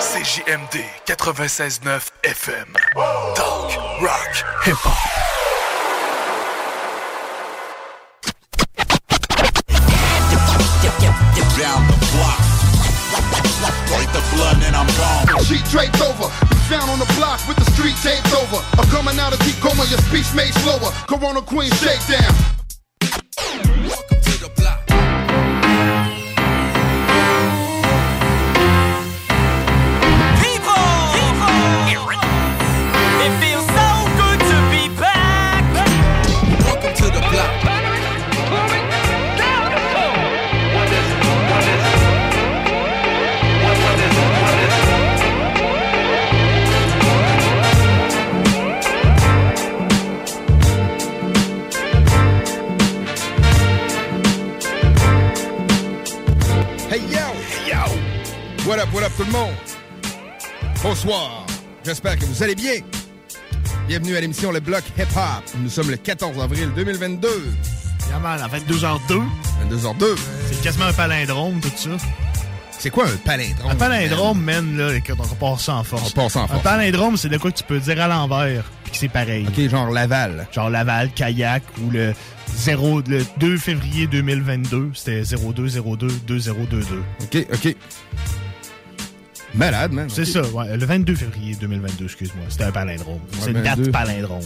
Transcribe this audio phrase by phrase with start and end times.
[0.00, 2.74] CJMD 96.9 FM.
[3.34, 4.32] Talk, rock,
[4.64, 4.98] hip-hop.
[11.58, 12.40] Down the block.
[13.92, 15.44] Break the blood and I'm gone.
[15.44, 16.32] Sheet draped over,
[16.70, 18.64] down on the block with the street taped over.
[18.80, 20.90] I'm coming out of deep coma, your speech made slower.
[21.06, 22.34] Corona Queen shakedown.
[23.02, 24.81] It
[58.72, 59.50] What up tout le monde?
[60.82, 61.44] Bonsoir.
[61.84, 62.76] J'espère que vous allez bien.
[63.86, 65.44] Bienvenue à l'émission Le Bloc Hip Hop.
[65.58, 67.28] Nous sommes le 14 avril 2022.
[68.10, 69.20] Yaman, à 22h02.
[69.68, 70.16] 22h02.
[70.48, 71.90] C'est quasiment un palindrome, tout ça.
[72.78, 73.72] C'est quoi un palindrome?
[73.72, 76.08] Un palindrome, man, là, écoute, on passe ça en force.
[76.08, 76.62] On passe ça en Un force.
[76.62, 79.46] palindrome, c'est de quoi que tu peux dire à l'envers, puis que c'est pareil.
[79.46, 80.46] Ok, genre Laval.
[80.50, 82.14] Genre Laval, Kayak, ou le
[82.56, 87.02] 0, le 2 février 2022, c'était 0202 2022.
[87.22, 87.76] Ok, ok.
[89.54, 90.08] Malade, man.
[90.08, 90.76] C'est ça, ouais.
[90.76, 92.44] Le 22 février 2022, excuse-moi.
[92.48, 93.20] C'était un palindrome.
[93.38, 93.82] C'est une 22.
[93.82, 94.44] date palindrome.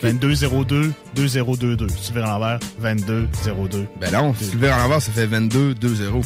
[0.00, 1.88] 2202 2022.
[1.88, 3.86] Si tu veux à l'envers, 2202.
[4.00, 6.24] Ben non, si tu le à l'envers, ça fait 22-2-0.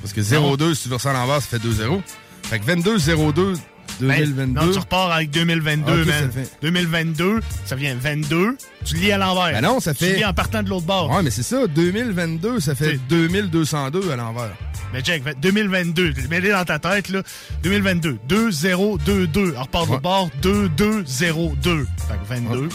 [0.00, 2.00] Parce que 0-2, si tu verses à l'envers, ça fait 2-0.
[2.44, 3.56] Fait que 22-02
[4.00, 4.54] 2022.
[4.60, 6.30] Ben, non, tu repars avec 2022, Ok, man.
[6.32, 9.52] ça fait- 2022, ça vient 22, tu lis à l'envers.
[9.52, 11.10] Ben non, ça Tu fait- lis en partant de l'autre bord.
[11.10, 14.50] Ouais, mais c'est ça, 2022, ça fait C'est- 2202 à l'envers.
[14.92, 17.22] Mais check, 2022, mets-les dans ta tête, là.
[17.62, 19.54] 2022, 2022.
[19.56, 21.86] On repart de l'autre bord, 2202.
[22.08, 22.68] Fait que 22,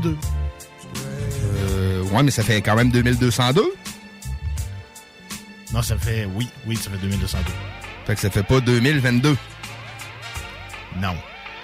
[0.00, 0.16] 02.
[1.68, 3.62] Euh, ouais, mais ça fait quand même 2202.
[5.72, 7.52] Non, ça fait, oui, oui, ça fait 2202.
[8.06, 9.36] Fait que ça fait pas 2022.
[11.00, 11.14] Non.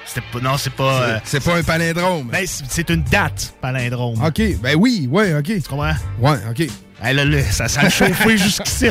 [0.05, 1.03] C'était pas, non, c'est pas...
[1.03, 2.29] euh, C'est pas un palindrome.
[2.31, 4.23] ben, c'est une date, palindrome.
[4.25, 5.47] OK, ben oui, ouais, OK.
[5.47, 5.95] Tu comprends?
[6.21, 6.69] Ouais, OK.
[7.03, 8.87] Hey, là, là, ça sent chauffé jusqu'ici.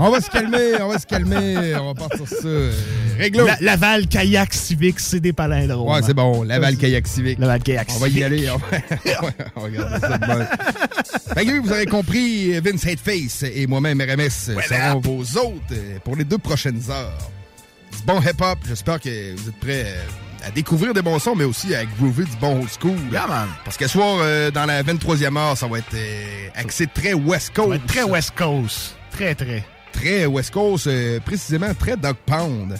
[0.00, 2.46] On va se calmer, on va se calmer, on va partir ça.
[2.46, 2.72] euh,
[3.18, 3.46] Réglo.
[3.46, 5.88] La- Laval, kayak, civique, c'est des palindromes.
[5.92, 7.38] Ouais, c'est bon, Laval Kayak Civique.
[7.40, 8.48] Laval, kayak, On va y aller.
[8.50, 8.66] On va,
[9.56, 10.46] on va regarder ça de bon.
[11.34, 16.14] Fait que vous aurez compris, Vince Hateface et moi-même, RMS, seront vos hôtes euh, pour
[16.16, 17.30] les deux prochaines heures.
[17.98, 21.44] Du bon hip-hop, j'espère que vous êtes prêts euh, à découvrir des bons sons, mais
[21.44, 22.96] aussi à groover du bon old school.
[23.12, 23.48] Yeah, man.
[23.64, 27.12] Parce que ce soir, euh, dans la 23e heure, ça va être euh, axé très
[27.12, 27.68] West Ça Coast.
[27.68, 28.96] va être très West Coast.
[29.10, 29.64] Très, très.
[29.92, 32.76] Très West Coast, euh, précisément très Dog Pound.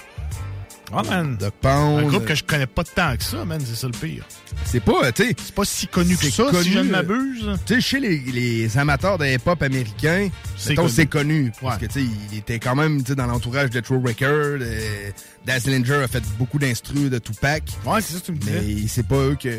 [0.92, 1.36] Ah, man.
[1.38, 2.04] Dog Pound.
[2.04, 4.24] Un groupe que je connais pas tant que ça, man, c'est ça le pire.
[4.64, 5.34] C'est pas, tu sais...
[5.38, 7.50] C'est pas si connu que ça, connu, si je ne m'abuse.
[7.66, 11.06] Tu sais, chez les, les amateurs de hip-hop américain, C'est connu.
[11.08, 11.52] connu.
[11.60, 11.86] Parce Ouais.
[11.86, 14.60] que, tu sais, il était quand même, tu sais, dans l'entourage de True Record.
[14.62, 15.10] Euh,
[15.44, 17.64] Dazzlinger a fait beaucoup d'instrus de Tupac.
[17.84, 18.88] Ouais, c'est ça que tu me Mais disais.
[18.88, 19.50] c'est pas eux que...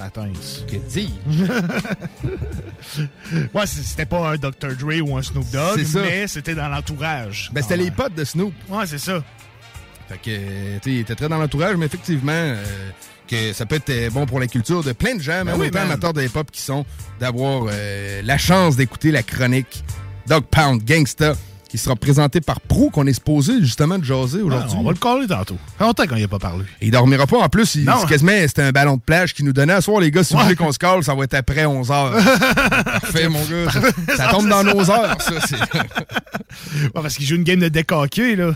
[0.00, 0.26] Attends.
[0.68, 1.08] Que dire?
[3.54, 4.74] ouais, c'était pas un Dr.
[4.78, 7.50] Dre ou un Snoop Dogg, mais c'était dans l'entourage.
[7.52, 8.52] Ben, c'était les potes de Snoop.
[8.68, 9.22] Ouais, c'est ça.
[10.12, 12.62] Fait que, tu était très dans l'entourage, mais effectivement, euh,
[13.28, 15.68] que ça peut être euh, bon pour la culture de plein de gens, même oui,
[15.68, 16.84] autant amateurs de hip-hop qui sont,
[17.18, 19.84] d'avoir euh, la chance d'écouter la chronique
[20.26, 21.34] Dog Pound Gangsta,
[21.70, 24.72] qui sera présentée par Pro, qu'on est supposé justement de jaser aujourd'hui.
[24.74, 25.56] Ah, on va le coller tantôt.
[25.68, 26.64] Ça fait longtemps qu'on n'y a pas parlé.
[26.82, 27.38] Et il dormira pas.
[27.38, 30.10] En plus, il, quasiment, c'était un ballon de plage qui nous donnait à soir, les
[30.10, 32.12] gars, si vous voulez qu'on se colle, ça va être après 11 heures.
[32.84, 33.70] Parfait, mon gars.
[33.70, 35.32] Ça, ça tombe dans nos heures, ça.
[36.82, 38.54] Ouais, parce qu'il joue une game de décoqué, là.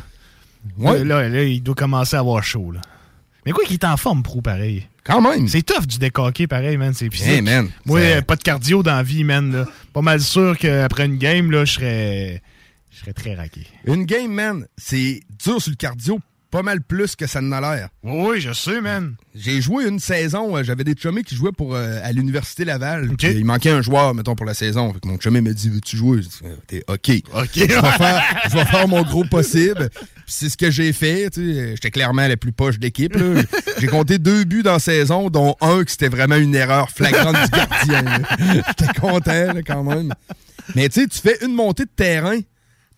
[0.78, 1.04] Ouais.
[1.04, 2.80] Là, là, il doit commencer à avoir chaud, là.
[3.44, 4.88] Mais quoi qu'il est en forme, Pro, pareil.
[5.04, 5.46] Quand même.
[5.46, 6.92] C'est tough du décoqué, pareil, man.
[6.92, 7.28] C'est physique.
[7.28, 7.70] Hey, man.
[7.84, 9.52] Moi, euh, pas de cardio dans la vie, man.
[9.52, 9.66] Là.
[9.92, 12.42] Pas mal sûr qu'après une game, là, je serais.
[12.90, 13.66] Je serais très raqué.
[13.84, 16.18] Une game, man, c'est dur sur le cardio,
[16.56, 17.91] pas mal plus que ça n'a l'air.
[18.03, 19.14] Oui, je sais, man.
[19.35, 23.11] J'ai joué une saison, euh, j'avais des chummés qui jouaient pour, euh, à l'Université Laval.
[23.23, 24.91] Il manquait un joueur, mettons, pour la saison.
[24.94, 26.20] Fait que mon chumé me dit, veux-tu jouer?
[26.47, 27.11] Euh, T'es OK.
[27.35, 27.50] OK.
[27.56, 27.67] Je vais
[27.99, 29.91] faire, je vais faire mon gros possible.
[30.26, 31.29] C'est ce que j'ai fait.
[31.35, 33.14] J'étais clairement la plus poche d'équipe.
[33.79, 37.37] J'ai compté deux buts dans la saison, dont un qui c'était vraiment une erreur flagrante
[37.37, 38.23] du gardien.
[38.67, 40.14] J'étais content là, quand même.
[40.75, 42.38] Mais tu sais, tu fais une montée de terrain,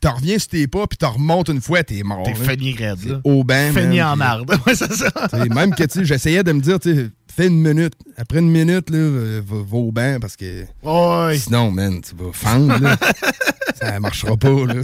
[0.01, 2.23] t'en reviens sur tes pas, puis t'en remontes une fois, t'es mort.
[2.25, 2.37] T'es là.
[2.37, 3.21] feni raide, là.
[3.25, 3.45] Au.
[3.47, 4.51] Feni man, en puis- marde.
[4.67, 5.11] Ouais, c'est ça.
[5.55, 7.95] même que tu j'essayais de me dire, tu sais, fais une minute.
[8.17, 11.39] Après une minute, là, va, va au banc parce que Ouais.
[11.39, 12.79] sinon, man, tu vas fendre.
[12.79, 12.97] là.
[13.81, 14.49] ça marchera pas.
[14.67, 14.75] Là.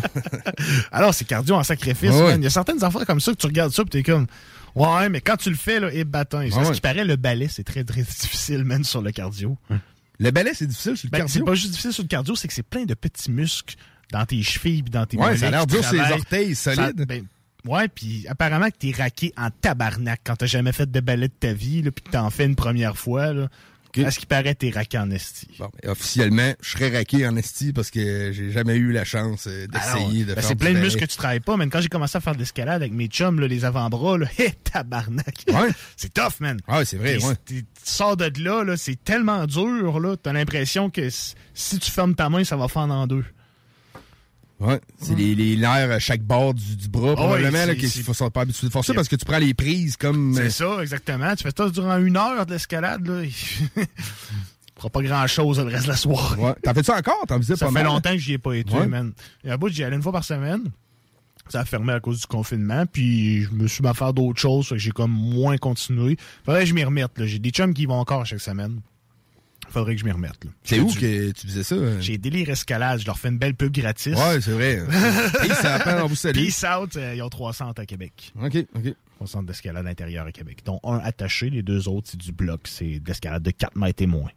[0.92, 2.40] Alors, c'est cardio en sacrifice, man.
[2.40, 4.26] Il y a certaines affaires comme ça que tu regardes ça, pis t'es comme.
[4.74, 6.38] Ouais, mais quand tu le fais, là, et bâton.
[6.40, 9.56] Ouais, ce qui paraît, le balai, c'est très, très difficile, man, sur le cardio.
[10.18, 11.44] Le balai, c'est difficile sur le Ben, c'est cardio?
[11.44, 13.74] pas juste difficile sur le cardio, c'est que c'est plein de petits muscles
[14.12, 16.12] dans tes chevilles dans tes Ouais, ça a l'air dur travaillent.
[16.12, 17.04] orteils Ça- solides.
[17.06, 17.24] ben,
[17.66, 21.32] ouais, puis apparemment que t'es raqué en tabarnak quand t'as jamais fait de balai de
[21.38, 23.48] ta vie, là, puis que t'en fais une première fois, là.
[24.04, 25.46] À ce qui paraît, t'es raqué en esti.
[25.56, 29.46] Bon, ben, officiellement, je serais raqué en esti parce que j'ai jamais eu la chance
[29.46, 31.68] euh, Alors, d'essayer de ben, faire c'est plein de muscles que tu travailles pas, mais
[31.68, 34.50] quand j'ai commencé à faire de l'escalade avec mes chums, là, les avant-bras, là, hé,
[34.64, 35.44] tabarnak.
[35.46, 35.68] Ouais.
[35.96, 36.58] c'est tough, man.
[36.66, 37.34] Ah ouais, c'est vrai, ouais.
[37.46, 41.88] Tu sors de là, là c'est tellement dur, là, t'as l'impression que si- si tu
[41.88, 43.24] fermes ta main, ça va fendre en deux.
[44.60, 48.02] Ouais, c'est les, les nerfs à chaque bord du, du bras, probablement, ouais, là, c'est-
[48.02, 50.32] faut pas habitué de Puis- parce que tu prends les prises comme.
[50.34, 51.34] C'est euh, ça, exactement.
[51.34, 53.22] Tu fais ça durant une heure de l'escalade, là.
[53.24, 53.84] Tu
[54.76, 56.40] feras pas grand-chose le reste de la soirée.
[56.40, 56.54] Ouais.
[56.62, 57.24] T'en fais ça encore?
[57.26, 57.84] T'en Ça pas fait mal?
[57.84, 58.86] longtemps que j'y ai pas été, Ouais.
[58.86, 59.12] man.
[59.46, 60.62] A un bout, j'y allais une fois par semaine.
[61.48, 64.40] Ça a fermé à cause du confinement, puis je me suis mis à faire d'autres
[64.40, 66.16] choses, j'ai comme moins continué.
[66.46, 67.26] Faudrait que je m'y remette, là.
[67.26, 68.80] J'ai des chums qui vont encore chaque semaine.
[69.74, 70.40] Faudrait que je m'y remette.
[70.62, 71.74] C'est où que tu faisais ça?
[71.74, 72.00] euh?
[72.00, 74.14] J'ai Délire Escalade, je leur fais une belle pub gratis.
[74.16, 74.80] Ouais, c'est vrai.
[75.42, 76.36] Peace, ça apprend, on vous salue.
[76.46, 78.32] Peace out, euh, ils ont trois centres à Québec.
[78.40, 78.94] OK, OK.
[79.16, 80.58] Trois centres d'escalade intérieure à Québec.
[80.64, 82.62] Dont un attaché, les deux autres, c'est du bloc.
[82.68, 84.30] C'est de l'escalade de 4 mètres et moins.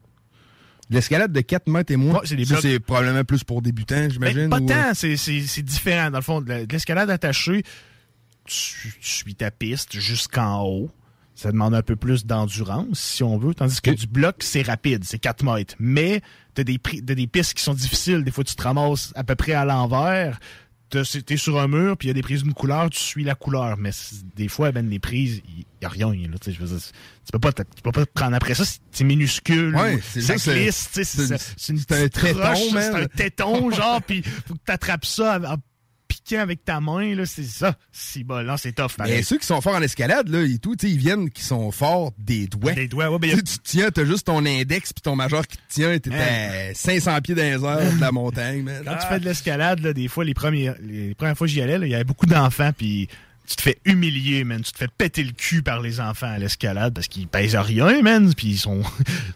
[0.89, 2.15] L'escalade de 4 mètres et moins?
[2.15, 2.61] Ouais, c'est blocs.
[2.61, 4.47] c'est probablement plus pour débutants, j'imagine.
[4.47, 5.17] Ben, pas ou, euh, tant, c'est-
[5.61, 6.09] différent.
[6.09, 7.61] Dans le fond, de la- de l'escalade attachée,
[8.45, 10.89] tu, tu suis ta piste jusqu'en haut.
[11.37, 13.53] Ça demande un peu plus d'endurance, si on veut.
[13.53, 15.75] Tandis que du bloc, c'est rapide, c'est 4 mètres.
[15.77, 16.21] Mais
[16.55, 18.23] t'as des, t'as des pistes qui sont difficiles.
[18.23, 20.39] Des fois, tu te ramasses à peu près à l'envers.
[20.89, 23.35] T'es sur un mur, puis il y a des prises d'une couleur, tu suis la
[23.35, 23.77] couleur.
[23.77, 23.91] Mais
[24.35, 26.07] des fois, ben, les prises, il y a rien.
[26.07, 28.55] Là, tu je veux dire, tu peux pas te, tu peux pas te prendre après
[28.55, 28.63] ça.
[28.65, 29.75] c'est- minuscule.
[29.75, 30.89] Ouais, ça glisse.
[30.91, 32.55] tu C'est un téton.
[32.81, 35.57] C'est un téton, genre, puis faut que t'attrapes ça en, en
[36.27, 37.15] piquant avec ta main.
[37.15, 37.75] là C'est ça.
[37.91, 38.91] Si bon, là, c'est tough.
[38.99, 39.23] Mais pareil.
[39.23, 42.47] ceux qui sont forts en escalade, là, et tout, ils viennent qui sont forts des
[42.47, 42.73] doigts.
[42.73, 45.57] Des doigts, ouais, ben, Tu tu tiens, t'as juste ton index puis ton majeur qui
[45.57, 46.71] te tient, et t'es Hein.
[46.71, 47.51] à 500 pieds dans les
[47.83, 48.81] airs de la montagne, man.
[48.83, 51.61] Quand tu fais de l'escalade, là, des fois, les, premiers, les premières fois que j'y
[51.61, 53.07] allais, là, il y avait beaucoup d'enfants, puis
[53.47, 54.61] tu te fais humilier, man.
[54.61, 58.01] Tu te fais péter le cul par les enfants à l'escalade parce qu'ils pèsent rien,
[58.01, 58.33] man.
[58.35, 58.81] Puis ils sont.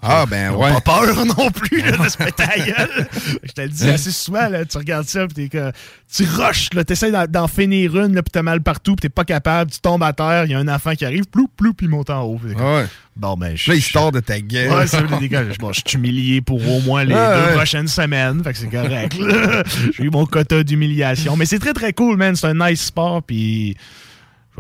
[0.01, 0.71] Ah, ben ils ouais.
[0.81, 3.07] pas peur non plus là, de se péter gueule.
[3.43, 5.71] Je te le dis assez souvent, là, tu regardes ça, puis t'es que.
[6.13, 9.23] Tu rushes, là, t'essaies d'en, finir une, là, puis t'as mal partout, puis t'es pas
[9.23, 11.85] capable, tu tombes à terre, il y a un enfant qui arrive, ploup, ploup, puis
[11.85, 12.39] il monte en haut.
[12.43, 12.85] Ouais.
[13.15, 13.69] Bon, ben, je.
[13.71, 14.71] Là, il sort de ta gueule.
[14.71, 14.85] Ouais.
[15.59, 17.55] Bon, je suis humilié pour au moins les Ah, deux ouais.
[17.55, 18.43] prochaines semaines.
[18.43, 19.15] Fait que c'est correct.
[19.97, 21.35] J'ai eu mon quota d'humiliation.
[21.37, 22.35] Mais c'est très, très cool, man.
[22.35, 23.21] C'est un nice sport.
[23.23, 23.75] Puis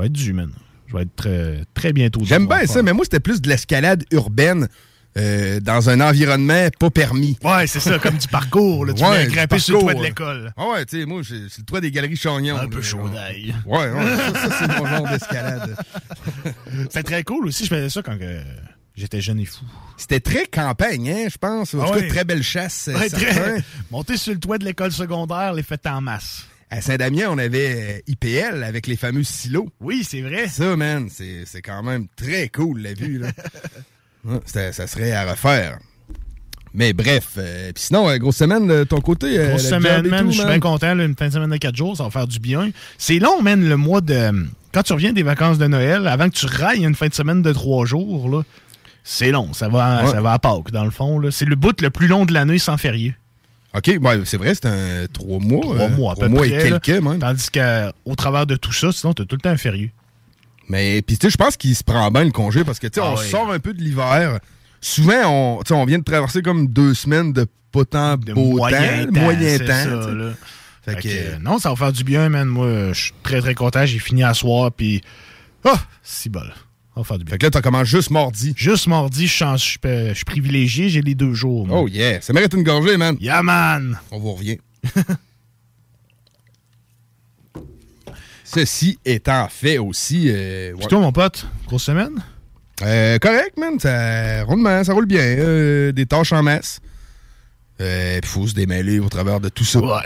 [0.01, 0.51] vais être dû, man.
[0.87, 2.19] Je vais être très, très bientôt.
[2.23, 4.67] J'aime bien en ça, mais moi, c'était plus de l'escalade urbaine
[5.17, 7.37] euh, dans un environnement pas permis.
[7.43, 8.85] Ouais, c'est ça, comme du parcours.
[8.85, 8.93] Là.
[8.93, 10.53] Tu Ouais, grimper sur le toit de l'école.
[10.57, 12.57] Ah ouais, tu sais, moi, c'est le toit des galeries Chagnon.
[12.57, 12.67] Un là.
[12.69, 13.53] peu chaud d'ail.
[13.65, 15.75] Ouais, ouais, ça, ça, c'est mon genre d'escalade.
[16.89, 17.63] C'est très cool aussi.
[17.65, 18.17] Je faisais ça quand
[18.95, 19.63] j'étais jeune et fou.
[19.97, 21.73] C'était très campagne, hein, je pense.
[21.73, 22.07] En Ah tout cas, ouais.
[22.07, 22.87] très belle chasse.
[22.89, 23.25] euh, Ouais, certain.
[23.33, 26.45] très- Monter sur le toit de l'école secondaire, les fêtes en masse.
[26.73, 29.67] À Saint-Damien, on avait euh, IPL avec les fameux silos.
[29.81, 30.47] Oui, c'est vrai.
[30.47, 33.19] Ça, man, c'est quand même très cool, la vue.
[33.19, 33.27] Là.
[34.45, 35.79] Ça serait à refaire.
[36.73, 39.37] Mais bref, euh, puis sinon, euh, grosse semaine de ton côté.
[39.37, 40.31] euh, Grosse semaine, man.
[40.31, 40.93] Je suis bien content.
[40.95, 42.71] là, une fin de semaine de 4 jours, ça va faire du bien.
[42.97, 44.31] C'est long, man, le mois de.
[44.73, 47.41] Quand tu reviens des vacances de Noël, avant que tu railles une fin de semaine
[47.41, 48.43] de 3 jours, là,
[49.03, 49.51] c'est long.
[49.51, 50.11] Ça va, Ouais.
[50.11, 51.21] ça va à Pâques, dans le fond.
[51.29, 53.15] C'est le bout le plus long de l'année sans férié.
[53.73, 53.89] OK,
[54.25, 55.61] c'est vrai, c'est un trois mois.
[55.61, 56.67] Trois euh, mois, à trois peu mois près.
[56.67, 57.19] et quelques, même.
[57.19, 59.93] Tandis qu'au travers de tout ça, sinon, t'as tout le temps un férié.
[60.67, 62.99] Mais puis tu sais, je pense qu'il se prend bien le congé parce que tu
[62.99, 63.27] sais, Ah on oui.
[63.29, 64.39] sort un peu de l'hiver.
[64.81, 69.13] Souvent, on, on vient de traverser comme deux semaines de pas tant beau moyen temps,
[69.13, 69.65] temps, moyen temps.
[69.67, 70.15] ça, tu sais.
[70.15, 70.31] là.
[70.83, 72.47] Fait Fait que, que, euh, non, ça va faire du bien, man.
[72.47, 73.85] Moi, je suis très, très content.
[73.85, 75.01] J'ai fini à soir, puis...
[75.63, 75.79] Ah!
[76.01, 76.51] si bol.
[76.95, 77.31] Va faire du bien.
[77.33, 78.53] Fait que là, t'as commencé juste mardi.
[78.57, 81.65] Juste mardi, je suis chance- je suis euh, privilégié, j'ai les deux jours.
[81.65, 81.79] moi.
[81.81, 83.15] Oh yeah, ça mérite une gorgée, man.
[83.21, 83.97] Yeah, man!
[84.11, 84.57] On vous revient.
[88.43, 90.25] Ceci étant fait aussi.
[90.29, 90.79] euh, ouais.
[90.79, 92.21] Puis toi, mon pote, grosse semaine?
[92.81, 93.79] Euh, correct, man.
[93.79, 95.21] Ça, rondement, ça roule bien.
[95.21, 96.79] euh, des tâches en masse.
[97.79, 99.79] Euh, Il faut se démêler au travers de tout ça.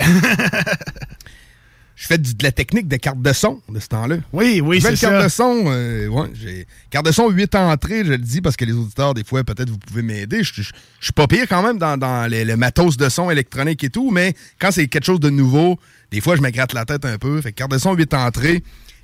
[1.95, 4.17] Je fais de la technique de carte de son de ce temps-là.
[4.33, 5.23] Oui, oui, c'est carte ça.
[5.23, 5.63] de son.
[5.67, 9.13] euh, ouais, j'ai carte de son 8 entrées, je le dis parce que les auditeurs,
[9.13, 10.43] des fois, peut-être vous pouvez m'aider.
[10.43, 10.61] Je,
[10.99, 14.11] suis pas pire quand même dans, dans les- le matos de son électronique et tout,
[14.11, 15.79] mais quand c'est quelque chose de nouveau,
[16.11, 17.39] des fois, je me gratte la tête un peu.
[17.41, 18.61] Fait que carte de son 8 entrées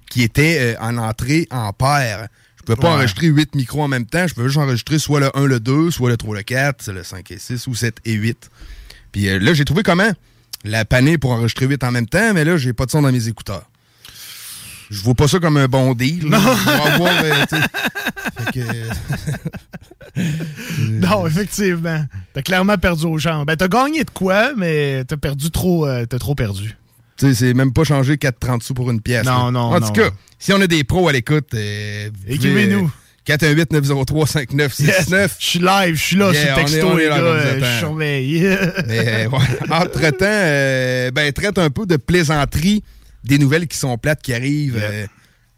[0.09, 2.27] qui était euh, en entrée en paire.
[2.57, 2.95] Je pouvais pas Ouais.
[2.95, 4.27] enregistrer 8 micros en même temps.
[4.27, 7.03] Je pouvais juste enregistrer soit le 1, le 2, soit le 3, le 4, le
[7.03, 8.49] 5 et 6 ou 7 et 8.
[9.13, 10.11] Puis euh, là, j'ai trouvé comment?
[10.63, 13.11] La panée pour enregistrer 8 en même temps, mais là, j'ai pas de son dans
[13.11, 13.63] mes écouteurs.
[14.91, 16.33] Je vois pas ça comme un bon deal.
[16.33, 17.45] avoir, euh,
[18.53, 18.89] que, euh,
[20.89, 22.05] Non, effectivement.
[22.33, 23.47] T'as clairement perdu aux jambes.
[23.47, 25.87] Ben, t'as gagné de quoi, mais t'as perdu trop.
[25.87, 26.75] euh, t'as trop perdu.
[27.17, 29.25] tu sais, c'est même pas changer 4,30 sous pour une pièce.
[29.25, 29.51] Non, là.
[29.51, 29.87] non, En non.
[29.87, 32.91] tout cas, si on a des pros à l'écoute, euh, Écrivez-nous.
[33.29, 35.29] Euh, 418-903-5969.
[35.39, 37.17] Je suis live, je suis là Yeah, sur le texto, les gars.
[37.17, 37.59] euh.
[37.59, 38.41] Je surveille.
[38.87, 39.29] Mais euh,
[39.69, 42.83] entre-temps, euh, ben, traite un peu de plaisanterie
[43.23, 44.79] des nouvelles qui sont plates qui arrivent.
[44.81, 45.05] euh,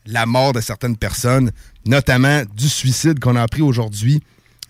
[0.05, 1.51] la mort de certaines personnes,
[1.85, 4.21] notamment du suicide qu'on a appris aujourd'hui.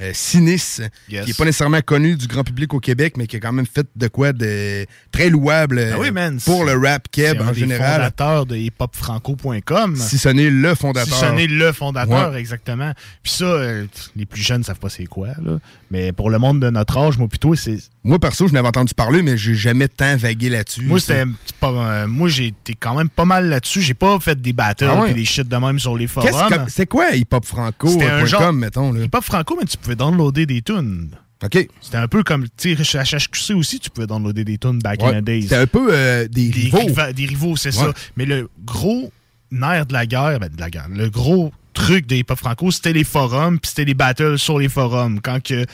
[0.04, 0.80] Euh, Sinis,
[1.10, 1.24] Yes.
[1.24, 3.66] qui n'est pas nécessairement connu du grand public au Québec, mais qui a quand même
[3.66, 7.54] fait de quoi de très louable euh, Ah oui, man, pour le rap keb en
[7.54, 7.96] général.
[8.02, 9.96] fondateurs de hiphopfranco.com.
[9.96, 11.14] Si ce n'est le fondateur.
[11.14, 12.40] Si ce n'est le fondateur, Ouais.
[12.40, 12.92] exactement.
[13.22, 15.60] Puis ça, euh, les plus jeunes savent pas c'est quoi, là.
[15.94, 17.78] Mais pour le monde de notre âge, moi, plutôt, c'est.
[18.04, 20.82] Moi, perso, je n'avais entendu parler, mais j'ai jamais tant vagué là-dessus.
[20.86, 21.26] Moi, c'était
[21.60, 21.70] pas.
[21.70, 23.84] euh, moi, été quand même pas mal là-dessus.
[23.84, 25.12] J'ai pas fait des battles Ah ouais?
[25.12, 26.32] et des shit de même sur les forums.
[26.68, 28.92] C'est quoi C'était un hiphopfranco.com, genre- mettons?
[28.92, 29.08] Là?
[29.08, 31.12] Pas franco, mais tu pouvais downloader des tunes.
[31.46, 31.68] OK.
[31.80, 35.00] C'était un peu comme, tu sais, à HQC aussi, tu pouvais downloader des tunes back
[35.04, 35.16] Ouais.
[35.16, 35.42] in the days.
[35.44, 36.80] C'était un peu euh, des, rivaux.
[36.80, 37.86] riva- des rivaux, c'est Ouais.
[37.86, 37.94] ça.
[38.18, 39.12] Mais le gros
[39.52, 42.94] nerf de la guerre, ben, de la guerre, le gros truc des hip franco, c'était
[42.94, 45.20] les forums, puis c'était les battles sur les forums.
[45.22, 45.66] Quand que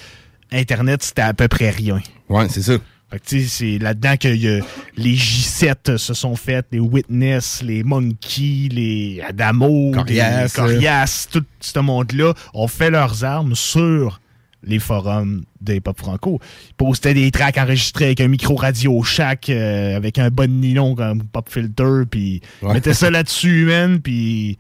[0.52, 2.00] Internet, c'était à peu près rien.
[2.28, 2.74] Ouais, c'est ça.
[3.12, 7.84] Fait que, tu sais, c'est là-dedans que les J7 se sont faites, les Witness, les
[7.84, 14.22] Monkey, les Adamo, Corias, les Corias, tout ce monde-là ont fait leurs armes sur
[14.62, 16.40] les forums de hip-hop franco.
[16.70, 20.94] Ils postaient des tracks enregistrés avec un micro radio chaque, euh, avec un bon nylon
[20.96, 22.74] comme pop filter, puis ils Ouais.
[22.74, 24.58] mettaient ça là-dessus, man, puis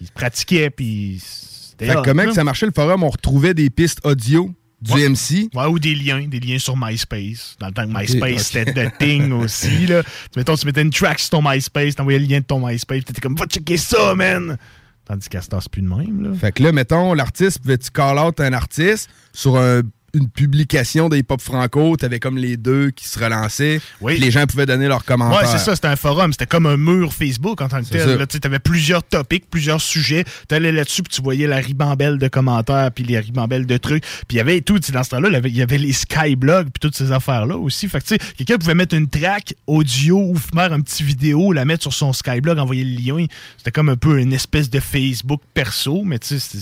[0.00, 3.02] ils pratiquaient, puis c'était Fait que hot, comment que ça marchait le forum?
[3.02, 5.08] On retrouvait des pistes audio du Ouais.
[5.08, 5.48] MC.
[5.54, 7.56] Ouais, ou des liens, des liens sur MySpace.
[7.58, 8.38] Dans le temps que MySpace, ok.
[8.40, 9.86] c'était the thing aussi.
[9.86, 10.02] Là.
[10.04, 13.04] Tu, mettons, tu mettais une track sur ton MySpace, t'envoyais le lien de ton MySpace,
[13.04, 14.56] t'étais comme, va checker ça, man!
[15.04, 16.22] Tandis qu'à ce temps, c'est plus de même.
[16.22, 16.34] Là.
[16.38, 19.80] Fait que là, mettons, l'artiste, pouvais-tu call out un artiste sur un-
[20.14, 21.96] une publication des hip-hop franco?
[21.96, 23.80] T'avais comme les deux qui se relançaient.
[24.00, 24.18] Oui.
[24.18, 25.40] Les gens pouvaient donner leurs commentaires.
[25.40, 28.26] Ouais, c'est ça, c'était un forum, c'était comme un mur Facebook en tant que tel.
[28.26, 30.24] tu avais plusieurs topics, plusieurs sujets.
[30.48, 34.02] Tu allais là-dessus, puis tu voyais la ribambelle de commentaires, puis les ribambelles de trucs.
[34.02, 35.92] Puis il y avait tout, dans ce temps-là, il y avait- il y avait les
[35.92, 37.88] skyblogs, puis toutes ces affaires-là aussi.
[37.88, 41.52] Fait que, tu sais, quelqu'un pouvait mettre une track audio ou faire un petit vidéo,
[41.52, 43.26] la mettre sur son skyblog, envoyer le lien.
[43.56, 46.58] C'était comme un peu une espèce de Facebook perso, mais tu sais,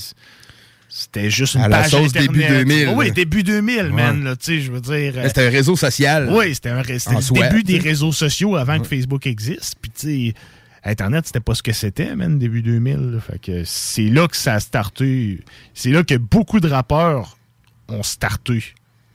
[0.88, 2.30] c'était- juste une À la page sauce Internet.
[2.30, 3.10] début 2000, oui, là.
[3.12, 4.24] début 2000, man, Ouais.
[4.24, 5.12] là, tu sais, je veux dire.
[5.16, 6.28] euh, Là, C'était un réseau social.
[6.32, 9.76] oui, c'était un ré- le soi, début des réseaux sociaux avant que Facebook existe.
[9.80, 10.34] Puis, tu sais,
[10.84, 12.96] Internet, c'était pas ce que c'était, man, début 2000.
[13.12, 13.20] là.
[13.20, 15.40] Fait que c'est là que ça a starté.
[15.74, 17.36] C'est là que beaucoup de rappeurs
[17.88, 18.62] ont starté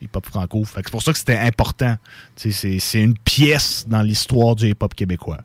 [0.02, 0.66] hip-hop franco.
[0.66, 1.96] Fait que c'est pour ça que c'était important.
[2.36, 5.40] Tu sais, c'est- c'est une pièce dans l'histoire du hip-hop québécois.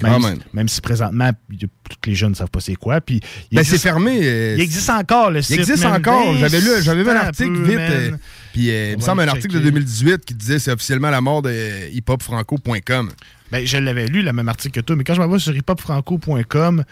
[0.00, 0.34] Quand Même, même.
[0.38, 3.00] si- même si présentement, tous les jeunes ne savent pas c'est quoi.
[3.00, 3.16] Puis,
[3.50, 4.20] il Ben, c'est existe- fermé.
[4.22, 5.58] euh, Il existe encore, le Il site.
[5.58, 5.94] existe man.
[5.94, 6.36] encore.
[6.36, 7.78] J'avais lu, j'avais vu un article peu, vite.
[7.80, 8.10] euh,
[8.52, 9.70] puis euh, il me semble un le article de checker.
[9.70, 13.10] 2018 qui disait c'est officiellement la mort de hiphopfranco.com.
[13.50, 15.56] Ben, je l'avais lu, le même article que toi, mais quand je m'en vais sur
[15.56, 16.84] hiphopfranco.com,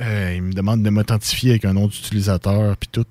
[0.00, 3.04] il me demande de m'authentifier avec un nom d'utilisateur puis tout.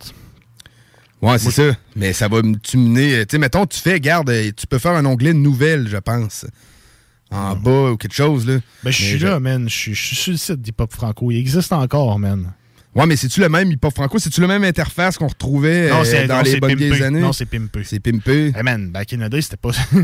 [1.22, 1.72] Ouais, c'est ça.
[1.96, 3.26] Mais ça va me tu mener.
[3.26, 6.46] Tu sais, mettons, tu fais, garde, tu peux faire un onglet nouvelle, je pense.
[7.34, 8.60] En bas ou quelque chose, là.
[8.84, 9.68] Ben, je suis là, man.
[9.68, 11.32] Je suis je suis sur le site d'Hip Hop Franco.
[11.32, 12.54] Il existe encore, man.
[12.96, 14.20] Ouais, mais c'est-tu le même hip-hop franco?
[14.20, 17.20] C'est-tu le même interface qu'on retrouvait Non, euh, dans non, les bonnes vieilles années?
[17.22, 17.82] Non, c'est pimpé.
[17.84, 18.52] C'est pimpé.
[18.56, 19.72] Hey man, back in the day, c'était pas.
[19.92, 20.00] tu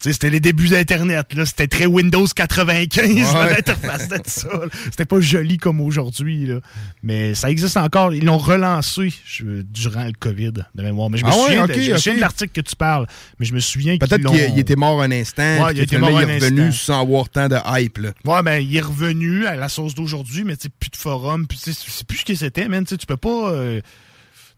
[0.00, 1.46] sais, c'était les débuts d'Internet, là.
[1.46, 3.50] C'était très Windows 95, Ouais.
[3.54, 4.48] l'interface de ça.
[4.84, 6.56] C'était pas joli comme aujourd'hui, là.
[7.02, 8.12] Mais ça existe encore.
[8.12, 11.10] Ils l'ont relancé je- durant le COVID, de mémoire.
[11.10, 12.16] Mais je me Ah ouais, souviens, de, ok, je me souviens ok.
[12.16, 13.06] de l'article que tu parles.
[13.38, 15.64] Mais je me souviens Peut-être qu'il il était mort un instant.
[15.64, 16.94] Ouais, il était mort il est revenu instant.
[16.94, 18.10] sans avoir tant de hype, là.
[18.24, 21.46] Ouais, ben, il est revenu à la sauce d'aujourd'hui, mais tu sais, plus de forum,
[21.46, 22.84] puis c'est plus ce que c'était, man.
[22.84, 23.50] Tu peux pas.
[23.52, 23.80] euh,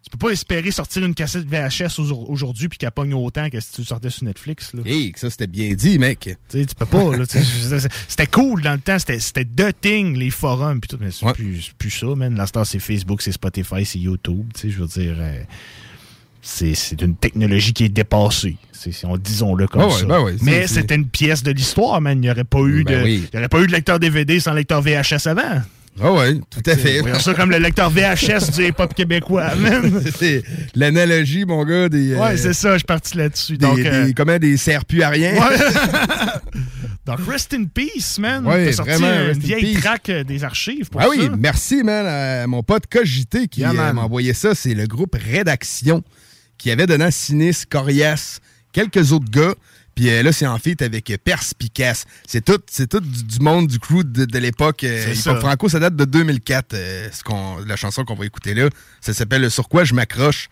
[0.00, 3.58] tu peux pas espérer sortir une cassette VHS au- aujourd'hui puis qu'elle pogne autant que
[3.60, 4.72] si tu sortais sur Netflix.
[4.72, 4.82] Là.
[4.86, 6.36] Hey, ça c'était bien dit, mec.
[6.48, 7.10] Tu peux pas.
[8.08, 8.96] c'était cool dans le temps.
[8.98, 10.80] C'était the thing, les forums.
[10.80, 11.26] Puis tout, mais c'est
[11.76, 12.34] plus, ça, man.
[12.36, 14.46] L'instant, c'est Facebook, c'est Spotify, c'est YouTube.
[14.54, 15.42] Tu sais, je veux dire, euh,
[16.40, 18.56] c'est une technologie qui est dépassée.
[19.04, 20.06] On- Disons-le comme ouais, ça.
[20.06, 22.16] ben ouais, mais c'était une pièce de l'histoire, man.
[22.16, 23.24] Il n'y aurait pas eu Ben de, oui.
[23.30, 25.60] il y aurait pas eu de lecteur DVD sans lecteur VHS avant.
[26.02, 27.00] Ah ouais, tout à fait.
[27.00, 29.50] Voyons ça comme le lecteur VHS du hip-hop québécois,
[30.18, 30.42] c'est
[30.74, 32.12] l'analogie, mon gars, des.
[32.12, 33.56] euh, Ouais, c'est ça, je suis parti là-dessus.
[33.58, 35.32] Des, Donc, des- euh, comment, des serre plus à rien.
[35.34, 35.56] Ouais.
[37.06, 38.46] Donc, rest in peace, man.
[38.46, 42.06] Ouais, T'as sorti vraiment, une vieille track euh, des archives pour Ah oui, merci, man,
[42.06, 44.54] à mon pote Cogité qui Yeah, euh, m'a envoyé ça.
[44.54, 46.02] C'est le groupe Rédaction
[46.58, 48.40] qui avait dedans Sinis, Corias,
[48.72, 49.54] quelques autres gars.
[49.98, 52.04] Puis euh, là, c'est en feat avec Perspicace.
[52.24, 54.84] C'est tout, c'est tout du, du monde du crew de, de l'époque.
[54.84, 56.74] euh, franco, ça date de 2004.
[56.74, 58.68] euh, ce qu'on- la chanson qu'on va écouter là,
[59.00, 60.50] ça s'appelle Sur quoi je m'accroche?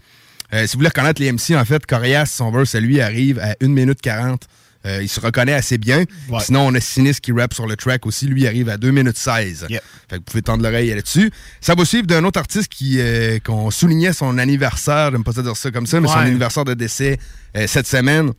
[0.52, 3.68] Si vous voulez reconnaître les MC, en fait, Corias, son verse, lui, arrive à 1
[3.68, 4.42] minute 40.
[4.84, 6.04] Euh, il se reconnaît assez bien.
[6.28, 6.40] Ouais.
[6.40, 8.26] Sinon, on a Sinis qui rappe sur le track aussi.
[8.26, 9.66] Lui, il arrive à 2 minutes 16.
[9.68, 9.80] Yep.
[9.80, 11.30] Fait que vous pouvez tendre l'oreille là-dessus.
[11.60, 15.42] Ça va suivre d'un autre artiste qui euh, qu'on soulignait son anniversaire, j'aime pas ça
[15.42, 17.18] dire ça comme ça, mais son anniversaire de décès
[17.56, 18.32] euh, cette semaine.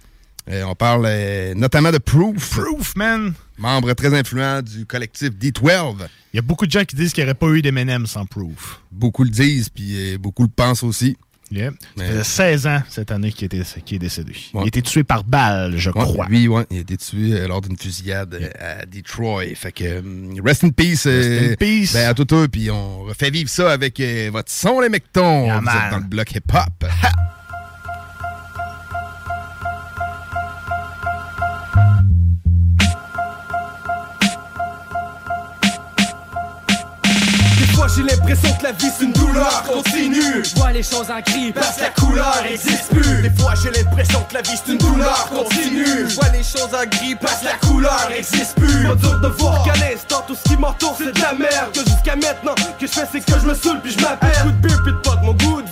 [0.50, 3.34] Euh, on parle euh, notamment de Proof, Proof, man.
[3.58, 6.08] membre très influent du collectif D12.
[6.34, 8.26] Il y a beaucoup de gens qui disent qu'il n'y aurait pas eu d'Eminem sans
[8.26, 8.82] Proof.
[8.92, 11.18] Beaucoup le disent, puis euh, beaucoup le pensent aussi.
[11.50, 11.72] Yeah.
[11.98, 14.34] Ça faisait 16 ans cette année qu'il était, est décédé.
[14.54, 16.28] Il a été tué par balle, je Ouais, crois.
[16.28, 19.44] Lui, ouais, il a été tué lors d'une fusillade à Detroit.
[19.56, 20.02] Fait que
[20.46, 21.04] rest in peace.
[21.08, 21.94] euh, in peace.
[21.94, 25.46] Ben, à tout eux, puis on refait vivre ça avec euh, votre son, les mectons.
[25.46, 25.76] Yeah, Vous man.
[25.86, 26.86] êtes dans le bloc hip-hop.
[37.96, 40.44] J'ai l'impression que la vie c'est une douleur continue.
[40.44, 43.22] Je vois les choses en gris parce que la couleur existe plus.
[43.22, 46.08] Des fois j'ai l'impression que la vie c'est une douleur continue.
[46.08, 48.84] Je vois les choses en gris parce que la couleur existe plus.
[48.84, 51.72] Pas dur de voir qu'à l'instant tout ce qui m'entoure c'est de la merde.
[51.74, 54.32] Que jusqu'à maintenant que je fais c'est que je me saoule puis je m'appelle.
[54.44, 55.68] Coup de bière puis de pote mon goût de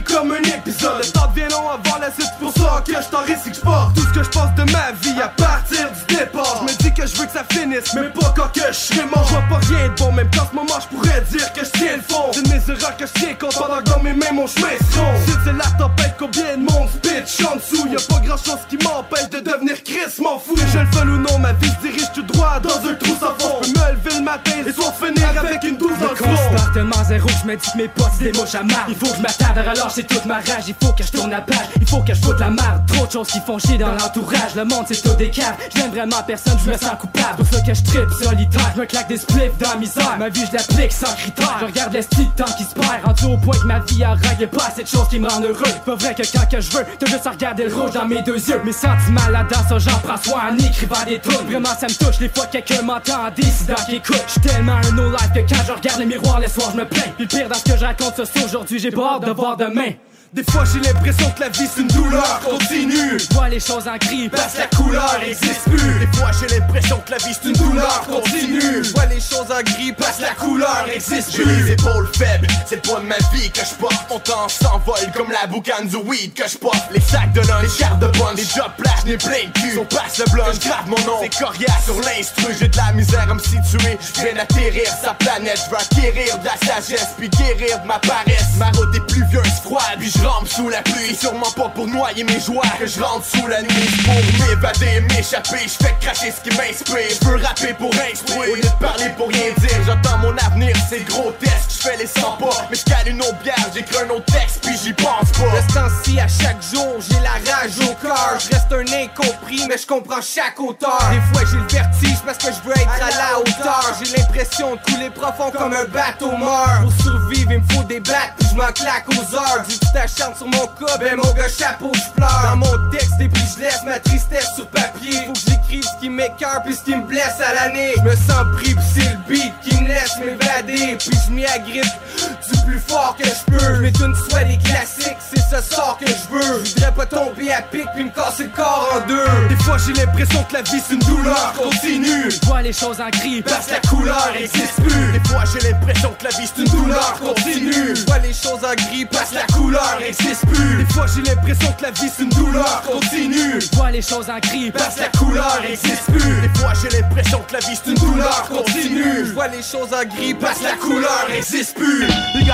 [0.00, 0.98] fini comme un épisode.
[0.98, 3.60] Le temps devient long avant la suite pour ça que je t'en risque que je
[3.60, 6.56] porte Tout ce que je pense de ma vie à partir du départ.
[6.60, 9.06] Je me dis que je veux que ça finisse mais pas quand que je serai
[9.06, 9.26] mort.
[9.26, 11.70] Je vois pas rien de bon même qu'en ce moment je pourrais dire que je
[11.70, 12.30] tiens le fond.
[12.32, 14.68] C'est de mes erreurs que je tiens compte pendant que dans mes mains mon chemin
[14.78, 17.86] se c'est la tempête combien de monde spitch en dessous?
[17.88, 20.54] Y'a pas grand chose qui m'empêche de devenir Chris m'en fous.
[20.54, 23.14] Que je le veuille ou non ma vie se dirige tout droit dans un trou
[23.18, 23.60] sans fond.
[23.62, 27.04] Je me lever le matin et soit finir avec une douce dans le considère tellement
[27.08, 28.86] zéro, je me dis que mes potes c'est des mouches à marre.
[28.88, 31.30] Il faut que je m'attarde à relâcher toute ma rage, il faut que je tourne
[31.30, 32.86] la page, il faut que je foute la marde.
[32.86, 35.30] Trop de choses qui font chier dans l'entourage, le monde c'est tout des.
[35.32, 37.36] J'aime vraiment personne, je me sens coupable.
[37.36, 40.16] Pour ça que je tripe solitaire, je me claque des spliffs dans la misère.
[40.18, 41.56] Ma vie je l'applique sans critère.
[41.60, 44.16] Je regarde le style temps qui se perd, rendu au point que ma vie y'a
[44.50, 45.74] pas assez de choses qui me rendent heureux.
[45.84, 48.22] Pas vrai que quand que je veux, t'as juste à regarder le rouge dans mes
[48.22, 48.60] deux yeux.
[48.64, 51.46] Mes sentiments là-dedans, ça j'en prends soin en écrivant des tunes.
[51.48, 54.22] Vraiment ça me touche les fois que quelqu'un m'entend en décidant qu'il écoute.
[54.26, 56.84] J'suis tellement un no life que quand je regarde le miroir le soir je me
[56.84, 57.10] plains.
[57.16, 59.79] Puis le pire dans ce que je raconte c'est aujourd'hui, j'ai hâte de voir demain.
[59.80, 63.18] me Des fois j'ai l'impression que la vie c'est une douleur continue.
[63.18, 65.98] Je vois les choses en gris Parce que la couleur existe plus.
[65.98, 68.84] Des fois j'ai l'impression que la vie c'est une douleur continue.
[68.84, 71.44] Je vois les choses en gris parce que la couleur existe plus.
[71.44, 74.08] J'ai les épaules faibles, c'est le poids de ma vie que je porte.
[74.08, 76.78] Mon temps s'envole comme la boucane du weed que je porte.
[76.92, 79.80] Les sacs de lunch, les cartes de bonne, les job plages, n'ai plein de cul.
[79.90, 83.28] Passe le blanc, je grave mon nom, c'est coriace sur l'instru J'ai de la misère
[83.28, 87.28] à me situer, je viens d'atterrir sa planète Je veux acquérir de la sagesse, puis
[87.30, 88.54] guérir de ma paresse.
[88.58, 92.24] Ma route est pluvieuse, froide, puis je rampe sous la pluie Sûrement pas pour noyer
[92.24, 93.88] mes joies que je rentre sous la nuit.
[94.04, 97.18] Pour m'évader, m'échapper, je fais cracher ce qui m'inspire.
[97.20, 100.74] Je veux rapper pour instruire, au lieu de parler pour rien dire J'attends mon avenir,
[100.88, 104.10] c'est grotesque, je fais les 100 pas Mais je cale une autre bière, j'écris un
[104.10, 105.56] autre texte, puis j'y pense pas.
[105.56, 108.38] De ce temps-ci, à chaque jour, j'ai la rage au cœur.
[108.38, 111.00] Je reste un incompris, mais je comprends chaque auteur.
[111.10, 113.94] Des fois, j'ai le vertige parce que je veux être à la hauteur.
[114.02, 116.80] J'ai l'impression de couler profond comme un bateau mort.
[116.82, 119.62] Pour survivre, il me faut des puis je m'en claque aux heures.
[119.68, 119.78] Dis
[120.14, 122.40] t'acharnes sur mon cas, ben mon gars, chapeau, je pleure.
[122.42, 125.12] Dans mon texte, et puis je laisse ma tristesse sur papier.
[125.26, 127.92] Faut que j'écrive ce qui m'écœure, puis ce qui me blesse à l'année.
[127.96, 130.96] Je me sens pris, puis c'est le beat qui me laisse m'évader.
[130.98, 133.78] Puis je m'y agrippe du plus fort que je peux.
[133.80, 136.64] Mais une soit des classiques, c'est ce sort que je veux.
[136.64, 139.48] Je voudrais pas tomber à pic, puis me casser le corps en deux.
[139.48, 142.30] Des fois j'ai l'impression que la vie c'est une douleur continue.
[142.30, 145.12] Je vois les choses en gris, parce que la couleur existe plus.
[145.12, 147.96] Des fois j'ai l'impression que la vie c'est une douleur continue.
[147.96, 150.76] Je vois les choses en gris, parce que la couleur existe plus.
[150.84, 153.60] Des fois j'ai l'impression que la vie c'est une douleur continue.
[153.60, 156.40] Je vois les choses en gris, parce que la couleur existe plus.
[156.40, 159.26] Des fois j'ai l'impression que la vie c'est une douleur continue.
[159.26, 162.06] Je vois les choses en gris, parce que la couleur existe plus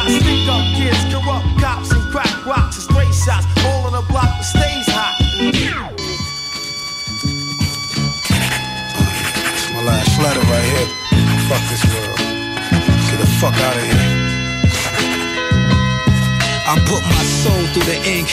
[0.07, 4.87] up kids, corrupt cops and crack rocks and shots all on the block that stays
[4.87, 5.19] hot
[9.51, 10.89] It's my last letter right here.
[11.51, 12.19] Fuck this world.
[13.11, 14.07] Get the fuck out of here.
[16.71, 18.31] I put my soul through the ink.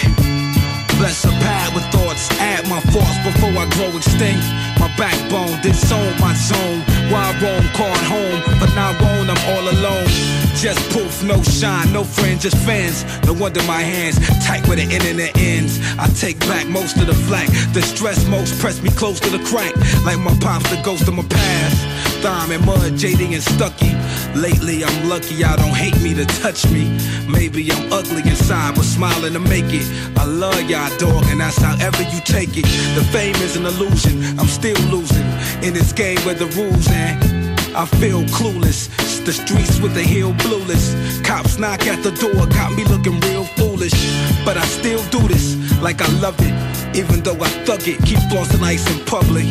[1.01, 4.45] Bless a pad with thoughts, add my thoughts before I grow extinct.
[4.79, 6.85] My backbone, disown my zone.
[7.09, 10.42] Why roam, card home, but now I'm all alone.
[10.63, 13.03] Just poof, no shine, no friends, just fans.
[13.25, 14.15] No wonder my hands
[14.47, 15.77] tight where the internet ends.
[15.99, 17.49] I take back most of the flack.
[17.73, 19.75] The stress most press me close to the crack.
[20.05, 22.23] Like my pops, the ghost of my past.
[22.23, 23.91] Thime and mud, jading and stucky.
[24.39, 26.97] Lately, I'm lucky y'all don't hate me to touch me.
[27.27, 29.85] Maybe I'm ugly inside, but smiling to make it.
[30.17, 32.63] I love y'all, dog, and that's however you take it.
[32.95, 35.27] The fame is an illusion, I'm still losing
[35.61, 37.43] in this game where the rules and
[37.75, 39.02] I feel clueless.
[39.25, 40.93] The streets with the heel blueless.
[41.21, 43.95] Cops knock at the door, got me looking real foolish.
[44.43, 46.53] But I still do this like I love it.
[46.97, 49.47] Even though I thug it, keep flossing ice in public.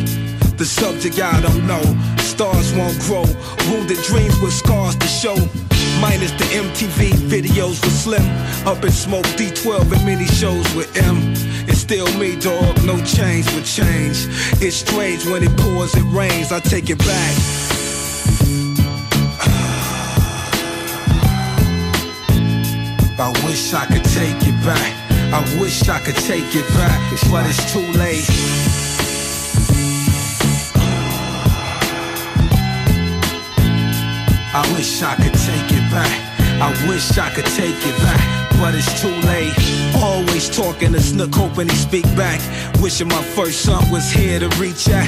[0.57, 1.81] The subject y'all don't know.
[2.19, 3.25] Stars won't grow.
[3.71, 5.35] Wounded dreams with scars to show.
[5.99, 8.23] Minus the MTV videos with Slim.
[8.67, 11.17] Up in smoke D12 and mini shows with M.
[11.67, 12.77] It's still me, dog.
[12.85, 14.27] No change with change.
[14.61, 16.51] It's strange when it pours, it rains.
[16.51, 17.72] I take it back.
[23.23, 24.93] I wish I could take it back.
[25.31, 26.99] I wish I could take it back,
[27.31, 28.27] but it's too late.
[34.53, 36.11] I wish I could take it back.
[36.61, 39.55] I wish I could take it back, but it's too late.
[40.03, 42.41] Always talking to Snook, hoping he speak back.
[42.81, 45.07] Wishing my first son was here to reach out.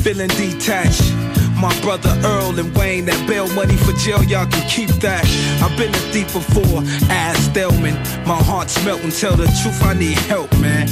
[0.00, 1.29] Feeling detached.
[1.60, 5.26] My brother Earl and Wayne, that bail money for jail, y'all can keep that.
[5.62, 6.80] I've been a thief before,
[7.12, 7.94] ass Stelman.
[8.26, 10.88] My heart's melting, tell the truth, I need help, man.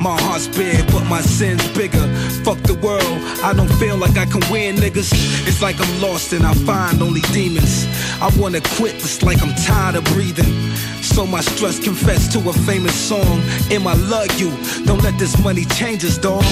[0.00, 2.06] My heart's big, but my sin's bigger.
[2.42, 5.12] Fuck the world, I don't feel like I can win, niggas.
[5.46, 7.84] It's like I'm lost and I find only demons.
[8.18, 10.72] I wanna quit, it's like I'm tired of breathing.
[11.02, 13.42] So my stress confess to a famous song.
[13.70, 14.50] Em, I love you.
[14.86, 16.44] Don't let this money change us, dog.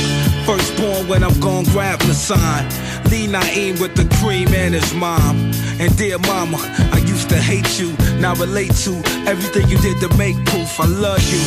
[0.44, 2.68] Firstborn when I'm gone, grab the sign.
[3.08, 5.36] Lee Naeem with the cream and his mom.
[5.80, 6.58] And dear mama,
[6.92, 7.96] I used to hate you.
[8.20, 8.92] Now relate to
[9.26, 10.78] everything you did to make proof.
[10.80, 11.40] I love you.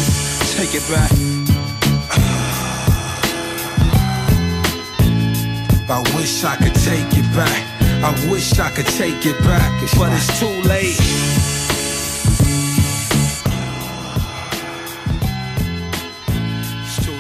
[0.58, 1.41] Take it back.
[5.92, 7.82] I wish I could take it back.
[8.02, 10.98] I wish I could take it back, but it's too late.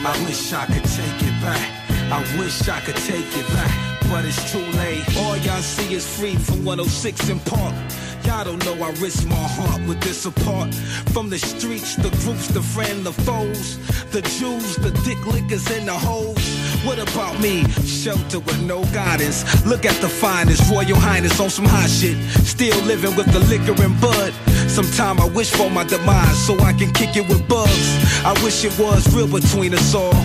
[0.03, 1.67] I wish I could take it back.
[2.11, 5.03] I wish I could take it back, but it's too late.
[5.17, 7.75] All y'all see is free from 106 in Park.
[8.23, 10.73] Y'all don't know I risk my heart with this apart.
[11.13, 13.77] From the streets, the groups, the friend, the foes,
[14.11, 16.50] the Jews, the dick lickers, and the hoes.
[16.83, 17.63] What about me?
[17.85, 19.45] Shelter with no guidance.
[19.67, 22.17] Look at the finest, Royal Highness on some hot shit.
[22.43, 24.33] Still living with the liquor and bud.
[24.67, 27.87] Sometime I wish for my demise so I can kick it with bugs.
[28.25, 30.15] I wish it was real between us all.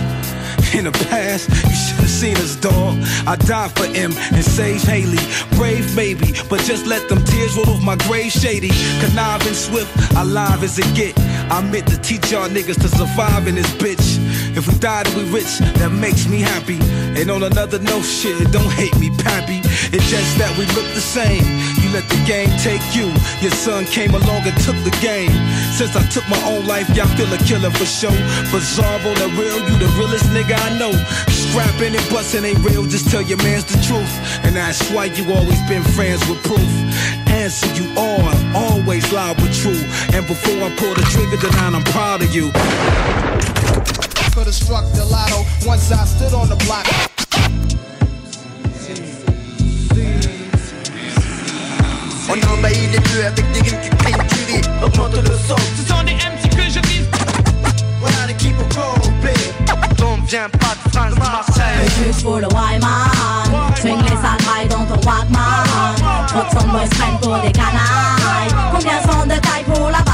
[0.73, 2.97] In the past, you should have seen us, dog.
[3.25, 5.21] I died for him and saved Haley.
[5.55, 8.71] Brave, maybe, but just let them tears roll off my grave shady.
[8.99, 11.17] Conniving swift, alive as it get.
[11.49, 14.19] I meant to teach y'all niggas to survive in this bitch.
[14.57, 16.81] If we die, then we rich, that makes me happy.
[17.13, 19.61] And on another note, shit, don't hate me, pappy.
[19.93, 21.45] It's just that we look the same.
[21.77, 23.13] You let the game take you.
[23.37, 25.29] Your son came along and took the game.
[25.77, 28.09] Since I took my own life, y'all feel a killer for show.
[28.49, 30.89] Bizarro, the real, you the realest nigga I know.
[31.29, 34.09] Scrapping and busting ain't real, just tell your mans the truth.
[34.41, 36.65] And that's why you always been friends with proof.
[37.29, 39.85] Answer you are always loud but true.
[40.17, 42.49] And before I pull the trigger, then I'm proud of you.
[44.37, 46.85] Could have struck the lotto once I stood on the block.
[52.29, 54.83] On envahit les bleus avec des rimes qui crient, qui rient.
[54.83, 55.55] Augmente le son.
[55.75, 57.07] Ce sont des MC que je vise.
[57.99, 59.33] Voilà l'équipe au complet.
[60.05, 61.89] On vient pas de France, de Marseille.
[62.05, 65.39] Juste pour le Wyman Swing les sales dans ton Walkman
[66.35, 70.06] Roxanne Boys prennent pour des canailles Combien sont de taille pour la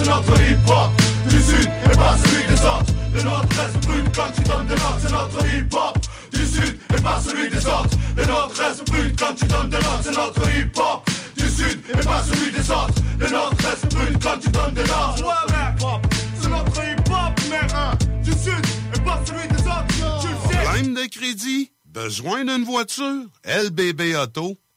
[0.00, 0.90] c'est notre hip-hop.
[1.28, 2.92] Du sud et pas celui des autres.
[3.14, 5.98] Le nord-est brûle quand tu donnes de l'ordre, c'est notre hip-hop.
[6.32, 7.96] Du sud et pas celui des autres.
[8.16, 11.10] Le nord-est brûle quand tu donnes de l'ordre, c'est notre hip-hop.
[11.36, 12.94] Du sud et pas celui des autres.
[13.18, 16.00] Le nord-est brûle quand tu donnes de l'ordre
[16.40, 17.92] C'est notre hip-hop, mec hein.
[18.22, 20.20] Du sud et pas celui des autres.
[20.22, 20.64] Tu le sais.
[20.64, 21.72] Problème de crédit?
[21.84, 23.24] Besoin d'une voiture?
[23.44, 24.69] lbbauto.com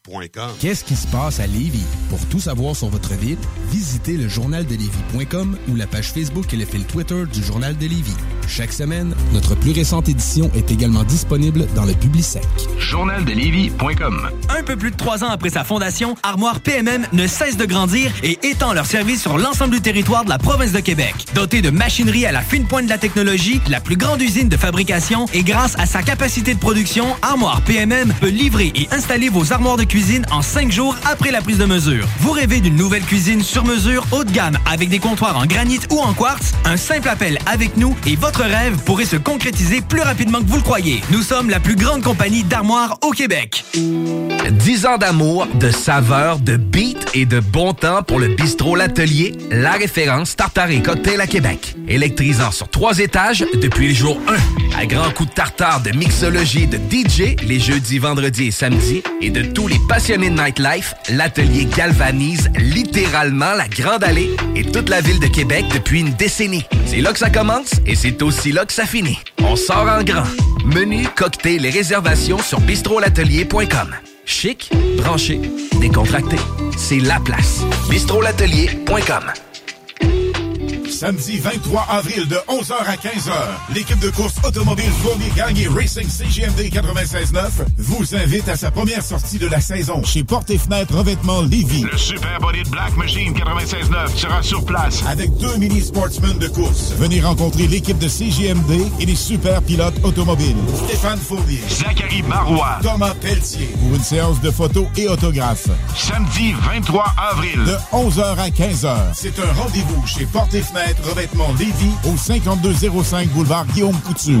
[0.60, 1.86] Qu'est-ce qui se passe à Lévis?
[2.10, 3.38] Pour tout savoir sur votre ville,
[3.70, 8.14] visitez le journaldelévis.com ou la page Facebook et le fil Twitter du Journal de Lévis.
[8.46, 12.44] Chaque semaine, notre plus récente édition est également disponible dans le Publisec.
[12.78, 17.64] Journaldelévis.com Un peu plus de trois ans après sa fondation, Armoire PMM ne cesse de
[17.64, 21.14] grandir et étend leur service sur l'ensemble du territoire de la province de Québec.
[21.34, 24.56] Dotée de machinerie à la fine pointe de la technologie, la plus grande usine de
[24.58, 29.50] fabrication et grâce à sa capacité de production, Armoire PMM peut livrer et installer vos
[29.54, 29.93] armoires de cuisine
[30.32, 32.04] en cinq jours après la prise de mesure.
[32.18, 35.78] Vous rêvez d'une nouvelle cuisine sur mesure haut de gamme avec des comptoirs en granit
[35.90, 36.52] ou en quartz?
[36.64, 40.56] Un simple appel avec nous et votre rêve pourrait se concrétiser plus rapidement que vous
[40.56, 41.00] le croyez.
[41.10, 43.64] Nous sommes la plus grande compagnie d'armoires au Québec.
[43.74, 49.36] 10 ans d'amour, de saveur, de beat et de bon temps pour le bistrot L'Atelier,
[49.52, 51.76] la référence tartare cocktail à Québec.
[51.86, 54.63] Électrisant sur trois étages depuis le jour 1.
[54.76, 59.30] À grands coups de tartare, de mixologie, de DJ, les jeudis, vendredis et samedis, et
[59.30, 65.00] de tous les passionnés de nightlife, L'Atelier galvanise littéralement la Grande Allée et toute la
[65.00, 66.64] ville de Québec depuis une décennie.
[66.86, 69.18] C'est là que ça commence et c'est aussi là que ça finit.
[69.42, 70.26] On sort en grand.
[70.64, 73.94] Menu, cocktail et réservations sur bistrolatelier.com.
[74.26, 75.40] Chic, branché,
[75.80, 76.36] décontracté.
[76.76, 77.60] C'est la place.
[77.90, 79.24] bistrolatelier.com.
[80.94, 83.32] Samedi 23 avril de 11h à 15h,
[83.74, 89.38] l'équipe de course automobile Fournier Gagné Racing CGMD 96.9 vous invite à sa première sortie
[89.38, 91.82] de la saison chez Porte et Fenêtre Revêtement Lévis.
[91.82, 95.02] Le Super Body de Black Machine 96.9 sera sur place.
[95.08, 96.92] Avec deux mini sportsmen de course.
[96.96, 100.56] Venez rencontrer l'équipe de CGMD et les super pilotes automobiles.
[100.86, 101.60] Stéphane Fournier.
[101.68, 102.78] Zachary Marois.
[102.82, 103.68] Thomas Pelletier.
[103.80, 105.68] Pour une séance de photos et autographes.
[105.96, 107.64] Samedi 23 avril.
[107.64, 108.96] De 11h à 15h.
[109.12, 114.40] C'est un rendez-vous chez Porte et Fenêtre Revêtement Lévis au 5205 boulevard Guillaume Couture.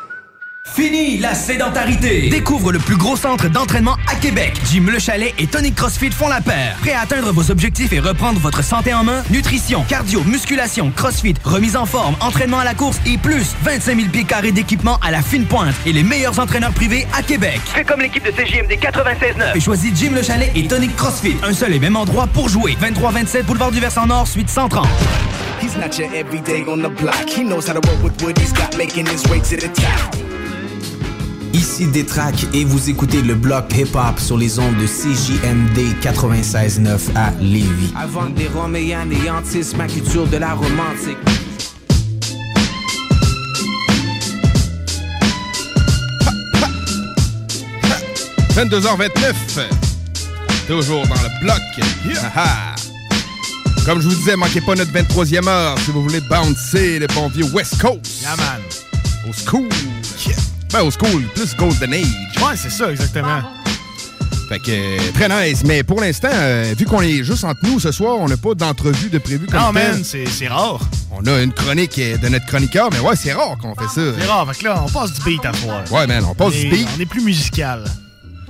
[0.73, 2.29] Fini la sédentarité!
[2.29, 4.53] Découvre le plus gros centre d'entraînement à Québec.
[4.71, 6.77] Jim Le Chalet et Tonic CrossFit font la paire.
[6.79, 9.21] Prêt à atteindre vos objectifs et reprendre votre santé en main?
[9.31, 14.09] Nutrition, cardio, musculation, CrossFit, remise en forme, entraînement à la course et plus 25 000
[14.11, 17.59] pieds carrés d'équipement à la fine pointe et les meilleurs entraîneurs privés à Québec.
[17.65, 21.35] Fais comme l'équipe de CJMD 96.9 et choisis Jim Le Chalet et Tonic CrossFit.
[21.43, 22.77] Un seul et même endroit pour jouer.
[22.81, 24.87] 23-27 Boulevard du Versant Nord, suite 130.
[25.61, 27.29] He's not your everyday on the block.
[27.29, 30.30] He knows how to work with what he's got, making his way to the top.
[31.53, 37.31] Ici Détrac et vous écoutez le bloc hip-hop sur les ondes de CJMD 96.9 à
[37.41, 37.91] Lévis.
[37.95, 41.17] Avant des roms et anéantissent ma culture de la romantique.
[48.55, 49.33] 22h29.
[50.67, 51.61] Toujours dans le bloc.
[52.17, 52.75] Ah ah.
[53.85, 57.27] Comme je vous disais, manquez pas notre 23e heure si vous voulez bouncer le bon
[57.29, 58.21] vieux West Coast.
[58.21, 58.61] Yeah, man.
[59.27, 59.69] Au school.
[60.71, 62.05] Ben, au school, plus Golden Age.
[62.37, 63.41] Ouais, c'est ça, exactement.
[64.47, 65.63] Fait que, euh, très nice.
[65.65, 68.53] Mais pour l'instant, euh, vu qu'on est juste entre nous ce soir, on n'a pas
[68.53, 69.93] d'entrevue de prévu comme Non, tel.
[69.93, 70.79] man, c'est rare.
[71.11, 74.13] On a une chronique euh, de notre chroniqueur, mais ouais, c'est rare qu'on fait ça.
[74.17, 74.45] C'est rare.
[74.53, 75.83] Fait que là, on passe du beat à fois.
[75.91, 76.87] Ouais, man, on passe est- du beat.
[76.97, 77.83] On est plus musical.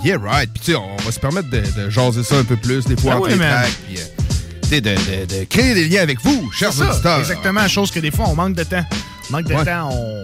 [0.03, 0.49] Yeah, right.
[0.51, 2.97] Puis, tu sais, on va se permettre de, de jaser ça un peu plus, des
[2.99, 3.37] fois, entre oui.
[3.87, 3.99] Puis,
[4.63, 7.19] tu sais, de, de- de créer des liens avec vous, chers ça, auditeurs.
[7.19, 7.67] exactement.
[7.67, 8.85] Chose que des fois, on manque de temps.
[9.29, 9.65] On manque de Ouais.
[9.65, 10.21] temps, on...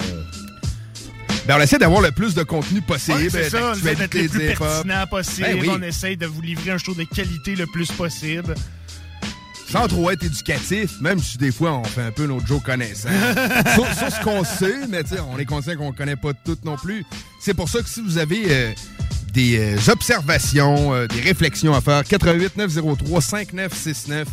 [1.48, 3.20] Ben, on essaie d'avoir le plus de contenu possible.
[3.20, 5.48] Ouais, c'est ça, on essaie d'être le plus pertinent possible.
[5.48, 5.70] Ben oui.
[5.72, 8.54] On essaie de vous livrer un show de qualité le plus possible.
[9.70, 13.10] Sans trop être éducatif, même si des fois on fait un peu notre Joe connaissant.
[13.76, 17.06] sur, sur ce qu'on sait, mais on est conscient qu'on connaît pas tout non plus.
[17.40, 18.72] C'est pour ça que si vous avez euh,
[19.34, 24.28] des euh, observations, euh, des réflexions à faire, 88 903 5969.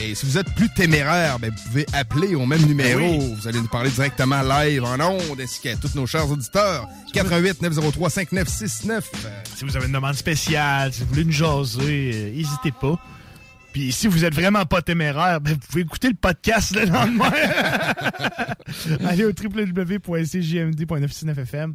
[0.00, 2.98] Et si vous êtes plus téméraire, ben, vous pouvez appeler au même numéro.
[2.98, 3.34] Ben oui.
[3.40, 6.88] Vous allez nous parler directement live en ondes, ainsi qu'à tous nos chers auditeurs.
[7.12, 9.10] 88 903 5969.
[9.56, 12.98] Si vous avez une demande spéciale, si vous voulez nous jaser, euh, n'hésitez pas.
[13.72, 17.32] Puis si vous êtes vraiment pas téméraire, ben, vous pouvez écouter le podcast le lendemain.
[19.08, 21.74] Allez au www.cjmd.969fm.ca.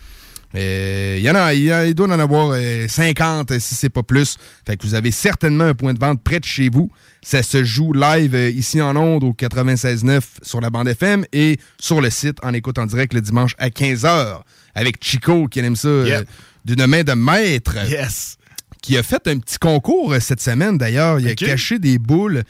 [0.55, 4.03] Euh, Il y en a, il doit en avoir euh, 50 euh, si c'est pas
[4.03, 4.37] plus.
[4.67, 6.91] Fait que vous avez certainement un point de vente près de chez vous.
[7.23, 11.59] Ça se joue live euh, ici en ondes au 96.9 sur la bande FM et
[11.79, 14.41] sur le site en écoute en direct le dimanche à 15h
[14.75, 16.25] avec Chico qui aime ça euh,
[16.65, 17.77] d'une main de maître.
[17.89, 18.37] Yes.
[18.83, 21.19] Qui a fait un petit concours euh, cette semaine d'ailleurs.
[21.21, 22.45] Il a caché des boules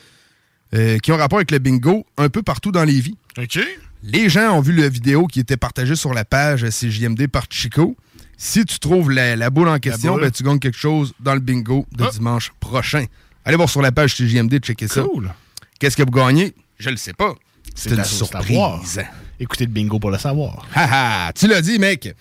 [0.75, 3.17] euh, qui ont rapport avec le bingo un peu partout dans les vies.
[3.39, 3.59] OK.
[4.03, 7.97] Les gens ont vu la vidéo qui était partagée sur la page CJMD par Chico.
[8.37, 10.23] Si tu trouves la, la boule en question, boule.
[10.23, 12.11] ben, tu gagnes quelque chose dans le bingo de Ah.
[12.13, 13.05] dimanche prochain.
[13.45, 15.03] Allez voir sur la page CJMD, checker ça.
[15.03, 15.33] Cool.
[15.81, 16.55] Qu'est-ce que vous gagnez?
[16.79, 17.35] Je le sais pas.
[17.75, 19.01] C'est une surprise.
[19.41, 20.67] Écoutez le bingo pour le savoir.
[20.75, 22.15] Haha, tu l'as dit, mec.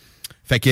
[0.43, 0.69] Fait que,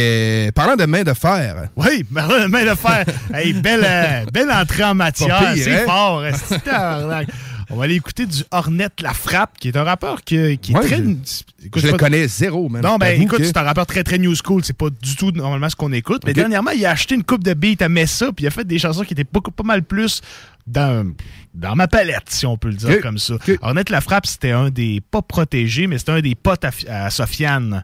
[0.48, 2.28] euh, parlant de main de fer, Oui, main
[2.66, 3.04] de fer.
[3.34, 5.54] hey, belle, euh, belle entrée en matière.
[5.56, 5.86] C'est hein?
[5.86, 6.24] fort.
[7.70, 10.76] On va aller écouter du Hornet La Frappe, qui est un rappeur qui, qui est
[10.76, 10.98] Ouais, très.
[10.98, 12.82] je- écoute, je le pas- connais zéro, man.
[12.82, 14.64] Non, ben écoute, que- c'est un rappeur très très new school.
[14.64, 16.22] C'est pas du tout normalement ce qu'on écoute.
[16.26, 18.66] Mais dernièrement, il a acheté une coupe de beats à Messa, puis il a fait
[18.66, 20.22] des chansons qui étaient beaucoup, pas mal plus
[20.68, 21.12] dans,
[21.54, 23.36] dans ma palette, si on peut le dire comme ça.
[23.62, 27.84] Hornet La Frappe, c'était un des pas protégés, mais c'était un des potes à Sofiane.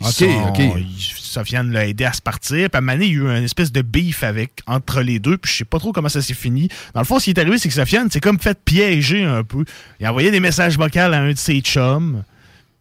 [0.00, 0.62] Ils Ok, sont- ok.
[0.98, 2.68] Sofiane l'a aidé à se partir.
[2.70, 5.00] Puis à un moment donné, il y a eu une espèce de beef avec, entre
[5.02, 5.36] les deux.
[5.38, 6.68] Puis je sais pas trop comment ça s'est fini.
[6.94, 9.42] Dans le fond, ce qui est arrivé, c'est que Sofiane s'est comme fait piéger un
[9.44, 9.64] peu.
[10.00, 12.22] Il a envoyé des messages vocaux à un de ses chums.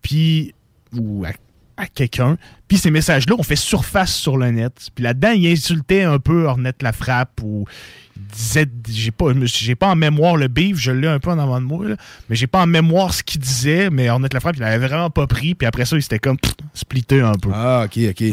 [0.01, 0.53] Puis.
[0.95, 1.29] Ou à,
[1.77, 2.37] à quelqu'un.
[2.67, 4.89] Puis ces messages-là ont fait surface sur le net.
[4.95, 7.65] Puis là-dedans, il insultait un peu Ornette la frappe ou
[8.15, 11.39] il disait j'ai pas j'ai pas en mémoire le beef, je l'ai un peu en
[11.39, 11.95] avant de moi là,
[12.29, 15.09] mais j'ai pas en mémoire ce qu'il disait, mais Ornette la frappe, il avait vraiment
[15.09, 17.49] pas pris puis après ça, il s'était comme pff, splitté un peu.
[17.53, 18.23] Ah, OK, OK.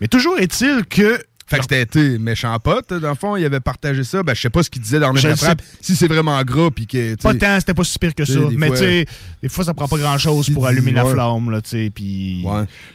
[0.00, 3.60] Mais toujours est-il que Fait que c'était été méchant pote, dans le fond, il avait
[3.60, 4.22] partagé ça.
[4.22, 5.62] Ben, je sais pas ce qu'il disait dans le frappe.
[5.80, 7.16] Si c'est vraiment gras, puis que.
[7.16, 8.38] pas tant, c'était pas si pire que ça.
[8.52, 9.06] Mais tu sais,
[9.42, 11.90] des fois, ça prend pas grand-chose pour Si, allumer la flamme, là, tu sais.
[11.94, 12.44] Puis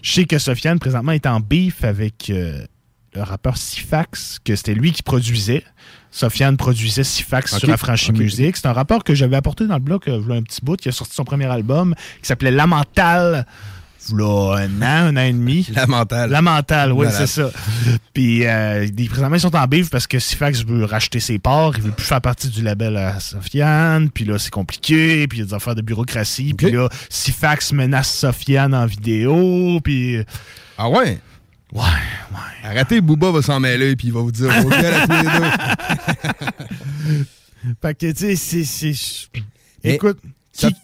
[0.01, 2.63] je sais que Sofiane, présentement, est en beef avec euh,
[3.15, 5.63] le rappeur Sifax, que c'était lui qui produisait.
[6.11, 8.17] Sofiane produisait Sifax sur Affranchi ok.
[8.17, 8.55] Music.
[8.55, 10.91] C'est un rappeur que j'avais apporté dans le bloc, euh, un petit bout, qui a
[10.91, 13.47] sorti son premier album, qui s'appelait Lamental.
[14.09, 15.67] V'là un an, un an et demi.
[15.75, 16.29] Lamental.
[16.29, 17.25] Lamental, oui, Malade.
[17.25, 17.51] c'est ça.
[18.13, 21.73] Puis, euh, ils- présentement, ils sont en bif parce que Sifax veut racheter ses parts.
[21.77, 24.09] Il veut plus faire partie du label à Sofiane.
[24.09, 25.27] Puis là, c'est compliqué.
[25.27, 26.53] Puis il y a des affaires de bureaucratie.
[26.53, 29.79] Puis là, Sifax menace Sofiane en vidéo.
[29.83, 30.17] Puis.
[30.77, 31.19] Ah ouais?
[31.71, 32.69] Ouais, ouais.
[32.69, 35.49] Arrêtez, Booba va s'en mêler, puis il va vous dire OK à tous les deux.
[37.81, 39.29] Fait que, tu sais, c'est-.
[39.83, 39.97] Mais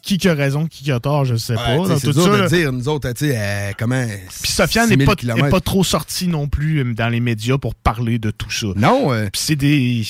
[0.01, 1.78] Qui, qui a raison, qui qui a tort, je sais pas.
[1.99, 4.03] c'est dur ça, de dire, nous autres, tu sais, euh, comment.
[4.41, 7.57] Puis Sofiane n'est 6000 pas, est pas trop sorti non plus euh, dans les médias
[7.59, 8.67] pour parler de tout ça.
[8.76, 9.09] Non.
[9.32, 10.03] Puis c'est des.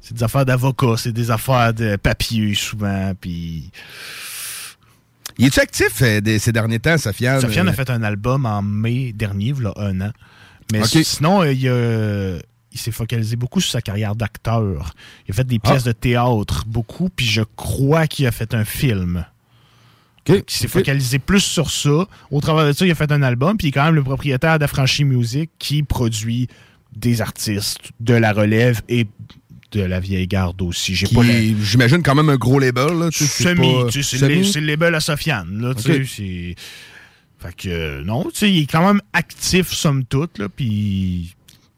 [0.00, 3.70] C'est des affaires d'avocats, c'est des affaires de papier souvent, puis...
[5.38, 7.40] Il est-tu actif euh, des- ces derniers temps, Sofiane?
[7.40, 10.10] Sofiane Euh, a fait un album en mai dernier, il y a un an.
[10.72, 12.38] Mais sinon, euh, il, a-
[12.74, 14.94] il s'est focalisé beaucoup sur sa carrière d'acteur.
[15.26, 15.88] Il a fait des pièces Ah.
[15.88, 19.24] de théâtre, beaucoup, puis je crois qu'il a fait un film.
[20.28, 22.06] Il s'est focalisé plus sur ça.
[22.30, 24.02] Au travers de ça, il a fait un album, puis il est quand même le
[24.02, 26.48] propriétaire d'Affranchi Music qui produit
[26.96, 29.06] des artistes de la relève et
[29.72, 30.94] de la vieille garde aussi.
[30.94, 31.06] J'ai
[31.62, 32.98] J'imagine quand même un gros label.
[32.98, 35.60] Là, tu sais, c'est Semi, pas- tu sais, c'est le, label à Sofiane.
[35.60, 35.96] Là, tu Ok.
[35.98, 36.54] sais, c'est-
[37.40, 41.34] Fait que, euh, non, tu sais, il est quand même actif, somme toute, là, puis...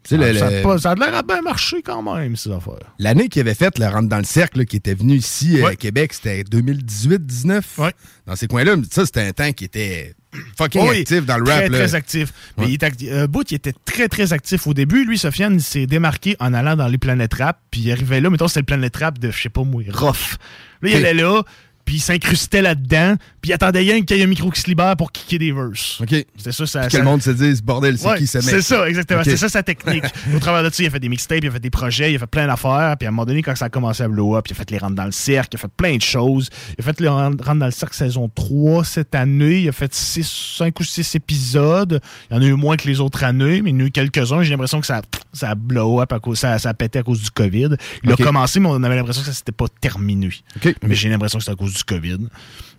[0.08, 2.36] Sais, ça, le- ça a le- pas- ça a l'air à bien marcher quand même,
[2.36, 2.94] ces affaires.
[2.98, 5.64] L'année qu'il avait faite, le rentre dans le cercle, là, qui était venu ici euh,
[5.64, 5.72] Ouais.
[5.72, 7.80] à Québec, c'était 2018-19.
[8.26, 10.14] Dans ces coins-là, ça, c'était un temps qui était
[10.58, 11.68] fucking Oui, actif dans le très, rap.
[11.70, 11.78] là.
[11.78, 12.32] Très actif.
[12.58, 15.04] Mais il acti- euh, Boot, il était très, très actif au début.
[15.04, 17.58] Lui, Sofiane, il s'est démarqué en allant dans les planètes rap.
[17.70, 20.36] Puis il arrivait là, mettons, c'était le planète rap de, je sais pas moi, Rough.
[20.82, 21.42] Là, il allait là,
[21.86, 23.14] puis il s'incrustait là-dedans.
[23.40, 25.52] Puis il attendait rien qu'il y ait un micro qui se libère pour kicker des
[25.52, 25.98] verses.
[26.02, 26.10] OK.
[26.36, 26.80] C'était ça, ça.
[26.80, 28.46] Puis que ça- le monde se dise, bordel, c'est Ouais, qui ce mec?
[28.48, 29.22] C'est ça, exactement.
[29.24, 30.04] C'est ça sa technique.
[30.36, 32.16] Au travers de ça, il a fait des mixtapes, il a fait des projets, il
[32.16, 32.96] a fait plein d'affaires.
[32.98, 34.70] Puis à un moment donné, quand ça a commencé à blow up, il a fait
[34.70, 36.50] les rentes dans le cercle, il a fait plein de choses.
[36.76, 39.60] Il a fait les rentes dans le cercle saison 3 cette année.
[39.60, 42.00] Il a fait 5 ou 6 épisodes.
[42.30, 43.86] Il y en a eu moins que les autres années, mais il y en a
[43.88, 44.42] eu quelques-uns.
[44.42, 47.02] J'ai l'impression que ça, ça a blow up, à cause, ça, ça a pété à
[47.02, 47.76] cause du COVID.
[48.02, 50.16] Il a commencé, mais on avait l'impression que ça s'était pas terminé.
[50.56, 50.74] OK.
[50.86, 52.18] Mais j'ai l'impression que c'est à cause du COVID.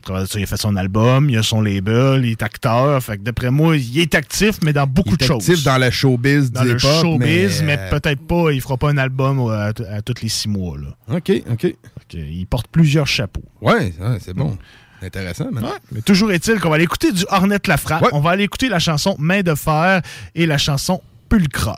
[0.07, 3.03] De ça, il a fait son album, il a son label, il est acteur.
[3.03, 5.49] Fait que d'après moi, il est actif, mais dans beaucoup Il est de choses.
[5.49, 8.89] actif dans le showbiz Dans du le showbiz, mais, euh, peut-être pas, il fera pas
[8.89, 10.77] un album à, à tous les six mois.
[10.77, 11.15] Là.
[11.17, 11.75] OK, OK.
[12.13, 13.43] il porte plusieurs chapeaux.
[13.61, 14.57] Ouais, ouais, c'est bon.
[15.01, 15.63] Intéressant, man.
[15.65, 18.05] Ouais, mais toujours est-il qu'on va aller écouter du Hornet la frappe.
[18.13, 20.01] On va aller écouter la chanson Main de fer
[20.35, 21.77] et la chanson Pulcra.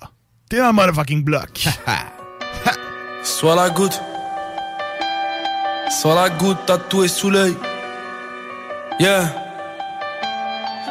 [0.50, 1.68] T'es dans le motherfucking block.
[3.24, 4.00] Soit la goutte,
[5.90, 7.58] soit la goutte tatouée sous l'œil.
[9.00, 9.49] Yeah.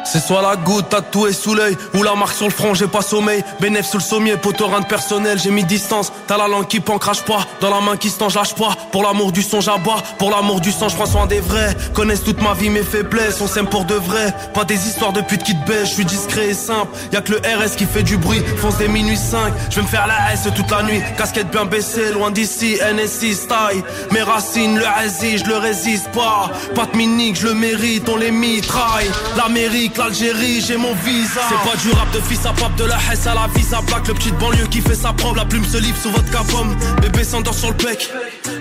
[0.05, 3.01] C'est soit la goutte tatouée sous l'œil ou la marque sur le front, j'ai pas
[3.01, 3.43] sommeil.
[3.59, 6.11] Bénéf sous le sommier, poterin de personnel, j'ai mis distance.
[6.27, 7.45] T'as la langue qui pend, crache pas.
[7.61, 8.75] Dans la main qui se lâche pas.
[8.91, 10.01] Pour l'amour du son, j'aboie.
[10.17, 11.75] Pour l'amour du sang, je prends soin des vrais.
[11.93, 14.33] Connaissent toute ma vie, mes faiblesses, on s'aime pour de vrai.
[14.53, 16.95] Pas des histoires de pute qui te baissent, je suis discret et simple.
[17.11, 19.53] Y'a que le RS qui fait du bruit, fonce des minuit 5.
[19.69, 21.01] Je vais me faire la S toute la nuit.
[21.17, 23.83] Casquette bien baissée, loin d'ici, NSI style.
[24.11, 26.49] Mes racines, le résiste, je le résiste pas.
[26.75, 29.09] Pas de minique, je le mérite, on les mitraille.
[29.37, 31.41] L'Amérique, l'Algérie, j'ai mon visa.
[31.49, 34.07] C'est pas du rap de fils à pape, de la Hesse à la visa black.
[34.07, 36.75] Le petit banlieue qui fait sa preuve, la plume se livre sous votre capom.
[37.01, 38.09] Bébé s'endort sur le pec.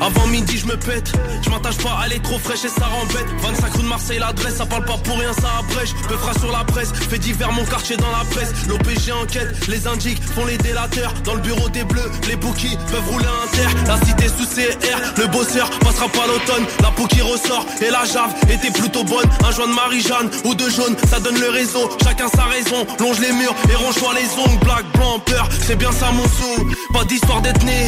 [0.01, 1.13] Avant midi, je me pète.
[1.43, 3.27] Je m'attache pas, elle est trop fraîche et ça rembête.
[3.41, 5.95] 25 rue de Marseille, l'adresse, ça parle pas pour rien, ça abrège.
[6.09, 8.53] Peu fera sur la presse, fait divers mon quartier dans la presse.
[8.69, 11.13] L'OPG enquête, les indiques font les délateurs.
[11.25, 13.71] Dans le bureau des bleus, les bookies peuvent rouler un terre.
[13.87, 16.67] La cité sous CR, le bosseur passera pas l'automne.
[16.83, 19.29] La peau qui ressort et la jave était plutôt bonne.
[19.47, 21.89] Un joint de Marie-Jeanne ou de jaune, donne le réseau.
[22.03, 24.59] Chacun sa raison, longe les murs et ronge-toi les ongles.
[24.65, 26.71] Black, blanc, peur, c'est bien ça mon sou.
[26.93, 27.87] Pas d'histoire d'être né,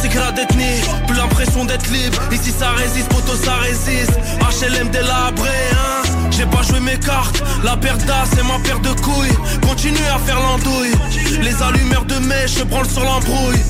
[0.00, 0.80] c'est la d'être né.
[1.06, 4.12] Plus l'impression d'être libre, ici ça résiste, poteau ça résiste.
[4.40, 6.02] HLM délabré, hein.
[6.30, 9.36] J'ai pas joué mes cartes, la paire d'as c'est ma paire de couilles.
[9.68, 10.92] Continue à faire l'andouille.
[11.42, 13.60] Les allumeurs de mèche se branlent sur l'embrouille.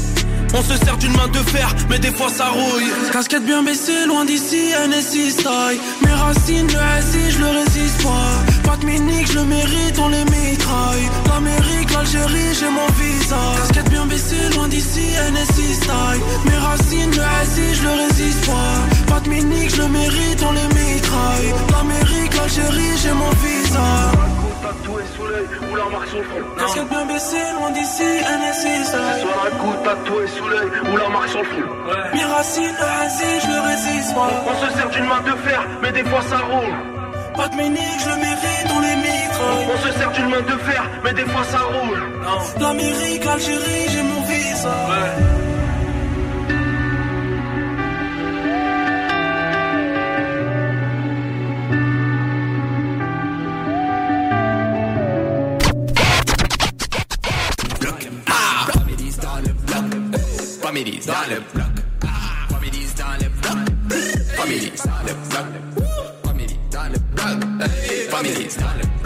[0.54, 2.90] On se sert d'une main de fer, mais des fois ça rouille.
[3.12, 5.78] Casquette bien baissée, loin d'ici, NSI style.
[6.04, 8.70] Mes racines, le SI, je le résiste pas.
[8.70, 11.08] Pas de minique, je le mérite, on les mitraille.
[11.28, 13.36] L'Amérique, l'Algérie, j'ai mon visa.
[13.56, 16.22] Casquette bien baissée, loin d'ici, NSI style.
[16.44, 19.12] Mes racines, le SI, je le résiste pas.
[19.14, 21.54] Pas de minique, je le mérite, on les mitraille.
[21.72, 24.41] L'Amérique, l'Algérie, j'ai mon visa.
[24.82, 26.40] Tatoué sous l'œil ou la marque sur le front.
[26.58, 28.98] Casquette bien baissée, loin d'ici, NSI style.
[29.20, 32.14] Soit la goutte tatouée sous l'œil ou la marque sur le front.
[32.14, 34.30] Mes racines, le je le résiste pas.
[34.44, 36.74] On se sert d'une main de fer, mais des fois ça roule.
[37.36, 39.68] Pas de minique, je le mérite, on les mitraille.
[39.72, 42.02] On se sert d'une main de fer, mais des fois ça roule.
[42.60, 44.72] L'Amérique, l'Algérie, j'ai mon visa.
[44.88, 45.41] Families
[60.72, 61.66] Families dans le bloc.
[62.48, 63.58] Families dans le bloc.
[64.34, 65.46] Families dans le bloc.
[66.24, 67.68] Families dans le bloc.
[68.08, 69.01] Families dans le bloc.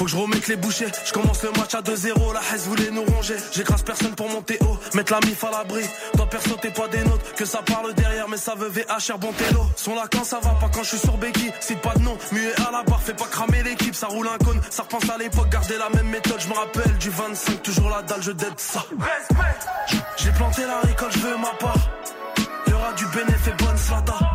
[0.00, 0.86] Faut que je remette les bouchées.
[1.04, 2.32] Je commence le match à 2-0.
[2.32, 3.36] La haine voulait nous ronger.
[3.52, 4.78] J'écrase personne pour monter haut.
[4.94, 5.84] Mettre la mif à l'abri.
[6.16, 7.34] Toi perso, t'es pas des nôtres.
[7.34, 9.60] Que ça parle derrière, mais ça veut VHR bon télo.
[9.76, 11.50] Sont là quand ça va, pas quand je suis sur Becky.
[11.60, 13.02] Cite pas de nom, muet à la barre.
[13.02, 13.94] Fais pas cramer l'équipe.
[13.94, 14.62] Ça roule un cône.
[14.70, 15.50] Ça repense à l'époque.
[15.50, 16.40] Garder la même méthode.
[16.40, 17.62] Je me rappelle du 25.
[17.62, 18.82] Toujours la dalle, je dead ça.
[20.16, 21.90] J'ai planté la récolte, je veux ma part.
[22.68, 24.29] Y aura du bénéfice et bonne slata.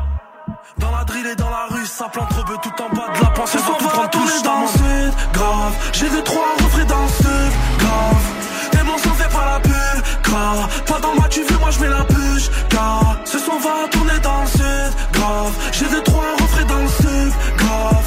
[0.77, 3.29] Dans la drill et dans la rue, ça plante rebeu tout en bas de la
[3.29, 3.57] pensée.
[3.57, 5.73] Ce soir, tout on va tourner dans le sud, grave.
[5.93, 8.25] J'ai deux, trois refrains dans le sud, grave.
[8.73, 10.83] Et mon sang fait pas la bulle, grave.
[10.85, 13.17] Pas dans ma tu veux, moi je mets la bûche, grave.
[13.23, 15.53] Ce soir, on va tourner dans le sud, grave.
[15.71, 18.05] J'ai deux, trois refrains dans le sud, grave.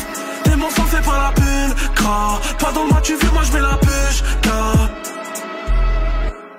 [0.53, 2.57] Et mon sang fait pas la bulle, grave.
[2.59, 4.91] Pas dans ma tu veux, moi je mets la bûche, grave.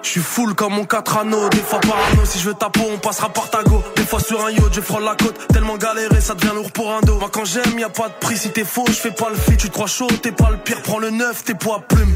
[0.01, 2.87] Je suis full comme mon 4 anneaux, des fois parano Si je veux ta peau
[2.91, 3.83] on passera par ta go.
[3.95, 5.47] Des fois sur un yacht je frôle la côte.
[5.49, 7.19] Tellement galéré ça devient lourd pour un dos.
[7.19, 8.37] Moi quand j'aime y a pas de prix.
[8.37, 10.57] Si t'es faux je fais pas le fit Tu te crois chaud t'es pas le
[10.57, 10.81] pire.
[10.81, 12.15] Prends le neuf t'es poids plume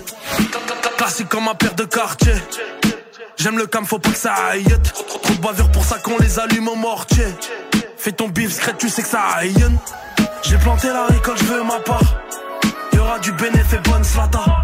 [0.98, 2.34] Classique comme ma paire de quartier
[3.38, 4.66] J'aime le cam faut pas que ça aille.
[5.22, 7.28] Trop de bavure pour ça qu'on les allume au mortier.
[7.98, 9.54] Fais ton bif secret tu sais que ça aille.
[10.44, 12.16] J'ai planté la récolte je veux ma part.
[12.94, 14.63] Y'aura du bénéfice bonne slata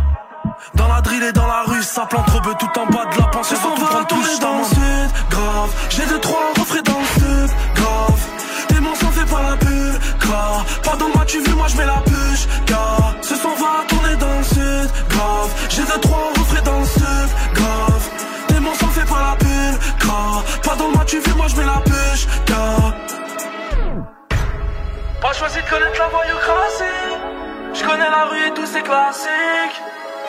[0.80, 3.28] dans la drill et dans la rue, ça plante rebeu tout en bas de la
[3.28, 3.56] pensée.
[3.66, 5.72] On va tourner dans le sud, grave.
[5.90, 8.22] J'ai deux, trois refrains dans le sud, grave.
[8.76, 10.64] Et mon sang fait pas la bulle, grave.
[10.84, 13.16] Pas dans moi, tu veux, moi je mets la bûche, grave.
[13.22, 15.52] Ce soir, on va tourner dans le sud, grave.
[15.70, 18.04] J'ai deux, trois refrains dans le sud, grave.
[18.56, 20.44] Et mon sang fait pas la bulle, grave.
[20.64, 22.94] Pas dans moi, tu veux, moi je mets la bûche, grave.
[25.22, 27.10] Pas choisi de connaître la voyoucratie.
[27.74, 29.80] Je connais la rue et tous ses classiques.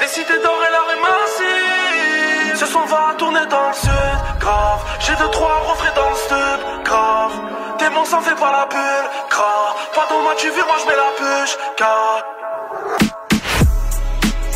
[0.00, 2.56] Des cités d'or et la rue massive.
[2.56, 3.90] Ce son va tourner dans le sud,
[4.38, 4.80] grave.
[5.00, 7.32] J'ai deux, trois refrains dans le stud, grave.
[7.78, 9.74] Tes mots s'en fait pas la bulle, grave.
[9.94, 12.22] Pas dans moi, tu veux, moi je mets la bûche, grave.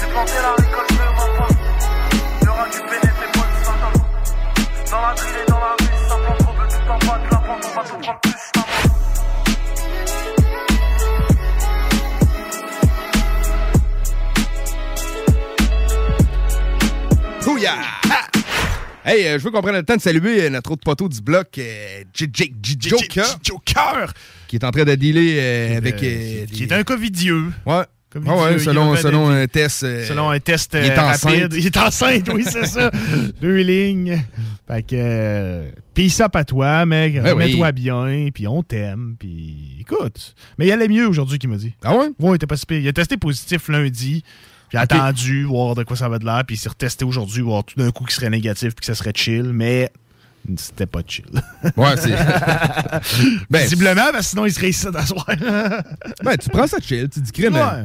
[0.01, 1.49] J'ai planté la récolte, je m'en pas.
[2.45, 3.93] Y'aura du bénéfice et pas de satan.
[4.91, 7.37] Dans la drill et dans la rue, ça plante trop tout en bas de la
[7.37, 8.34] pente, on va tout prendre
[17.45, 17.75] Bouya!
[19.05, 21.21] Hey, euh, je veux qu'on prenne le temps de saluer euh, notre autre poteau du
[21.21, 23.39] bloc, euh, J- J- J- Joker.
[23.43, 24.13] Joker!
[24.49, 25.97] Qui est en train de dealer euh, avec.
[25.97, 27.53] Qui est un covidieux.
[27.67, 27.83] Ouais.
[28.27, 29.83] Ah ouais, selon, selon un test.
[29.83, 31.33] euh, Selon un test il est euh, enceinte.
[31.35, 31.55] rapide.
[31.59, 32.91] Il est enceinte, oui, c'est ça.
[33.43, 34.23] Deux lignes.
[34.69, 34.95] Fait que.
[34.95, 37.15] Euh, peace up à toi, mec.
[37.15, 37.31] Ben oui.
[37.33, 40.35] Remets-toi bien, puis on t'aime, puis écoute.
[40.59, 41.75] Mais il allait mieux aujourd'hui, qu'il m'a dit.
[41.83, 42.07] Ah ouais?
[42.21, 42.79] Ouais, il était pas si pire.
[42.79, 44.23] Il a testé positif lundi.
[44.75, 47.65] A attendu, voir de quoi ça va de l'air, puis il s'est retesté aujourd'hui, voir
[47.65, 49.91] tout d'un coup qu'il serait négatif, puis que ça serait chill, mais
[50.57, 51.25] c'était pas chill.
[51.77, 52.11] Ouais, c'est.
[53.51, 55.27] Ben, Visiblement, parce que sinon il serait ici d'asseoir.
[56.25, 57.55] Ben, tu prends ça chill, tu dis crème.
[57.55, 57.85] Ouais.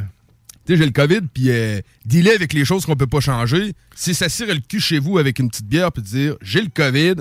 [0.65, 3.73] Tu sais, j'ai le COVID, puis euh, dealer avec les choses qu'on peut pas changer,
[3.95, 7.15] c'est s'assurer le cul chez vous avec une petite bière, puis dire j'ai le COVID,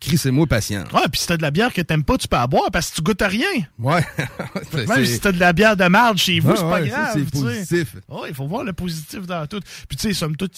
[0.00, 0.84] crissez-moi patient.
[0.92, 2.90] Ouais, puis si t'as de la bière que t'aimes pas, tu peux en boire parce
[2.90, 3.46] que tu goûtes à rien.
[3.78, 4.04] Ouais.
[4.86, 7.10] Même si t'as de la bière de marde chez vous, Ouais, c'est pas ouais, grave.
[7.14, 7.96] c'est positif.
[8.08, 9.60] Ouais, il faut voir le positif dans tout.
[9.88, 10.56] Puis tu sais, somme toute,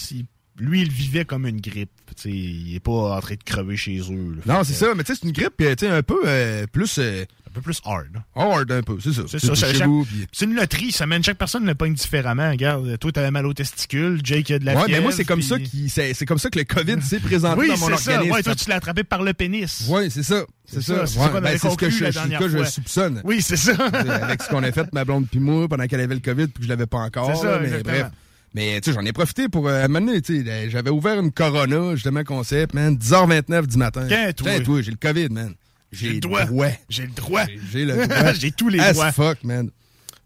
[0.61, 1.91] lui, il vivait comme une grippe.
[2.17, 4.37] Tu sais, il est pas en train de crever chez eux.
[4.47, 4.55] là.
[4.59, 6.99] Non, c'est ça, mais tu sais, c'est une grippe, sais, un peu euh, plus.
[6.99, 8.07] euh, un peu plus hard.
[8.37, 9.23] Hard, un peu, c'est ça.
[9.27, 9.89] C'est ça, ça- chaque-
[10.31, 12.49] c'est une loterie, ça mène chaque personne le pogne différemment.
[12.49, 14.99] Regarde, toi t'avais mal aux testicules, Jake a de la Ouais, fièvre.
[14.99, 17.59] mais moi, c'est comme ça qui, c'est, c'est comme ça que le COVID s'est présenté
[17.59, 18.13] Oui, dans mon c'est ça.
[18.13, 18.35] organisme.
[18.37, 19.85] Ouais, toi, tu l'as attrapé par le pénis.
[19.89, 20.45] Oui, c'est ça.
[20.65, 21.05] C'est ça.
[21.09, 22.67] C'est Ouais, ben, c'est ce que je, la dernière je fois.
[22.67, 23.21] soupçonne.
[23.25, 23.73] Oui, c'est ça.
[23.95, 26.61] Avec ce qu'on a fait, ma blonde puis moi, pendant qu'elle avait le COVID, puis
[26.61, 27.35] que je l'avais pas encore.
[27.35, 28.07] C'est ça, mais bref.
[28.55, 31.31] Mais tu sais, j'en ai profité pour euh, m'amener, tu sais, euh, j'avais ouvert une
[31.31, 34.07] Corona, justement, concept, man, 10h29 du matin.
[34.09, 34.83] Tiens, toi.
[34.83, 35.55] J'ai le COVID, man.
[35.93, 36.41] J'ai le droit.
[36.89, 37.45] J'ai le droit.
[37.73, 38.33] J'ai le droit.
[38.33, 39.13] J'ai tous les As droits.
[39.13, 39.71] fuck, man.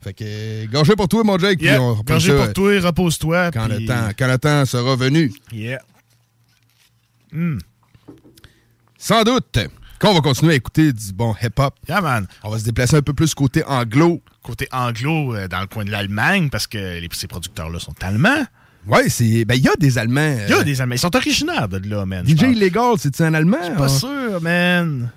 [0.02, 3.50] Fait que, gorgé pour toi, mon Jake, puis on Gorgé ça, pour toi, repose-toi.
[3.50, 5.32] Quand, puis- le temps, quand le temps sera venu.
[5.52, 5.80] Yeah.
[7.32, 7.58] Hmm.
[8.98, 9.58] Sans doute
[10.09, 11.74] qu'on va continuer à écouter du bon hip-hop.
[11.88, 12.26] Yeah, man.
[12.42, 14.20] On va se déplacer un peu plus côté anglo.
[14.42, 18.44] Côté anglo, euh, dans le coin de l'Allemagne, parce que les, ces producteurs-là sont allemands.
[18.86, 19.44] Ouais, c'est.
[19.46, 20.36] Ben, il y a des Allemands.
[20.46, 20.94] Il y a des Allemands.
[20.94, 22.26] Ils sont originaires de là, man.
[22.26, 22.42] DJ.
[22.42, 23.57] Illegal, c'est-tu un Allemand?
[23.61, 25.11] Je suis pas On- sûr, man.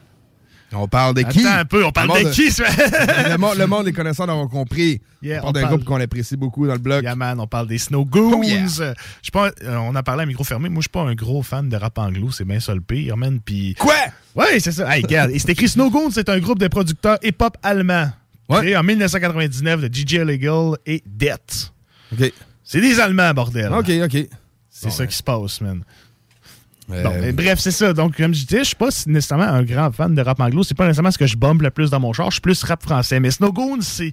[0.73, 1.39] On parle de qui?
[1.45, 2.49] Attends un peu, on parle Le de qui,
[3.29, 5.01] le, monde, le monde, les connaisseurs l'auront compris.
[5.21, 7.03] Yeah, on parle d'un parle- groupe qu'on apprécie beaucoup dans le blog.
[7.03, 8.39] Yeah, man, on parle des Snow Goons.
[8.39, 8.65] Oh, yeah.
[8.65, 10.67] Je suis pas, euh, on a parlé à micro fermé.
[10.67, 12.31] Moi, je suis pas un gros fan de rap anglo.
[12.31, 13.39] C'est bien ça le pire, man.
[13.43, 13.75] Puis...
[13.79, 13.95] Quoi?
[14.35, 14.93] Ouais, c'est ça.
[14.93, 15.31] Hey, regarde.
[15.31, 18.09] Et c'est écrit Snow Goons, c'est un groupe de producteurs hip-hop allemands.
[18.49, 21.71] Créé en 1999 de DJ Legal et Death.
[22.13, 22.31] OK.
[22.63, 23.71] C'est des Allemands, bordel.
[23.73, 24.27] OK, OK.
[24.69, 25.81] C'est ça qui se passe, man.
[26.91, 27.91] Euh, Bon, mais bref, c'est ça.
[27.93, 30.63] Donc, comme je disais, je suis pas nécessairement un grand fan de rap anglo.
[30.63, 32.27] C'est pas nécessairement ce que je bombe le plus dans mon char.
[32.27, 33.19] Je suis plus rap français.
[33.19, 34.11] Mais Snowgoon, c'est.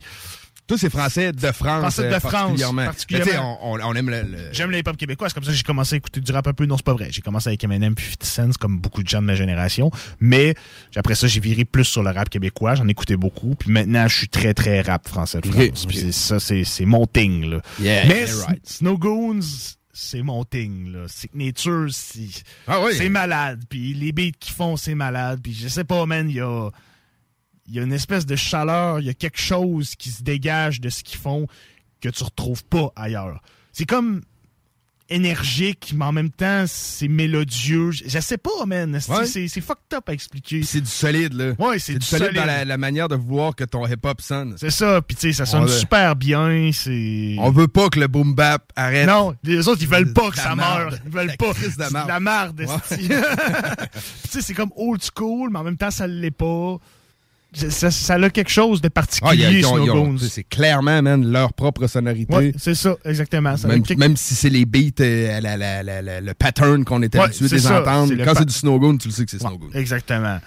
[0.67, 1.81] Tous ces Français de France.
[1.81, 2.85] Français de euh, France, particulièrement.
[2.87, 3.59] particulièrement.
[3.63, 4.23] On, on- aime le.
[4.23, 6.47] le- J'aime le hip-hop québécois, c'est comme ça que j'ai commencé à écouter du rap
[6.47, 6.65] un peu.
[6.65, 7.09] Non, c'est pas vrai.
[7.11, 9.91] J'ai commencé avec Eminem puis 50 Cent, comme beaucoup de gens de ma génération.
[10.21, 10.55] Mais
[10.97, 12.77] après ça, j'ai viré plus sur le rap québécois.
[12.77, 13.55] J'en écoutais beaucoup.
[13.57, 15.85] Puis maintenant, je suis très, très rap français de France.
[15.87, 17.45] Puis c'est- ça, c'est c'est mon thing.
[17.45, 17.61] Là.
[17.79, 18.67] Yeah, Mais right.
[18.67, 19.41] Snow Goons,
[19.95, 20.93] c'est mon thing.
[20.93, 21.09] Là.
[21.09, 22.29] Signature, c'est
[22.67, 22.93] Ah oui.
[22.97, 23.65] c'est malade.
[23.69, 25.41] Puis les beats qu'ils font, c'est malade.
[25.43, 26.69] Puis je sais pas, man, il y a,
[27.69, 30.91] y a une espèce de chaleur, il y a quelque chose qui se dégage de
[30.91, 31.47] ce qu'ils font
[32.01, 33.41] que tu retrouves pas ailleurs.
[33.73, 34.23] C'est comme
[35.15, 37.91] énergique, mais en même temps, c'est mélodieux.
[37.91, 38.99] Je, je sais pas, man.
[39.01, 39.27] C'est Ouais.
[39.27, 40.63] c'est- c'est fucked up à expliquer.
[40.63, 41.53] C'est du solide, là.
[41.59, 44.55] Ouais, c'est du du solide, dans la, la manière de vouloir que ton hip-hop sonne.
[44.59, 46.71] C'est ça, puis tu sais, ça sonne super bien.
[46.73, 47.37] C'est.
[47.39, 49.07] On veut pas que le boom bap arrête.
[49.07, 50.91] Non, les autres, ils veulent pas que ça meure.
[51.05, 51.53] Ils veulent La pas.
[51.53, 52.09] de C'est marde.
[52.09, 52.67] la marde, Ouais.
[54.25, 56.77] tu sais, c'est comme old school, mais en même temps, ça l'est pas.
[57.55, 62.35] Ça, a quelque chose de Ah, particulier, ont- Snow C'est clairement, man, leur propre sonorité.
[62.35, 63.57] Ouais, c'est ça, exactement.
[63.57, 67.19] Ça Même, si c'est les beats, euh, la- la- la- la- le pattern qu'on était
[67.19, 68.13] Ouais, habitué de les ça, entendre.
[68.25, 69.71] Quand c'est du Snowgoon, tu le sais que c'est Snowgoon.
[69.75, 70.39] Exactement.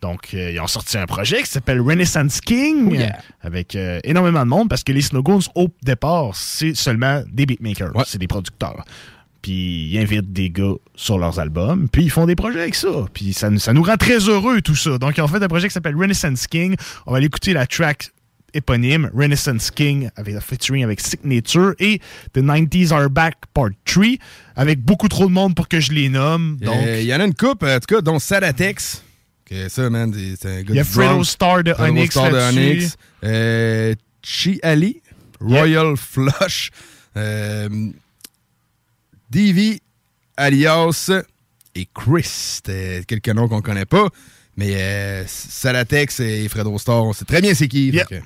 [0.00, 3.18] Donc, euh, ils ont sorti un projet qui s'appelle Renaissance King, Oh yeah.
[3.40, 7.92] avec euh, énormément de monde, parce que les Snowgoons, au départ, c'est seulement des beatmakers,
[8.06, 8.84] c'est des producteurs.
[9.42, 12.88] Puis ils invitent des gars sur leurs albums, puis ils font des projets avec ça.
[13.12, 14.98] Puis ça, nous- ça nous rend très heureux, tout ça.
[14.98, 16.76] Donc, ils ont fait un projet qui s'appelle Renaissance King.
[17.06, 18.10] On va aller écouter la track
[18.54, 21.98] éponyme, Renaissance King, avec featuring avec Signature, et
[22.34, 24.04] The 90s Are Back Part 3,
[24.54, 26.58] avec beaucoup trop de monde pour que je les nomme.
[26.60, 29.02] Donc, Euh, Il y en a une coupe, en tout cas, dont Sadatex.
[29.44, 31.24] Que ça, man, c'est- un gars Il y a Fredo.
[31.24, 32.36] Star de Fredo Onyx Star de.
[32.36, 32.96] Onyx.
[33.24, 35.00] Euh, Chi Ali.
[35.40, 36.70] Royal Flush.
[37.16, 37.68] Euh,
[39.32, 39.80] DV
[40.36, 41.10] alias
[41.74, 42.24] et Chris.
[42.24, 44.08] C'était quelques noms qu'on connaît pas.
[44.56, 47.90] Mais euh, Sadatex et Fredo Star, on sait très bien c'est qui.
[47.90, 48.20] fait que,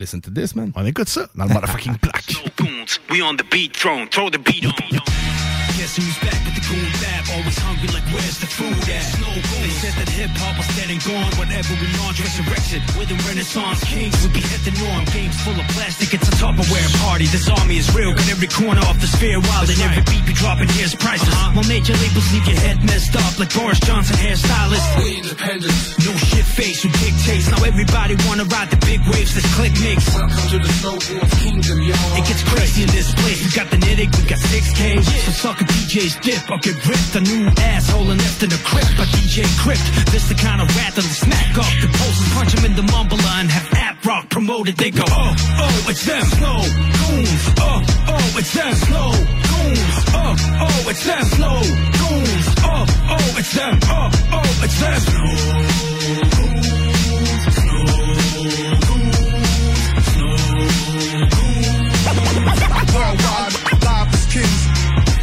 [0.00, 0.72] Listen to this, man.
[0.74, 2.34] On écoute ça dans le motherfucking plaque.
[3.10, 4.72] We on the beat throne, throw the beat on.
[5.76, 6.99] Guess who's back with the goon
[7.50, 9.02] Always hungry like where's the food at?
[9.10, 9.34] Snow.
[9.58, 11.34] They said that hip hop was dead and gone.
[11.34, 12.78] Whatever we launch, resurrection.
[12.94, 14.14] We're the Renaissance kings.
[14.22, 15.02] We be at the norm.
[15.10, 16.14] Games full of plastic.
[16.14, 17.26] It's a Tupperware party.
[17.26, 18.14] This army is real.
[18.14, 19.66] Got every corner off the sphere wild.
[19.66, 21.26] And every beat be dropping here's prices.
[21.26, 21.58] Uh-huh.
[21.58, 24.86] While major labels leave your head messed up like Boris Johnson hairstylist.
[25.02, 25.74] We independent.
[26.06, 27.50] No shit face who dictates.
[27.50, 29.34] Now everybody wanna ride the big waves.
[29.34, 30.06] This click makes.
[30.14, 32.14] Welcome to the Snowboard Kingdom, y'all.
[32.14, 33.42] It gets crazy in this place.
[33.42, 35.02] We got the Nittick, we got 6K.
[35.02, 37.18] So suck a DJ's dip or get ripped.
[37.18, 38.92] A new asshole and left in the crypt.
[38.98, 39.84] A DJ crypt.
[40.12, 43.20] This the kind of rat that'll smack off the posters, punch him in the mumbler
[43.40, 44.76] and have app rock promoted.
[44.76, 45.34] They go, oh,
[45.64, 46.24] oh, it's them.
[46.24, 46.60] Snow
[47.00, 47.42] goons.
[47.58, 48.74] Oh, oh, it's them.
[48.74, 49.10] Snow
[49.50, 49.94] goons.
[50.12, 50.34] Oh,
[50.66, 51.24] oh, it's them.
[51.36, 51.56] Snow
[52.00, 52.46] goons.
[52.62, 52.84] Oh,
[53.14, 53.78] oh, it's them.
[53.84, 55.00] Oh, oh, it's them.
[62.92, 64.69] Worldwide, live as kings.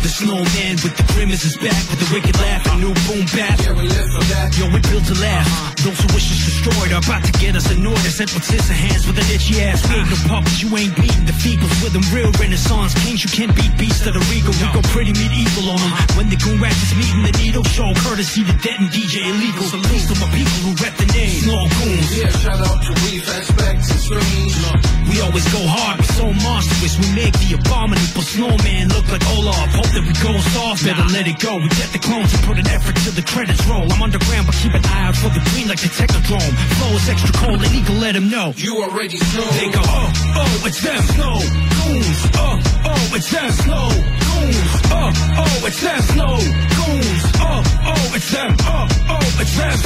[0.07, 3.59] The snowman with the grimace is back with the wicked laugh and new boom bap.
[3.59, 4.55] Yeah, we live for that.
[4.55, 5.43] Yo, we built to laugh.
[5.43, 5.83] Uh-huh.
[5.83, 7.99] Those who wish us destroyed are about to get us annoyed.
[8.07, 9.83] I said with scissor hands with an itchy ass.
[9.83, 13.27] We ain't no puppets, you ain't beating the feebles with them real renaissance kings.
[13.27, 14.55] You can't beat beasts that are regal.
[14.55, 15.91] We go pretty medieval on them.
[15.91, 16.15] Uh-huh.
[16.15, 19.67] When the goon rats is meeting the needle show, courtesy to Dead and DJ illegal.
[19.67, 21.43] Salute to my people who rep the name.
[21.43, 22.15] Snow goons.
[22.15, 24.55] Yeah, shout out to Reef, Expect, and Strange.
[25.07, 26.99] We always go hard, we're so monstrous.
[26.99, 29.71] We make the abominable snowman look like Olaf.
[29.73, 31.57] Hope that we go soft, better let it go.
[31.57, 33.89] We get the clones and put an effort till the credits roll.
[33.89, 36.53] I'm underground, but keep an eye out for the green like the Technodrome.
[36.77, 38.53] Flow is extra cold, and eagle let him know.
[38.57, 39.47] You already know.
[39.57, 41.01] They go, oh, oh, it's them.
[41.17, 42.19] Snow goons.
[42.37, 43.51] Oh, oh, it's them.
[43.65, 44.69] Snow goons.
[44.93, 45.09] Oh,
[45.41, 46.01] oh, it's them.
[46.13, 47.21] Snow goons.
[47.41, 48.51] Oh, oh, it's them.
[48.61, 49.77] Oh, oh, it's them.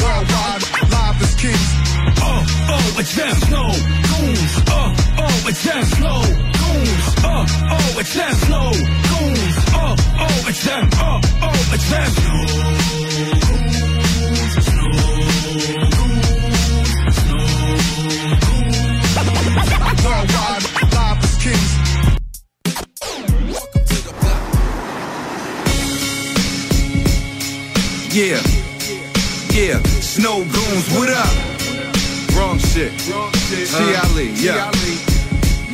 [0.00, 1.89] Worldwide, live as kings.
[2.22, 2.44] Oh,
[2.74, 3.34] oh, it's them.
[3.46, 3.68] Snow
[4.10, 4.52] goons.
[4.68, 5.84] Oh, oh, it's them.
[5.84, 6.20] Snow
[6.60, 7.04] goons.
[7.24, 8.34] Oh, oh, it's them.
[8.34, 8.70] Snow
[9.10, 9.56] goons.
[9.72, 10.88] Oh, oh, it's them.
[10.94, 12.10] Oh, oh, it's them.
[20.02, 21.70] Worldwide, live as kings.
[28.12, 28.40] Yeah,
[29.52, 31.59] yeah, snow goons, what up?
[32.70, 33.66] Wrong shit.
[33.74, 34.70] Ali, yeah.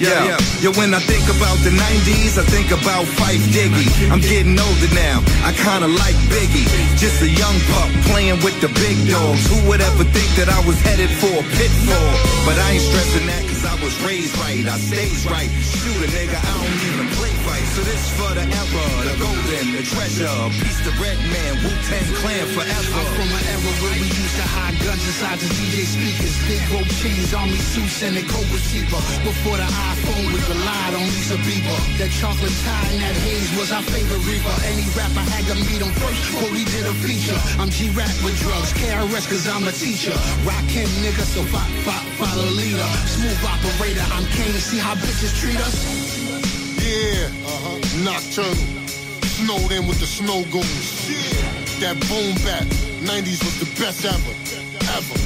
[0.00, 0.36] Yeah, yeah.
[0.64, 3.84] Yo, when I think about the 90s, I think about Fife Diggy.
[4.08, 6.64] I'm getting older now, I kinda like Biggie.
[6.96, 9.44] Just a young pup playing with the big dogs.
[9.48, 12.12] Who would ever think that I was headed for a pitfall?
[12.44, 13.44] But I ain't stressing that
[13.86, 15.46] was raised right, I stays right.
[15.62, 17.66] Shoot a nigga, I don't even play right.
[17.78, 20.26] So this for the era, the golden, the treasure.
[20.58, 22.98] Peace the red man, Wu-Tang clan forever.
[22.98, 26.34] I'm from an era where we used to hide guns inside the DJ speakers.
[26.50, 28.98] Big rope chains, army suits, and a Cobra receiver.
[29.22, 31.78] Before the iPhone, we relied on Lisa Bieber.
[32.02, 34.56] That chocolate tie and that haze was our favorite reaper.
[34.66, 37.38] Any rapper had to meet him first before we did a feature.
[37.62, 40.16] I'm G-Rap with drugs, KRS cause I'm a teacher.
[40.42, 42.90] Rock him, nigga, so fo- fo- follow leader.
[43.06, 44.56] Smooth operator, I'm Kane.
[44.56, 45.84] See how bitches treat us?
[46.80, 47.76] Yeah, uh-huh.
[48.08, 48.56] Nocturnal.
[49.36, 51.04] Snowed in with the snow goons.
[51.04, 51.84] Yeah.
[51.84, 52.64] That boom back.
[53.04, 54.32] 90s was the best ever.
[54.96, 55.18] Ever.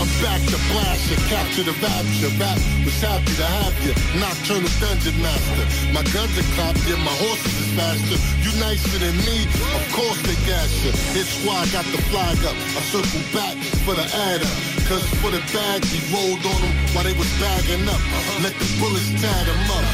[0.00, 2.32] I'm back to blast you, capture the rapture.
[2.40, 3.92] Rap was happy to have you.
[4.16, 5.64] Nocturnal dungeon master.
[5.92, 8.18] My guns are clapped, yeah, my horses is faster.
[8.40, 10.96] You nicer than me, of course they gas you.
[11.12, 12.56] His squad got the flag up.
[12.56, 14.73] I circle back for the adder.
[14.88, 18.00] Cause for the bag, he rolled on them while they was bagging up.
[18.44, 19.86] Let the bullets tag them up.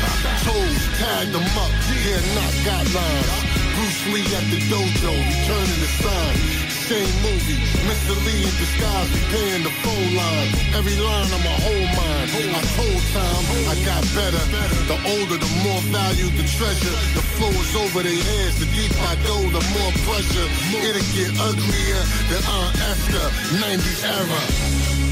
[0.42, 1.70] Toes tagged them up.
[2.02, 3.60] Yeah, not got lines.
[3.78, 6.69] Bruce Lee at the dojo, returning the sign.
[6.90, 8.18] Same movie, Mr.
[8.26, 10.50] Lee in disguise, repaying the phone line.
[10.74, 12.30] Every line I'm a whole mind.
[12.50, 14.42] I told time I got better.
[14.90, 16.96] The older, the more value, the treasure.
[17.14, 18.58] The flow is over their heads.
[18.58, 20.48] The deeper I go, the more pressure.
[20.82, 23.26] It'll get uglier than Aunt Esther,
[23.62, 25.09] 90s era.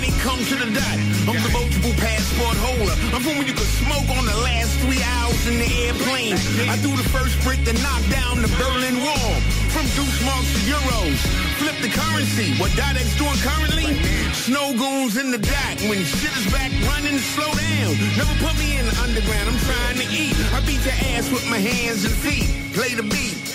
[0.00, 0.98] When it comes to the dot,
[1.28, 2.96] I'm the multiple passport holder.
[3.12, 6.40] I'm from when you could smoke on the last three hours in the airplane.
[6.72, 9.32] I do the first brick to knock down the Berlin Wall.
[9.68, 11.20] From Deuce marks to Euros,
[11.60, 12.56] flip the currency.
[12.56, 13.92] What Dodek's doing currently?
[14.32, 15.76] Snow goons in the dock.
[15.84, 17.92] When shit is back running, slow down.
[18.16, 19.52] Never put me in the underground.
[19.52, 20.32] I'm trying to eat.
[20.56, 22.48] I beat your ass with my hands and feet.
[22.72, 23.49] Play the beat.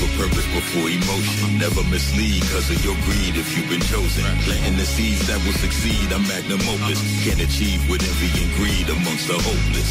[0.00, 1.58] Put purpose before emotion.
[1.58, 4.24] Never mislead because of your greed if you've been chosen.
[4.46, 6.12] Planting the seeds that will succeed.
[6.12, 7.00] I'm magnum opus.
[7.24, 9.90] Can't achieve with envy and greed amongst the hopeless.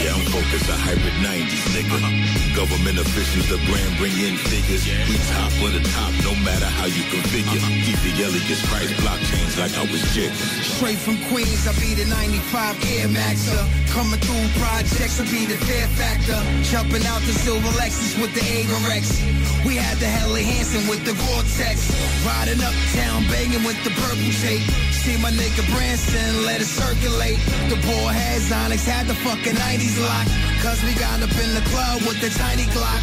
[0.00, 0.68] Yeah, I'm focused.
[0.68, 1.96] A hybrid 90s, nigga.
[1.96, 2.56] Uh-huh.
[2.56, 4.84] Government officials, the brand bring in figures.
[5.08, 7.60] We top of the top, no matter how you configure.
[7.60, 7.84] Uh-huh.
[7.86, 10.32] Keep the Elias price blockchains like I was Jig.
[10.62, 13.62] Straight from Queens, I be the 95 Air Maxer.
[13.94, 16.38] Coming through projects, I be the fair factor.
[16.62, 19.29] Jumping out the silver Lexus with the Averex.
[19.64, 21.90] We had the Helly Hansen with the Vortex.
[22.26, 24.64] Riding uptown, banging with the purple tape.
[25.02, 27.38] See my nigga Branson, let it circulate.
[27.68, 30.26] The boy has Onyx, had the fucking 90s lock.
[30.62, 33.02] Cause we got up in the club with the tiny Glock.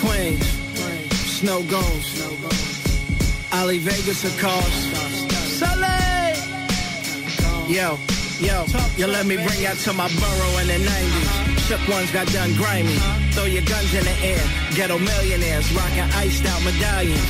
[0.00, 0.46] Queens,
[1.38, 2.06] Snow Goes.
[3.52, 4.78] Ali Vegas, of course.
[5.58, 6.06] Sully!
[7.68, 7.98] Yo,
[8.40, 8.66] yo,
[8.96, 11.56] you let me bring out to my borough in the 90s.
[11.66, 12.96] Shook ones got done grimy.
[13.32, 14.40] Throw your guns in the air.
[14.74, 17.26] Ghetto millionaires rocking iced out medallions.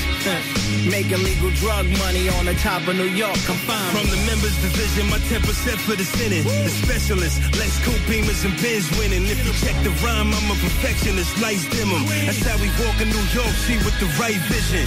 [0.91, 3.35] Making legal drug money on the top of New York.
[3.47, 3.97] Confined.
[3.97, 5.41] From the members division, my 10%
[5.89, 6.45] for the Senate.
[6.45, 9.25] The specialist, Lex Cool Beamers and Benz winning.
[9.25, 12.05] If you check the rhyme, I'm a perfectionist, lights dim 'em.
[12.27, 14.87] That's how we walk in New York, see with the right vision.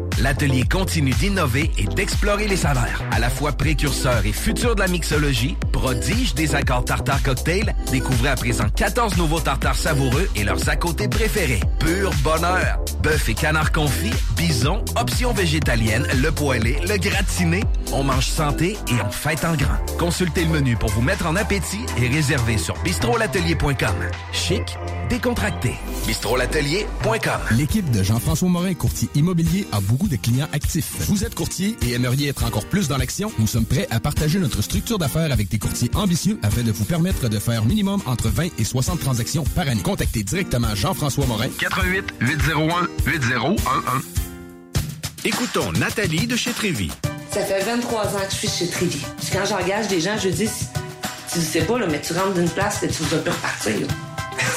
[0.21, 3.01] l'atelier continue d'innover et d'explorer les saveurs.
[3.11, 8.29] À la fois précurseur et futur de la mixologie, prodige des accords tartare cocktail, découvrez
[8.29, 11.61] à présent 14 nouveaux tartares savoureux et leurs à côté préférés.
[11.79, 12.79] Pur bonheur!
[13.01, 17.61] Bœuf et canard confit, bison, options végétaliennes, le poêlé, le gratiné.
[17.91, 19.77] On mange santé et on fête en grand.
[19.97, 23.95] Consultez le menu pour vous mettre en appétit et réservez sur bistrolatelier.com.
[24.31, 24.77] Chic,
[25.09, 25.73] décontracté.
[26.05, 27.41] bistrolatelier.com.
[27.57, 30.91] L'équipe de Jean-François Morin, courtier immobilier, a beaucoup de clients actifs.
[31.07, 33.31] Vous êtes courtier et aimeriez être encore plus dans l'action?
[33.39, 36.85] Nous sommes prêts à partager notre structure d'affaires avec des courtiers ambitieux afin de vous
[36.85, 39.81] permettre de faire minimum entre 20 et 60 transactions par année.
[39.81, 41.49] Contactez directement Jean-François Morin.
[41.59, 43.59] 88 801 8011.
[45.23, 46.89] Écoutons Nathalie de chez Trévy.
[47.31, 49.01] Ça fait 23 ans que je suis chez Trévy.
[49.19, 50.49] Puis quand j'engage des gens, je dis
[51.31, 53.87] Tu le sais pas, là, mais tu rentres d'une place et tu vas plus repartir.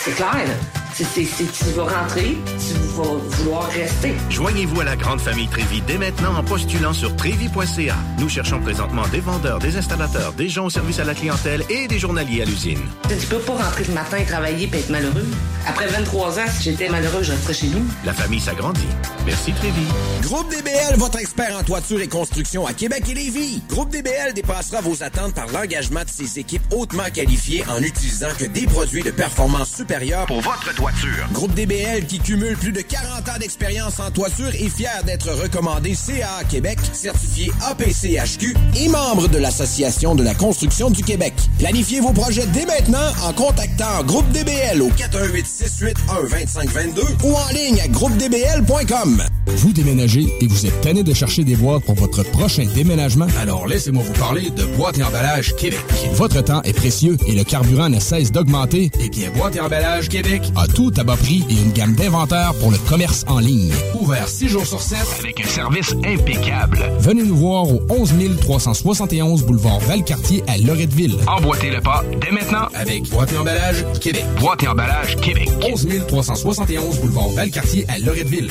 [0.03, 0.84] C'est clair, là.
[0.97, 4.15] C'est, tu vas rentrer, tu vas vouloir rester.
[4.31, 7.97] Joignez-vous à la grande famille Trévi dès maintenant en postulant sur trévi.ca.
[8.21, 11.89] Nous cherchons présentement des vendeurs, des installateurs, des gens au service à la clientèle et
[11.89, 12.79] des journaliers à l'usine.
[13.09, 15.27] Tu tu peux pas rentrer le matin et travailler et être malheureux.
[15.67, 17.85] Après 23 ans, si j'étais malheureux, je resterais chez nous.
[18.05, 18.87] La famille s'agrandit.
[19.27, 19.87] Merci Trévi.
[20.23, 23.63] Groupe DBL, votre expert en toiture et construction à Québec et Lévis.
[23.69, 28.45] Groupe DBL dépassera vos attentes par l'engagement de ses équipes hautement qualifiées en utilisant que
[28.45, 30.84] des produits de performance supérieure pour votre toiture.
[31.33, 35.95] Groupe DBL qui cumule plus de 40 ans d'expérience en toiture est fier d'être recommandé
[35.95, 41.33] CA Québec, certifié APCHQ et membre de l'Association de la construction du Québec.
[41.59, 47.49] Planifiez vos projets dès maintenant en contactant Groupe DBL au 418 681 2522 ou en
[47.55, 49.23] ligne à groupedbl.com.
[49.47, 53.27] Vous déménagez et vous êtes tanné de chercher des boîtes pour votre prochain déménagement?
[53.41, 55.81] Alors laissez-moi vous parler de Boîte et Emballage Québec.
[56.13, 58.91] Votre temps est précieux et le carburant ne cesse d'augmenter.
[59.01, 62.53] Eh bien, Boîte et Emballage Québec a tout à bas prix et une gamme d'inventaires
[62.61, 63.73] pour le commerce en ligne.
[64.01, 66.79] Ouvert 6 jours sur 7 avec un service impeccable.
[66.99, 71.17] Venez nous voir au 11 371 boulevard Valcartier à Loretteville.
[71.27, 74.25] Emboîtez le pas dès maintenant avec Boîte et Emballage Québec.
[74.41, 75.51] Boîte et Emballage Québec.
[75.63, 78.51] 11 371 boulevard Valcartier à Loretteville.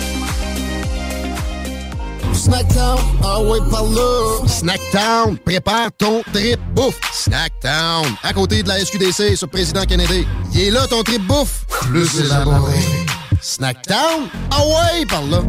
[2.41, 4.47] Snackdown, ah ouais, par là.
[4.47, 6.99] Snackdown, prépare ton trip bouffe.
[7.13, 10.25] Snackdown, à côté de la SQDC sur Président Kennedy.
[10.51, 11.65] Il est là ton trip bouffe.
[11.81, 12.79] Plus élaboré.
[13.41, 15.43] Snackdown, ah ouais, par là.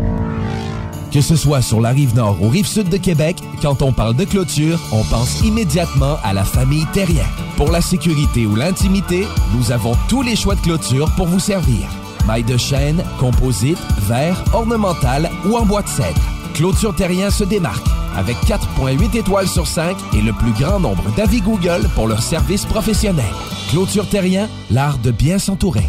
[1.11, 4.15] Que ce soit sur la rive nord ou rive sud de Québec, quand on parle
[4.15, 7.25] de clôture, on pense immédiatement à la famille Terrien.
[7.57, 11.89] Pour la sécurité ou l'intimité, nous avons tous les choix de clôture pour vous servir.
[12.27, 16.21] Maille de chêne, composite, verre, ornemental ou en bois de cèdre.
[16.55, 17.87] Clôture Terrien se démarque
[18.17, 22.65] avec 4.8 étoiles sur 5 et le plus grand nombre d'avis Google pour leur service
[22.65, 23.25] professionnel.
[23.71, 25.89] Clôture Terrien, l'art de bien s'entourer.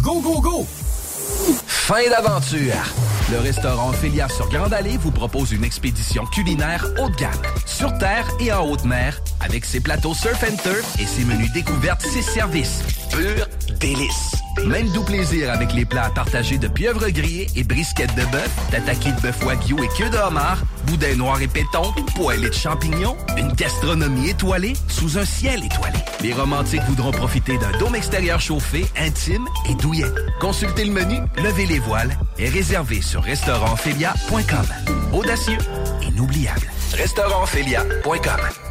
[0.01, 0.65] Go, go, go!
[1.67, 2.73] Fin d'aventure!
[3.31, 7.31] Le restaurant Ophélia sur Grande Allée vous propose une expédition culinaire haut de gamme,
[7.67, 11.51] sur terre et en haute mer, avec ses plateaux surf and turf et ses menus
[11.53, 12.81] découvertes, ses services.
[13.11, 13.47] Pur
[13.79, 14.31] délice!
[14.65, 19.11] Même doux plaisir avec les plats partagés de pieuvres grillées et brisquettes de bœuf, tataki
[19.13, 23.51] de bœuf wagyu et queue de homard, boudin noir et péton, poêlée de champignons, une
[23.53, 25.97] gastronomie étoilée sous un ciel étoilé.
[26.21, 30.11] Les romantiques voudront profiter d'un dôme extérieur chauffé, intime et douillet.
[30.39, 34.65] Consultez le menu, levez les voiles et réservez sur restaurantphilia.com.
[35.13, 35.57] Audacieux,
[36.01, 36.67] inoubliable.
[36.93, 38.70] Restaurantphilia.com.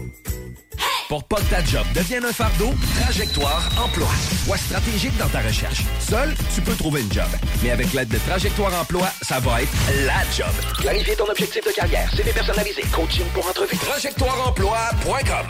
[1.11, 2.69] Pour pas que ta job devienne un fardeau,
[3.01, 4.07] Trajectoire Emploi.
[4.45, 5.81] Sois stratégique dans ta recherche.
[5.99, 7.27] Seul, tu peux trouver une job.
[7.61, 9.73] Mais avec l'aide de Trajectoire Emploi, ça va être
[10.05, 10.53] la job.
[10.79, 13.75] Clarifier ton objectif de carrière, CV personnalisé, coaching pour entrevue.
[13.75, 15.47] TrajectoireEmploi.com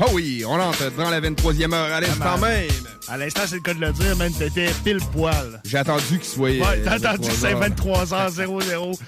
[0.00, 2.46] Oh oui, on entre dans la 23e heure à l'instant Vraiment.
[2.46, 2.68] même.
[3.08, 4.32] À l'instant, c'est le cas de le dire, man.
[4.32, 5.60] T'étais pile poil.
[5.64, 6.50] J'ai attendu qu'il soit.
[6.50, 8.98] Ouais, euh, t'as attendu que c'est 23 23h00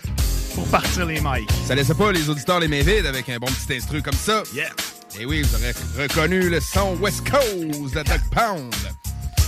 [0.55, 1.49] pour partir les mics.
[1.67, 4.43] Ça laissait pas les auditeurs les mains vides avec un bon petit instru comme ça.
[4.55, 4.71] Yeah.
[5.21, 8.73] Et oui, vous aurez reconnu le son West Coast de Doug Pound.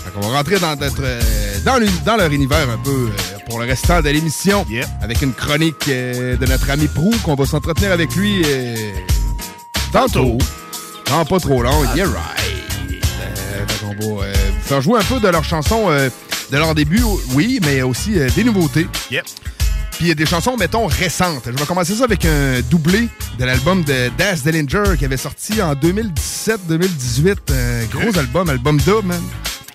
[0.05, 1.20] Donc, on va rentrer dans, notre, euh,
[1.64, 4.66] dans, dans leur univers un peu euh, pour le restant de l'émission.
[5.01, 8.76] Avec une chronique euh, de notre ami Prou qu'on va s'entretenir avec lui euh,
[9.93, 10.38] tantôt.
[11.13, 11.85] Non, pas trop long.
[11.95, 13.05] Yeah, right.
[13.21, 16.09] Euh, qu'on va euh, vous faire jouer un peu de leurs chansons euh,
[16.51, 17.03] de leur début,
[17.35, 18.87] oui, mais aussi des nouveautés.
[19.11, 19.27] Yep.
[19.91, 21.43] Puis il y a des chansons, mettons, récentes.
[21.45, 25.61] Je vais commencer ça avec un doublé de l'album de Daz Dillinger qui avait sorti
[25.61, 27.37] en 2017-2018.
[27.51, 29.21] Un gros album, album dub, man.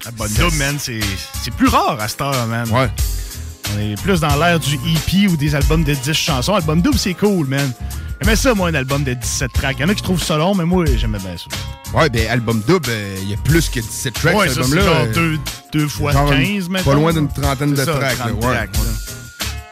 [0.07, 1.01] Album dub, man, c'est
[1.43, 2.67] c'est plus rare à cette heure, man.
[2.71, 2.89] Ouais.
[3.75, 6.55] On est plus dans l'ère du EP ou des albums de 10 chansons.
[6.55, 7.71] Album double, c'est cool, man.
[8.21, 9.75] J'aimais ça, moi, un album de 17 tracks.
[9.79, 11.97] Il y en a qui trouvent ça long, mais moi, j'aimais bien ça.
[11.97, 14.81] Ouais, ben album dub, euh, il y a plus que 17 tracks, Ouais, cet album-là.
[14.83, 15.39] genre euh, deux,
[15.71, 16.89] deux fois genre 15, mettons.
[16.89, 18.17] Pas loin d'une trentaine de ça, tracks.
[18.19, 18.39] là, 30 ouais.
[18.55, 18.69] tracks.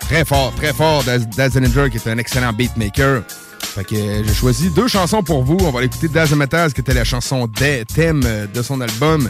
[0.01, 1.03] Très fort, très fort.
[1.03, 3.23] Daz, qui est un excellent beatmaker.
[3.59, 5.57] Fait que euh, j'ai choisi deux chansons pour vous.
[5.61, 9.29] On va l'écouter Daz Metaz, qui était la chanson des thème euh, de son album.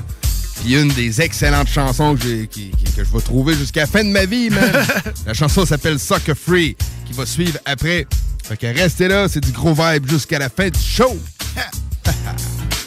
[0.61, 3.88] Puis une des excellentes chansons que, j'ai- qui- qui- que je vais trouver jusqu'à la
[3.88, 4.72] fin de ma vie, man.
[5.26, 8.05] la chanson s'appelle Sucker Free, qui va suivre après.
[8.48, 11.18] Fait que restez là, c'est du gros vibe jusqu'à la fin du show.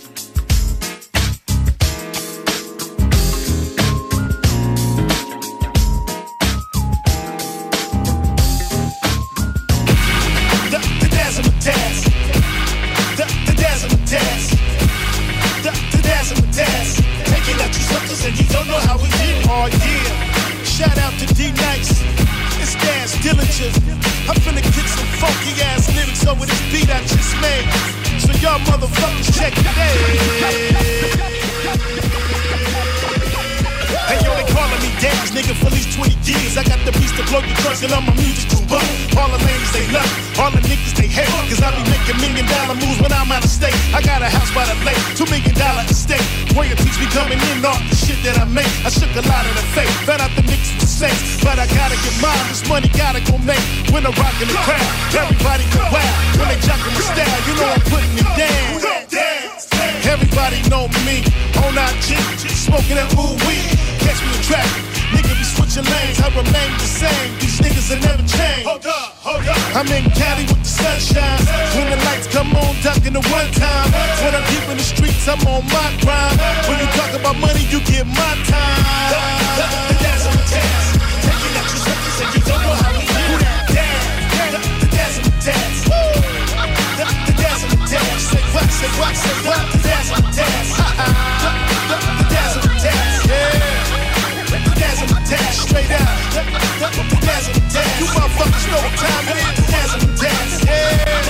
[23.59, 23.99] Dillinger.
[24.29, 27.67] I'm finna kick some funky ass lyrics over this beat I just made.
[28.21, 29.67] So y'all motherfuckers check it
[32.87, 32.98] out.
[34.09, 36.57] Hey yo, they calling me Daz, nigga, for these 20 years.
[36.57, 38.81] I got the beats to blow your trunk and all my music's bump.
[39.21, 40.09] All the ladies they love,
[40.41, 41.29] all the niggas they hate.
[41.53, 43.77] Cause I be making million dollar moves when I'm out of state.
[43.93, 46.25] I got a house by the lake, two million dollar estate.
[46.57, 48.73] Royalties be coming in off the shit that I make.
[48.81, 51.45] I shook a lot of the fake, found out the niggas was safe.
[51.45, 53.61] But I gotta get mine, this money gotta go make.
[53.93, 54.89] When I'm rocking the crowd,
[55.21, 56.17] everybody go wild.
[56.41, 58.89] When they jockin' my style, you know I'm putting it down.
[60.09, 61.21] Everybody know me
[61.61, 62.17] on IG,
[62.57, 63.98] smoking that ooh weed.
[64.09, 66.17] Catch me in traffic, nigga be switching lanes.
[66.17, 67.29] I remain the same.
[67.45, 68.65] These niggas will never change.
[68.65, 69.61] Hold up, hold up.
[69.77, 71.45] I'm in Cali with the sunshine.
[71.77, 73.93] When the lights come on, ducking the one time.
[74.25, 76.41] When I'm deep in the streets, I'm on my grind.
[76.65, 78.81] When you talk about money, you get my time.
[79.13, 80.89] The, dazzle dance.
[81.29, 83.69] Taking out your suckers and you don't know how we do that.
[84.57, 85.85] The, dazzle dance.
[85.85, 87.05] The,
[87.37, 88.25] dazzle dance.
[88.25, 89.63] Say what, say what, say what.
[89.69, 90.73] The dazzle dance.
[90.81, 91.13] Uh-uh.
[91.45, 91.53] The,
[91.93, 92.58] the,
[95.29, 95.57] dance.
[95.69, 96.09] Straight out.
[97.99, 99.53] You motherfuckers know what time it is.
[100.23, 100.33] Yeah.
[100.73, 101.29] And.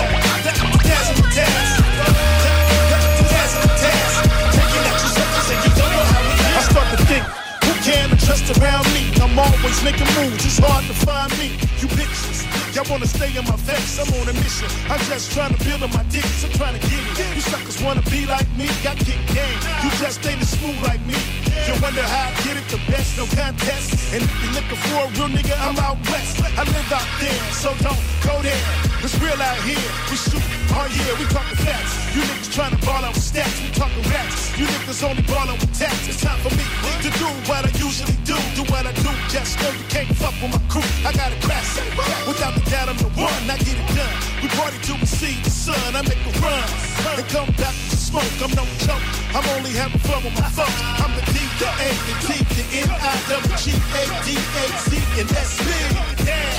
[6.51, 7.25] I start to think,
[7.65, 8.11] who can
[8.59, 9.11] around me?
[9.21, 10.45] I'm always making moves.
[10.47, 11.49] It's hard to find me.
[11.81, 12.68] You bitches.
[12.79, 14.71] Y'all wanna stay in my face, I'm on a mission.
[14.87, 17.35] I'm just trying to build on my digits, I'm trying to get it.
[17.35, 19.59] You suckers wanna be like me, got get game.
[19.83, 21.19] You just ain't as smooth like me.
[21.67, 24.15] You wonder how I get it the best, no contest.
[24.15, 26.39] And if you're looking for a real nigga, I'm out west.
[26.39, 28.63] I live out there, so don't go there.
[29.03, 29.91] It's real out here.
[30.07, 31.99] We shoot all year, we talking facts.
[32.15, 34.55] You niggas trying to ball out with stats, we talking racks.
[34.55, 36.07] You niggas only ball out with tax.
[36.07, 36.63] It's time for me
[37.03, 38.39] to do what I usually do.
[38.55, 40.87] Do what I do, just know you can't fuck with my crew.
[41.03, 41.79] I got a crash.
[42.27, 43.49] Without the I'm the one.
[43.49, 44.17] I get it done.
[44.43, 45.97] We party till we see the sun.
[45.97, 46.69] I make a run
[47.17, 48.29] and come back to smoke.
[48.45, 49.01] I'm no joke.
[49.33, 50.77] I'm only having fun with my folks.
[51.01, 54.65] I'm the D, the A, the T, the N, I, W, G, A, D, A,
[54.85, 54.91] Z,
[55.21, 55.29] and.
[55.29, 56.57] Dance,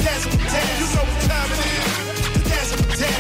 [0.06, 0.80] Dance, dance.
[0.80, 1.95] You know what time it is.
[2.96, 3.12] Taking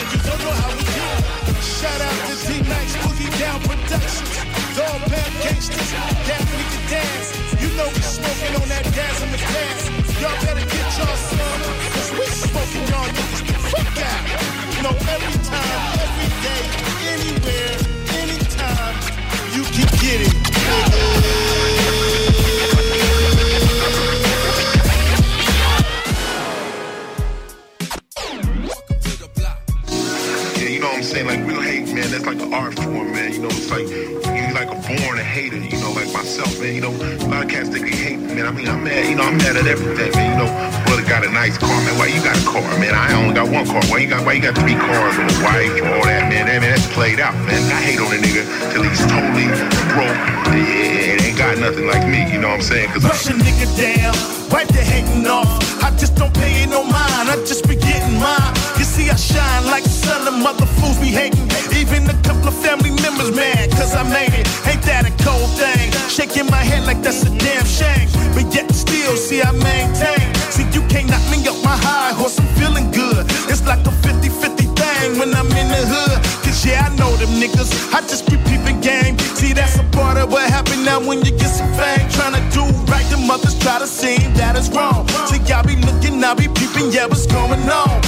[0.00, 1.04] and you don't know how we do.
[1.60, 2.32] Shout out to
[2.64, 4.32] Nice Boogie Down Productions.
[4.74, 5.92] Dog Bad Gangsters.
[7.60, 9.38] You know we smoking on that gas in the.
[10.22, 11.60] Y'all better get y'all some.
[12.16, 14.24] We smoking y'all niggas the fuck out.
[14.72, 16.64] You know, every time, every day,
[17.12, 17.76] anywhere,
[18.16, 18.96] anytime,
[19.52, 21.75] you can get it.
[31.24, 33.32] Like real hate, man, that's like an art form, man.
[33.32, 36.74] You know, it's like you like a born a hater, you know, like myself, man.
[36.76, 38.44] You know, a lot of cats think they hate, man.
[38.44, 40.36] I mean, I'm mad, you know, I'm mad at everything, man.
[40.36, 40.50] You know,
[40.84, 41.96] brother got a nice car, man.
[41.96, 42.92] Why you got a car, man?
[42.92, 43.80] I only got one car.
[43.88, 46.52] Why you got why you got three cars and a wife and all that, man?
[46.52, 47.64] That man, that's played out, man.
[47.72, 48.44] I hate on a nigga
[48.76, 49.48] till he's totally
[49.96, 50.20] broke.
[50.52, 52.92] It, it ain't got nothing like me, you know what I'm saying?
[52.92, 54.12] Cause Rush a nigga down,
[54.52, 55.64] wipe the hating off.
[55.80, 58.75] I just don't pay it no mind, I just be getting mine.
[58.96, 61.44] See, I shine like the sun, the mother fools be hating.
[61.76, 64.48] Even a couple of family members mad, cause I made it.
[64.64, 65.92] Ain't that a cold thing?
[66.08, 68.08] Shaking my head like that's a damn shame.
[68.32, 70.24] But yet still, see, I maintain.
[70.48, 73.28] See, you can't knock me up my high horse, I'm feeling good.
[73.52, 76.16] It's like a 50 50 thing when I'm in the hood.
[76.40, 77.68] Cause yeah, I know them niggas.
[77.92, 79.18] I just be peeping game.
[79.36, 82.08] See, that's a part of what happened now when you get some fame.
[82.16, 85.06] Trying to do right, the mothers try to seem that is wrong.
[85.28, 88.00] See, y'all be looking, I be peeping, yeah, what's going on?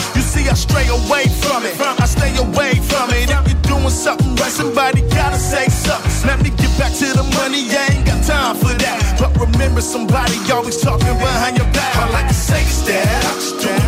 [0.68, 1.80] Stray away from it.
[1.80, 3.30] I stay away from it.
[3.30, 6.28] If you're doing something right, somebody gotta say something.
[6.28, 9.16] Let me get back to the money, I ain't got time for that.
[9.18, 11.96] But remember, somebody always talking behind your back.
[11.96, 13.87] I can say is that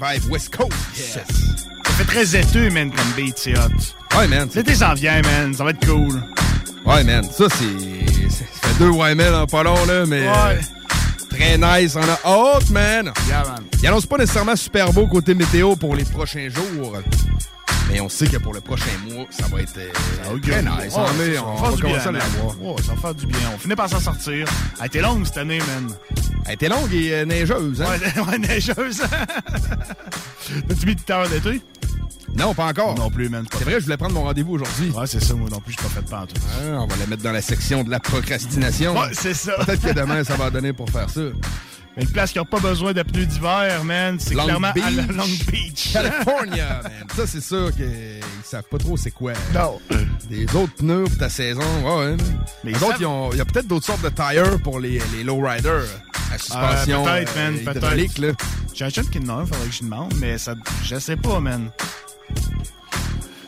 [0.00, 0.72] vibe West Coast.
[0.94, 4.18] Ça fait très éteux, man, comme beat, c'est hot.
[4.18, 4.48] Ouais, man.
[4.54, 5.52] L'été s'en vient, man.
[5.54, 6.22] Ça va être cool.
[6.84, 7.24] Ouais, man.
[7.24, 8.30] Ça, c'est.
[8.30, 10.22] Ça fait deux YML en pas long, là, mais.
[10.22, 10.32] Ouais.
[10.32, 10.60] euh,
[11.30, 11.96] très nice.
[11.96, 13.12] On a hâte, man.
[13.28, 13.64] Yeah, man.
[13.82, 16.96] Il annonce pas nécessairement super beau côté météo pour les prochains jours.
[17.90, 20.94] Mais on sait que pour le prochain mois, ça va être euh, très nice.
[20.96, 22.22] Oh, on est- ça, on va du commencer bien, à man.
[22.36, 22.54] l'avoir.
[22.62, 23.38] Oh, ça va faire du bien.
[23.54, 24.46] On finit par s'en sortir.
[24.80, 25.94] Elle était longue cette année, man.
[26.46, 27.86] Elle était longue et euh, neigeuse, hein?
[27.90, 29.02] Ouais, ouais neigeuse.
[30.68, 31.60] T'as-tu mis de heures d'été?
[32.34, 32.94] Non, pas encore.
[32.94, 33.44] Non plus, man.
[33.58, 34.90] C'est vrai, je voulais prendre mon rendez-vous aujourd'hui.
[34.90, 36.38] Ouais, c'est ça, moi non plus, je suis pas fait de pantoute.
[36.64, 38.96] on va la mettre dans la section de la procrastination.
[38.98, 39.52] Ouais, c'est ça.
[39.64, 41.20] Peut-être que demain, ça va donner pour faire ça.
[41.96, 44.84] Mais une place qui n'a pas besoin de pneus d'hiver, man, c'est clairement à Beach.
[44.96, 45.92] la Long Beach.
[45.92, 46.92] California, man.
[47.16, 49.32] Ça, c'est sûr qu'ils savent pas trop c'est quoi.
[49.52, 49.80] Non.
[50.28, 52.16] Des autres pneus pour ta saison, ouais.
[52.64, 55.24] Mais ils autres, savent- il y a peut-être d'autres sortes de tires pour les, les
[55.24, 55.84] lowriders
[56.32, 58.32] à suspension Euh, peut-être, euh, man, là.
[58.72, 60.54] J'ai un chum qui en a un, faudrait que je demande, mais ça,
[60.84, 61.70] je sais pas, man.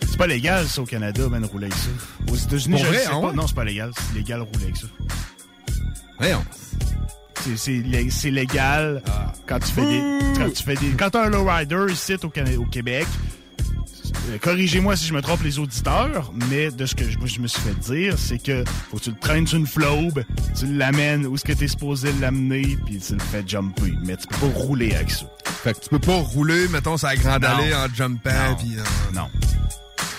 [0.08, 2.32] C'est pas légal, ça, au Canada, man, rouler avec ça.
[2.32, 3.32] Aux États-Unis, je vrai, sais ah pas.
[3.32, 3.92] Non, c'est pas légal.
[3.96, 4.86] C'est légal rouler avec ça.
[6.18, 6.44] Voyons.
[7.44, 9.32] C'est- C'est lé- c'est légal Ah.
[9.46, 10.02] quand tu fais des.
[10.38, 10.90] Quand tu fais des.
[10.98, 13.06] Quand t'as un lowrider ici au, Québec.
[14.30, 17.60] euh, Corrigez-moi si je me trompe les auditeurs, mais de ce que je, me suis
[17.60, 20.22] fait dire, c'est que faut que tu le traînes sur une flobe,
[20.58, 23.94] tu l'amènes où est-ce que t'es supposé l'amener, puis tu le fais jumper.
[24.04, 25.26] Mais tu peux pas rouler avec ça.
[25.64, 27.48] Fait que tu peux pas rouler, mettons, sur la grande Non.
[27.48, 28.76] allée en jumpant, puis...
[28.78, 28.82] euh,
[29.14, 29.28] Non.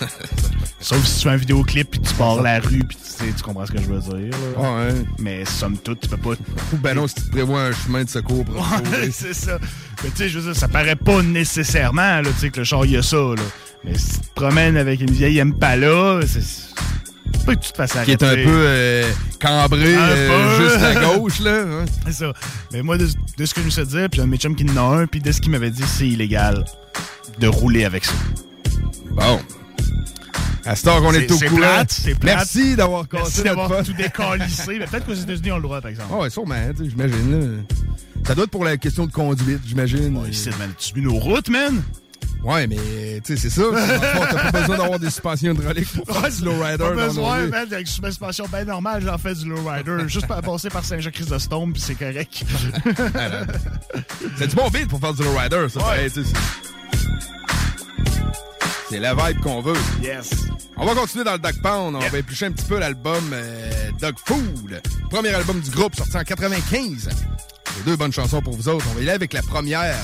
[0.84, 3.42] Sauf si tu fais un vidéoclip puis tu pars la rue puis tu, sais, tu
[3.42, 4.38] comprends ce que je veux dire.
[4.58, 4.60] là.
[4.86, 4.94] Ouais.
[5.18, 6.30] Mais somme toute, tu peux pas.
[6.74, 9.58] Ben non, si tu te prévois un chemin de secours pour Ouais, c'est ça.
[10.02, 12.64] Mais tu sais, je veux dire, ça paraît pas nécessairement là, tu sais, que le
[12.64, 13.16] char, il y a ça.
[13.16, 13.42] Là.
[13.84, 16.42] Mais si tu te promènes avec une vieille Impala, c'est
[17.46, 18.12] pas que tu te fasses Qui arrêter.
[18.24, 21.64] est un peu euh, cambré euh, juste à gauche, là.
[21.64, 21.84] ouais.
[22.06, 22.32] C'est ça.
[22.74, 23.06] Mais moi, de,
[23.38, 25.06] de ce que je me suis dit, puis un mes chums qui en a un,
[25.06, 26.62] puis de ce qu'il m'avait dit, c'est illégal
[27.38, 28.12] de rouler avec ça.
[29.12, 29.40] Bon.
[30.66, 31.56] À ce temps qu'on est, au courant.
[31.56, 32.36] plate, c'est plate.
[32.36, 33.42] Merci d'avoir Merci
[33.84, 34.78] tout décalissé.
[34.78, 36.10] Mais peut-être qu'aux États-Unis, on le droit, par exemple.
[36.12, 37.64] Ah ouais, sûrement, j'imagine.
[38.26, 40.16] Ça doit être pour la question de conduite, j'imagine.
[40.16, 41.82] Ouais, ici, man, tu nos routes, man?
[42.42, 42.76] Ouais, mais
[43.24, 43.62] tu sais, c'est ça.
[43.72, 46.76] T'as pas besoin d'avoir des suspensions hydrauliques pour faire du lowrider.
[46.76, 47.66] Pas besoin, man.
[47.72, 50.08] Avec une suspension bien normale, j'en fais du lowrider.
[50.08, 52.44] Juste pour passer par Saint-Jacques-Chrysostome, puis c'est correct.
[54.36, 55.80] C'est du bon beat pour faire du lowrider, ça.
[55.88, 56.08] Ouais.
[58.94, 59.76] C'est- la vibe qu'on veut.
[60.02, 60.30] Yes.
[60.76, 61.96] On va continuer dans le Dog Pound.
[61.96, 64.80] On va éplucher un petit peu l'album euh, Dog Food.
[65.10, 67.08] Premier album du groupe sorti en 95.
[67.76, 68.84] J'ai deux bonnes chansons pour vous autres.
[68.90, 69.94] On va y aller avec la première,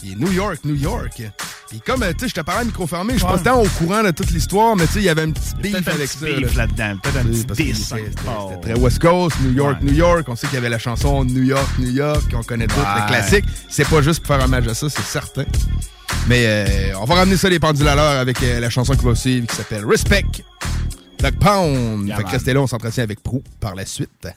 [0.00, 1.22] qui est New York, New York.
[1.70, 3.60] Puis comme, euh, tu sais, je te parlais à micro fermé, je suis pas tant
[3.60, 5.92] au courant de toute l'histoire, mais tu sais, il y avait un petit beef un
[5.92, 6.26] avec petit ça.
[6.26, 6.66] beef là.
[6.66, 6.98] là-dedans.
[7.02, 7.88] Peut-être un petit diss.
[7.88, 9.90] c'était- très West Coast, New York, Ouais.
[9.90, 10.24] New York.
[10.28, 13.00] On sait qu'il y avait la chanson New York, New York, qu'on connaît toutes, Ouais.
[13.02, 13.44] le classique.
[13.68, 15.44] C'est pas juste pour faire hommage à ça, c'est certain.
[16.26, 19.04] Mais euh, on va ramener ça les pendules à l'heure avec euh, la chanson qui
[19.04, 20.24] va suivre qui s'appelle Respect.
[21.18, 22.06] Doug Pound.
[22.06, 24.28] Yeah, fait que restez là, on s'entretient avec Prou par la suite.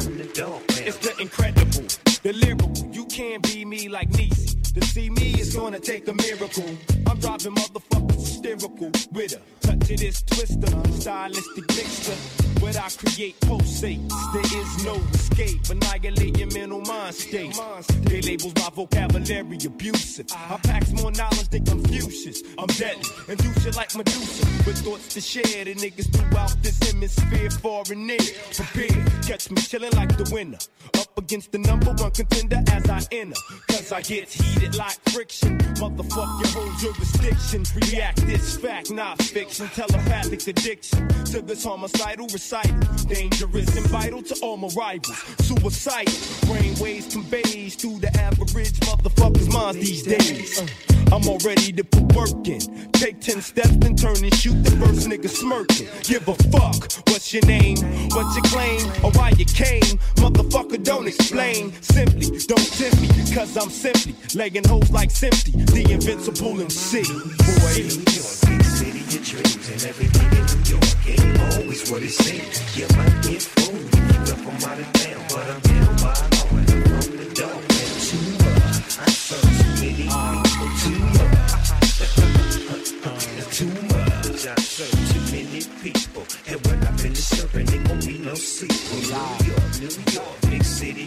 [0.00, 1.84] from the dog It's the incredible,
[2.22, 2.72] the lyrical.
[2.92, 4.43] You can't be me like Niecy.
[4.74, 6.64] To see me is gonna take a miracle.
[7.06, 12.18] I'm driving motherfuckers hysterical with a touch of this twister, stylistic mixture.
[12.58, 15.60] What I create pulsates, there is no escape.
[15.70, 17.56] Annihilate your mental mind state.
[18.02, 20.26] They labels my vocabulary abusive.
[20.34, 22.42] I packs more knowledge than Confucius.
[22.58, 24.44] I'm deadly and do shit like Medusa.
[24.66, 28.18] With thoughts to share, the niggas throughout this hemisphere, far and near.
[28.52, 30.58] Prepare, catch me chilling like the winner.
[31.16, 33.36] Up against the number one contender as I enter.
[33.68, 35.58] Cause I get heated like friction.
[35.78, 37.64] Motherfuck your jurisdiction.
[37.76, 39.68] React this fact, not fiction.
[39.68, 42.80] Telepathic addiction to this homicidal recital.
[43.06, 45.16] Dangerous and vital to all my rivals.
[45.38, 46.12] Suicidal.
[46.48, 50.60] Brainwaves conveys through the average motherfucker's mind these days.
[50.60, 50.66] Uh,
[51.12, 52.60] I'm all ready to put work in.
[52.92, 55.86] Take 10 steps, then turn and shoot the first nigga smirking.
[56.02, 56.90] Give a fuck.
[57.08, 57.76] What's your name?
[58.10, 58.86] What's your claim?
[59.04, 59.98] Or why you came?
[60.16, 61.72] Motherfucker, don't explain.
[61.82, 63.08] Simply, don't tempt me.
[63.34, 65.52] Cause I'm simply laying hoes like Simply.
[65.64, 67.02] The invincible MC.
[67.02, 67.74] Boy.
[68.46, 72.76] Big city, your dreams and everything in New York ain't always what it seems.
[72.76, 74.02] You might get fooled, you
[74.32, 77.58] up from out of town, but I'm down by I'm from the door.
[78.04, 81.68] Too much, I serve too many people, too much,
[83.50, 84.46] too much.
[84.46, 88.83] I serve too many people, and when I finish serving, it won't be no sequel.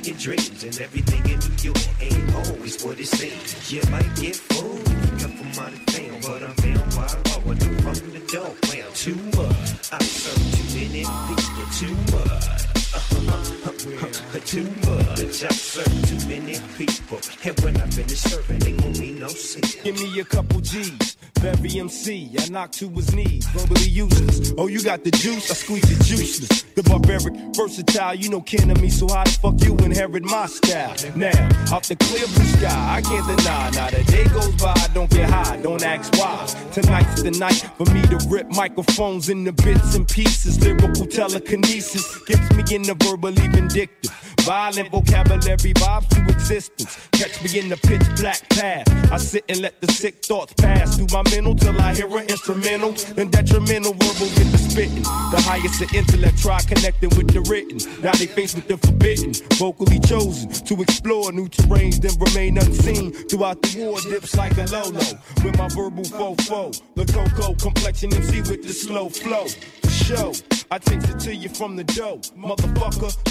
[0.08, 3.72] Your dreams and everything in New York ain't always what it seems.
[3.72, 7.52] You might get fooled, you up from out of town, but I'm down by law
[7.52, 8.56] and I'm from the door.
[8.70, 12.67] Well, too much, I serve too many people, too much.
[14.48, 17.20] Too much, I serve too many people.
[17.44, 19.84] And when I finish serving, they gon' be no sequel.
[19.84, 21.18] Give me a couple G's.
[21.40, 24.54] Very MC, I knock to his knees, verbally useless.
[24.58, 26.64] Oh, you got the juice, I squeeze it juiceless.
[26.74, 30.48] The barbaric, versatile, you know kin of me, so how the fuck you inherit my
[30.48, 30.96] style?
[31.16, 31.30] Now,
[31.72, 33.70] off the clear blue sky, I can't deny.
[33.72, 36.46] Now the day goes by, I don't get high, don't ask why.
[36.72, 40.60] Tonight's the night for me to rip microphones into bits and pieces.
[40.64, 44.12] Lyrical telekinesis gets me in the verbally vindictive.
[44.48, 47.10] Violent vocabulary vibes to existence.
[47.12, 48.88] Catch me in the pitch black path.
[49.12, 52.28] I sit and let the sick thoughts pass through my mental till I hear an
[52.30, 52.94] instrumental.
[53.16, 55.04] Then detrimental verbal get the spitting.
[55.04, 57.78] The highest of intellect try connecting with the written.
[58.02, 59.34] Now they faced with the forbidden.
[59.58, 63.12] Vocally chosen to explore new terrains, then remain unseen.
[63.28, 65.04] Throughout the war, dips like a Lolo.
[65.44, 66.72] With my verbal fofo.
[66.96, 69.48] The cocoa complexion MC with the slow flow.
[69.82, 70.34] For show.
[70.70, 72.20] I take it to you from the dough.
[72.36, 72.77] Motherfucker,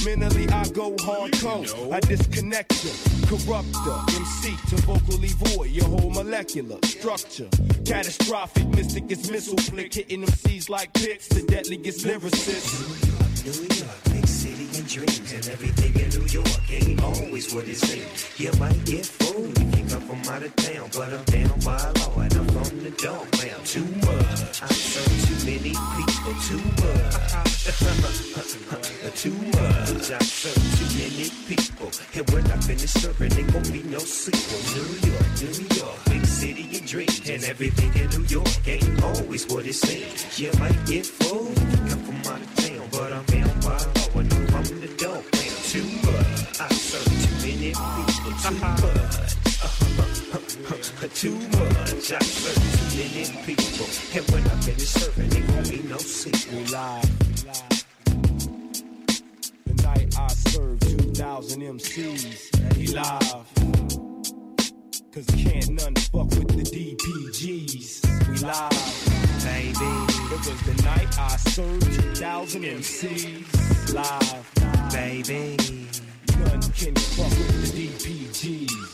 [0.07, 1.93] mentally I go hardcore.
[1.93, 2.93] I disconnect you.
[3.27, 7.49] Corrupter, MC to vocally void your whole molecular structure.
[7.85, 9.95] Catastrophic, mystic is missile flick.
[9.95, 13.45] Hitting MCs like picks, the deadliest lyricist.
[13.45, 17.55] New York, New York big city and dreams and everything in New York ain't always
[17.55, 18.41] what it seems.
[18.41, 21.79] You might get fooled if you come from out of town, but I'm down by
[22.01, 23.27] law and I'm from the dog.
[23.39, 24.63] Well, too much.
[24.63, 27.15] I serve too many people, too much.
[29.15, 30.11] too much.
[30.11, 34.61] I serve too many people, and when I finish serving, it gon' be no sequel.
[34.75, 39.47] New York, New York, big city and dreams and everything in New York ain't always
[39.47, 40.39] what it seems.
[40.39, 41.57] You might get fooled
[41.89, 44.97] come from out of town, but I'm down by law and I'm the.
[45.07, 46.61] Well, too much.
[46.61, 49.37] I serve too many people, too much.
[51.15, 53.87] Too much, I serve many people.
[54.15, 56.61] And when I finish serving, it won't be no sequel.
[56.73, 57.19] Live.
[59.67, 62.77] The night I served 2,000 MCs.
[62.77, 63.47] We live.
[65.13, 67.89] Cause can't none fuck with the DPGs.
[68.29, 68.71] We live.
[69.45, 69.93] Baby.
[70.33, 73.95] It was the night I served 2,000 MCs.
[73.95, 74.47] Live.
[74.93, 75.57] Baby.
[76.39, 78.86] None can fuck with the DPGs.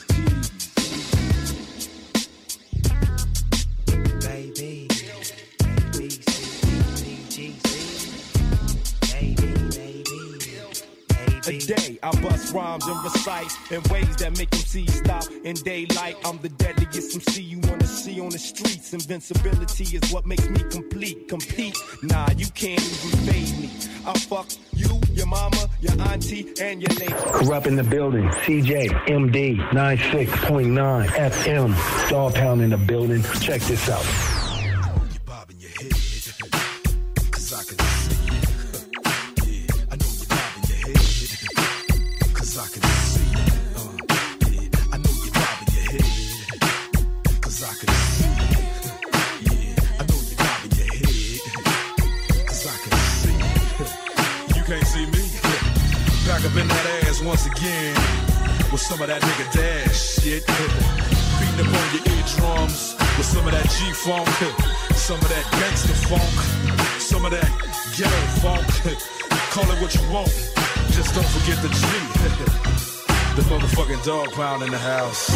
[11.66, 16.16] Day I bust rhymes and recite in ways that make MC stop in daylight.
[16.24, 18.92] I'm the deadliest MC you wanna see on the streets.
[18.92, 21.28] Invincibility is what makes me complete.
[21.28, 23.70] Compete, nah, you can't even fade me.
[24.06, 27.12] I fuck you, your mama, your auntie, and your lady.
[27.12, 28.28] Corrupt in the building.
[28.44, 32.08] CJ, MD, 96.9 FM.
[32.10, 33.22] Dog Pound in the building.
[33.40, 34.41] Check this out.
[74.04, 75.30] Dog pound in the house.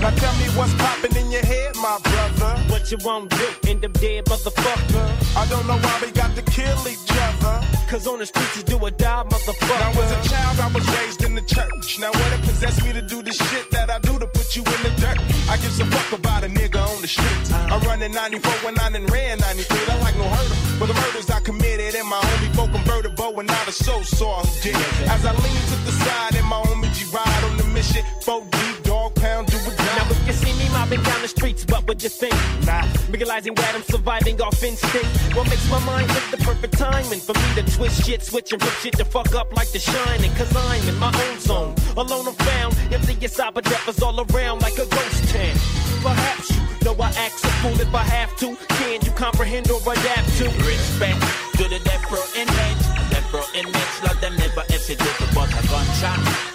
[0.00, 2.60] Now tell me what's popping in your head, my brother.
[2.68, 5.36] What you won't do, end up dead, motherfucker.
[5.36, 7.64] I don't know why we got to kill each other.
[7.88, 9.80] Cause on the streets you do or die, motherfucker.
[9.80, 11.98] Now as a child I was raised in the church.
[12.00, 14.62] Now what it possessed me to do the shit that I do to put you
[14.62, 15.18] in the dirt?
[15.48, 17.52] I give a fuck about a nigga on the streets.
[17.52, 19.78] I run in 94 when I done ran 93.
[19.88, 23.48] I like no hurt for the murders I committed and my homie folk convertible and
[23.48, 24.74] not a soul saw who did.
[24.74, 25.08] it.
[25.08, 27.44] As I lean to the side and my homie G ride
[27.84, 31.02] on the mission, four deep dog pound do it Now if you see me mobbing
[31.02, 32.34] down the streets, what would you think?
[32.66, 32.86] Nah.
[33.10, 35.06] Realizing that I'm surviving off instinct.
[35.36, 38.62] What makes my mind hit the perfect timing for me to twist shit, switch and
[38.62, 40.32] rip shit to fuck up like the shining.
[40.34, 41.74] Cause I'm in my own zone.
[41.96, 42.76] Alone I'm found.
[42.92, 45.56] Empty your cyber is all around like a ghost town.
[46.02, 48.56] Perhaps you know I act so fool if I have to.
[48.78, 50.44] Can you comprehend or adapt to?
[50.64, 51.20] Respect
[51.56, 52.86] to the death row inmates.
[53.10, 56.53] Death row inmates, Lord, them never hesitate to bust a gunshot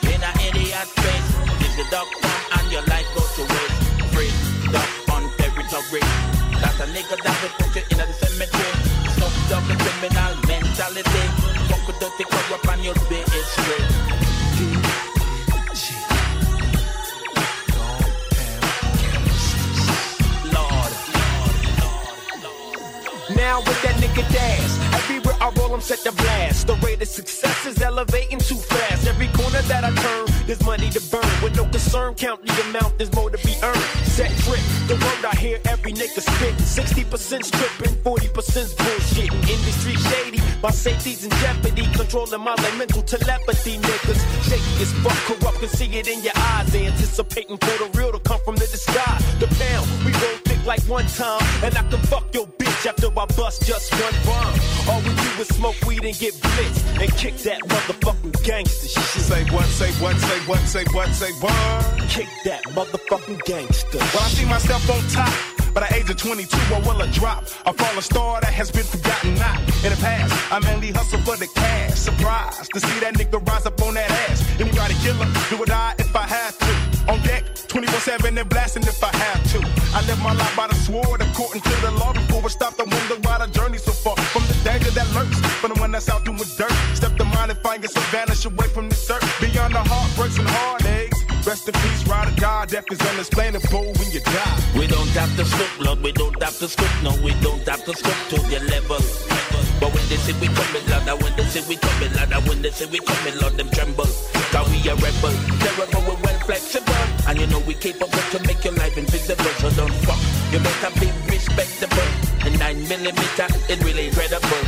[1.85, 3.79] the come and your life goes to waste.
[4.13, 4.31] Free
[4.71, 6.03] dog on territory.
[6.59, 8.73] That's a nigga that will put you in the cemetery.
[9.15, 11.25] Snoop dog the criminal mentality.
[11.69, 14.19] Fuck with dirty corrupt and you'll be straight.
[23.35, 26.67] Now with that nigga dash, everywhere I roll, I'm set to blast.
[26.67, 29.07] The rate of success is elevating too fast.
[29.07, 31.29] Every corner that I turn, there's money to burn.
[31.43, 33.85] With no concern, count the amount, there's more to be earned.
[34.17, 34.59] Set trip,
[34.89, 36.55] the word I hear every nigga spit.
[36.57, 39.31] 60% stripping, 40% bullshit.
[39.55, 41.85] Industry shady, my safety's in jeopardy.
[41.93, 44.21] Controlling my like mental telepathy, niggas.
[44.49, 46.73] Shaky as fuck, corrupt, can see it in your eyes.
[46.73, 49.21] Anticipating for the real to come from the sky.
[49.39, 51.41] The pound, we roll thick like one time.
[51.63, 54.59] And I can fuck your bitch after I bust just one bomb.
[54.89, 59.23] All we do is smoke weed and get blitzed and kick that motherfucking gangster shit.
[59.23, 62.09] Say what, say what, say what, say what, say what?
[62.09, 63.97] Kick that motherfucking gangster.
[63.97, 65.33] Well, I see myself on top.
[65.71, 67.43] But at age of 22, I will a drop.
[67.65, 69.59] A fallen star that has been forgotten not.
[69.85, 71.93] In the past, I mainly hustle for the cash.
[71.93, 74.41] Surprised to see that nigga rise up on that ass.
[74.59, 77.11] And try to kill him, do or die if I have to.
[77.11, 79.59] On deck, 24-7 and blasting if I have to.
[79.93, 82.13] I live my life by the sword, according to the law.
[82.13, 84.17] Before it stop, I wonder why the journey so far.
[84.33, 86.73] From the danger that lurks, from the one that's out doing with dirt.
[86.93, 89.23] Step the mind and find yourself vanish away from the dirt.
[89.39, 91.13] Beyond the heartbreaks and heartaches.
[91.45, 92.65] Rest in peace, ride or die.
[92.65, 94.59] Death is unexplainable when you die.
[94.75, 97.85] We don't have to stoop, Lord, we don't have to stoop, no, we don't have
[97.85, 98.99] to stoop to their level.
[99.79, 102.47] But when they say we coming, Lord, and when they say we coming, Lord, and
[102.47, 104.09] when they say we coming, Lord, them tremble.
[104.51, 107.05] Cause we a rebel, terrible, we flexible.
[107.29, 110.17] And you know we capable to make your life invisible, so don't fuck.
[110.51, 112.09] You better be respectable.
[112.41, 114.63] And 9 millimeter, it really incredible.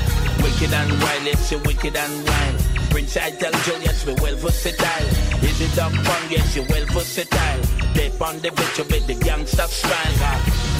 [0.45, 2.55] Wicked and wild, yes, you wicked and wild.
[2.91, 5.07] Prince I tell Joe, yes, we well versatile.
[5.41, 6.21] Is it dog fun?
[6.29, 7.61] Yes, you well versatile.
[7.95, 10.15] They on the bitch, you with the gangster style.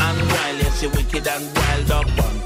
[0.06, 2.41] And wild, yes, you wicked and wild dog fun.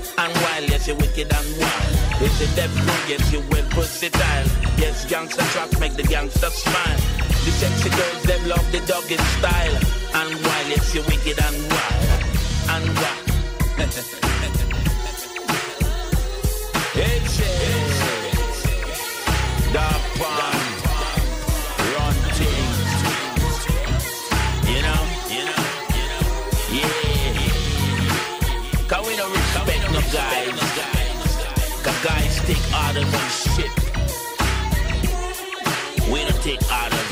[0.55, 2.21] Wild, yes, you wicked and wild.
[2.21, 3.01] Is it deaf room?
[3.09, 4.47] Yes, you well versatile.
[4.77, 6.97] Yes, gangster trap make the gangster smile.
[7.43, 9.75] The sexy girls, them love the doggy style.
[10.15, 12.23] And wild, yes, you wicked and wild.
[12.71, 13.25] And wild.
[13.79, 14.23] It's it.
[19.73, 20.63] Dog Pond.
[21.91, 22.15] Run.
[24.71, 25.01] You know?
[25.35, 25.63] You know?
[26.71, 27.15] Yeah.
[28.87, 30.44] Cause we don't respect no guys.
[32.45, 33.71] Cause guys take orders and shit.
[36.11, 36.99] We don't take orders.
[36.99, 37.04] We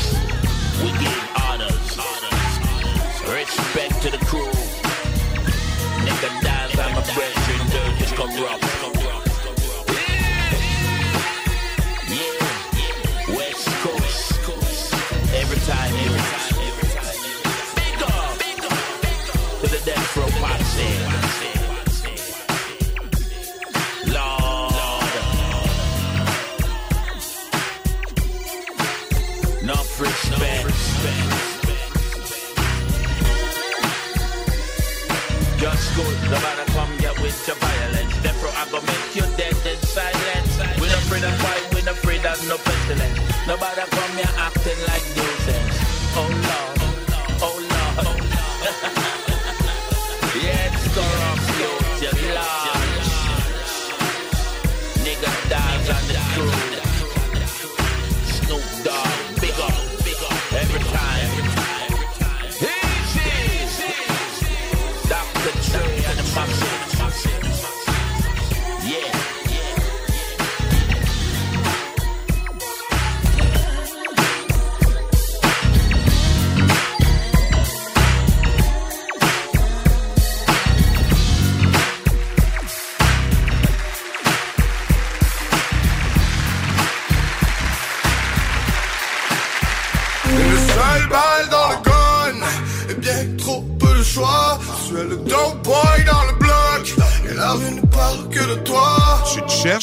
[42.88, 43.47] no pestilence.
[43.47, 45.77] Nobody come here acting like nuisance.
[46.15, 46.73] Oh Lord,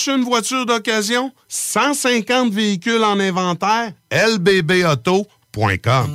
[0.09, 1.31] Une voiture d'occasion?
[1.49, 3.93] 150 véhicules en inventaire?
[4.11, 5.29] lbbauto.com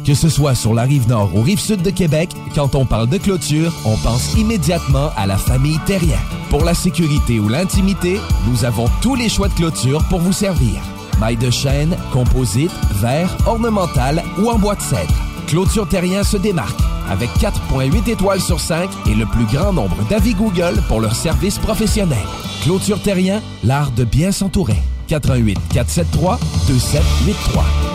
[0.06, 3.08] Que ce soit sur la rive nord ou rive sud de Québec, quand on parle
[3.08, 6.20] de clôture, on pense immédiatement à la famille Terrien.
[6.50, 10.82] Pour la sécurité ou l'intimité, nous avons tous les choix de clôture pour vous servir.
[11.20, 15.14] Maille de chêne, composite, verre, ornemental ou en bois de cèdre.
[15.48, 16.80] Clôture Terrien se démarque
[17.10, 21.58] avec 4.8 étoiles sur 5 et le plus grand nombre d'avis Google pour leur service
[21.58, 22.18] professionnel.
[22.64, 24.82] Clôture Terrien, l'art de bien s'entourer.
[25.08, 27.95] 88 473 2783.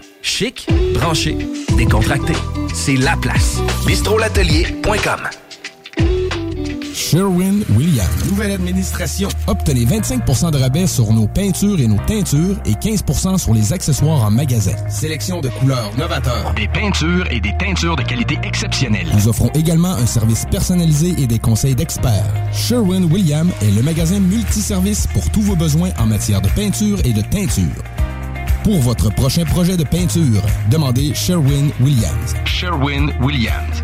[0.21, 1.35] Chic, branché,
[1.77, 2.33] décontracté.
[2.73, 3.59] C'est la place.
[3.87, 5.19] bistrolatelier.com.
[6.93, 8.25] Sherwin-Williams.
[8.29, 9.27] Nouvelle administration.
[9.47, 14.23] Obtenez 25% de rabais sur nos peintures et nos teintures et 15% sur les accessoires
[14.23, 14.71] en magasin.
[14.87, 16.53] Sélection de couleurs novateurs.
[16.55, 19.07] Des peintures et des teintures de qualité exceptionnelle.
[19.13, 22.31] Nous offrons également un service personnalisé et des conseils d'experts.
[22.53, 27.21] Sherwin-Williams est le magasin multiservice pour tous vos besoins en matière de peinture et de
[27.21, 27.83] teinture.
[28.63, 32.35] Pour votre prochain projet de peinture, demandez Sherwin-Williams.
[32.45, 33.83] Sherwin-Williams.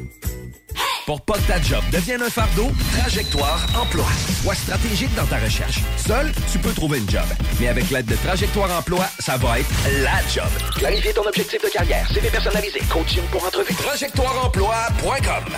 [1.05, 4.05] Pour pas que ta job devienne un fardeau, Trajectoire Emploi.
[4.43, 5.79] Sois stratégique dans ta recherche.
[5.97, 7.23] Seul, tu peux trouver une job.
[7.59, 9.69] Mais avec l'aide de Trajectoire Emploi, ça va être
[10.03, 10.49] la job.
[10.75, 13.73] Clarifier ton objectif de carrière, CV personnalisé, coaching pour entrevue.
[13.73, 15.53] TrajectoireEmploi.com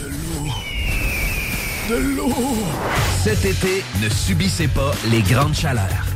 [0.00, 0.52] De l'eau.
[1.90, 2.34] De l'eau.
[3.22, 6.15] Cet été, ne subissez pas les grandes chaleurs.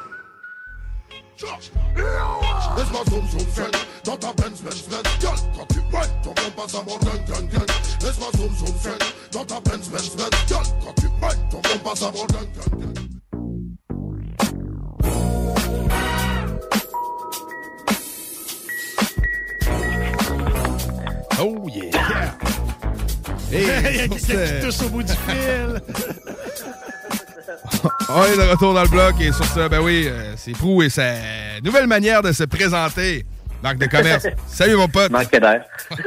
[1.41, 3.71] Laisse-moi zoom zoom fait
[4.03, 5.31] dans ta Benz, Benz, Benz, gueule.
[5.57, 7.65] Quand tu whine, ton bon passe à mon gang, gang, gang.
[8.03, 10.59] Laisse-moi zoom, zoom, friend, dans ta Benz, Benz, Benz, gueule.
[10.85, 13.01] Quand tu whine, ton bon passe à mon gang, gang, gang.
[21.43, 22.37] Oh yeah!
[23.51, 25.81] Il y a quelqu'un qui tousse au bout du fil.
[28.13, 30.81] On est de retour dans le bloc et sur ça, ben oui, euh, c'est Prou
[30.83, 31.13] et sa
[31.63, 33.25] nouvelle manière de se présenter.
[33.63, 34.27] Marque de commerce.
[34.47, 35.11] Salut mon pote.
[35.11, 35.63] Marque d'air.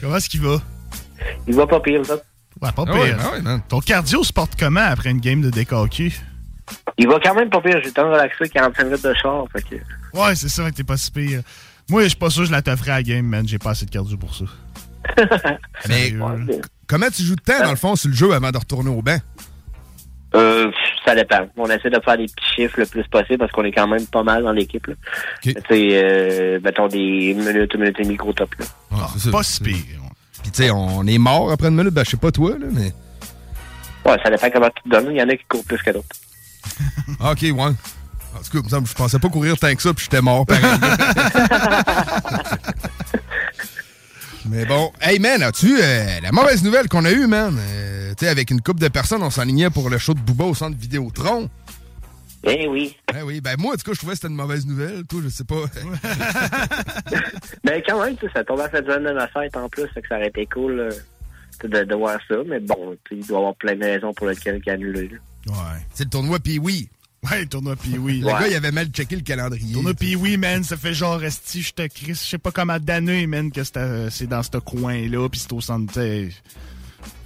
[0.00, 0.60] Comment est-ce qu'il va?
[1.46, 2.14] Il va pas pire, ça.
[2.14, 2.94] Ouais, pas Ah pire.
[2.94, 3.60] ouais, ah ouais, man.
[3.68, 6.12] Ton cardio se porte comment après une game de DKQ?
[6.98, 7.78] Il va quand même pas pire.
[7.82, 9.44] J'ai le temps de relaxer 45 minutes de char.
[9.52, 9.74] Fait que...
[10.18, 11.40] Ouais, c'est ça, t'es pas si pire.
[11.88, 13.48] Moi, je suis pas sûr que je la t'offrais à la game, man.
[13.48, 14.44] J'ai pas assez de cardio pour ça.
[15.88, 16.12] Mais
[16.86, 19.00] comment tu joues de temps, dans le fond, sur le jeu avant de retourner au
[19.02, 19.18] banc?
[20.34, 20.70] Euh,
[21.04, 21.48] ça dépend.
[21.56, 24.06] On essaie de faire des petits chiffres le plus possible parce qu'on est quand même
[24.06, 24.86] pas mal dans l'équipe.
[25.42, 28.54] Tu sais, euh, mettons des minutes, une minute et demie gros top.
[28.58, 28.66] Là.
[29.32, 29.74] pas si pire.
[30.42, 32.66] Puis tu sais, on est mort après une minute, ben je sais pas toi, là,
[32.70, 32.92] mais...
[34.04, 35.10] Ouais, ça dépend comment tu te donnes.
[35.10, 36.06] Il y en a qui courent plus que d'autres.
[37.20, 37.52] Ah, OK, ouais.
[37.52, 37.72] En
[38.42, 40.62] tout cas, je pensais pas courir tant que ça, puis j'étais mort, pareil.
[44.50, 47.56] Mais bon, hey man, as-tu euh, la mauvaise nouvelle qu'on a eue, man?
[47.58, 50.44] Euh, tu sais, avec une couple de personnes, on s'enlignait pour le show de Booba
[50.44, 51.50] au centre Vidéotron.
[52.44, 52.96] Eh oui.
[53.18, 55.04] Eh oui, ben moi, en tout cas, je trouvais que c'était une mauvaise nouvelle.
[55.06, 55.56] Toi, je sais pas.
[57.64, 59.86] Ben quand même, tu sais, ça tombe à cette semaine de ma fête en plus,
[59.88, 60.90] fait que ça aurait été cool euh,
[61.64, 62.36] de, de voir ça.
[62.46, 65.08] Mais bon, il doit y avoir plein de raisons pour lesquelles il a annulé.
[65.08, 65.52] là.
[65.52, 65.80] Ouais.
[65.92, 66.88] C'est le tournoi Pee-Wee.
[67.30, 68.20] Ouais, tournoi Pee-Wee.
[68.20, 69.72] Le gars, il avait mal checké le calendrier.
[69.72, 73.26] Tournoi Pee-Wee, man, ça fait genre esti, je te crie, je sais pas comment d'années,
[73.26, 76.28] man, que c'est à- c'est dans ce coin-là, pis c'est au centre, t'sais.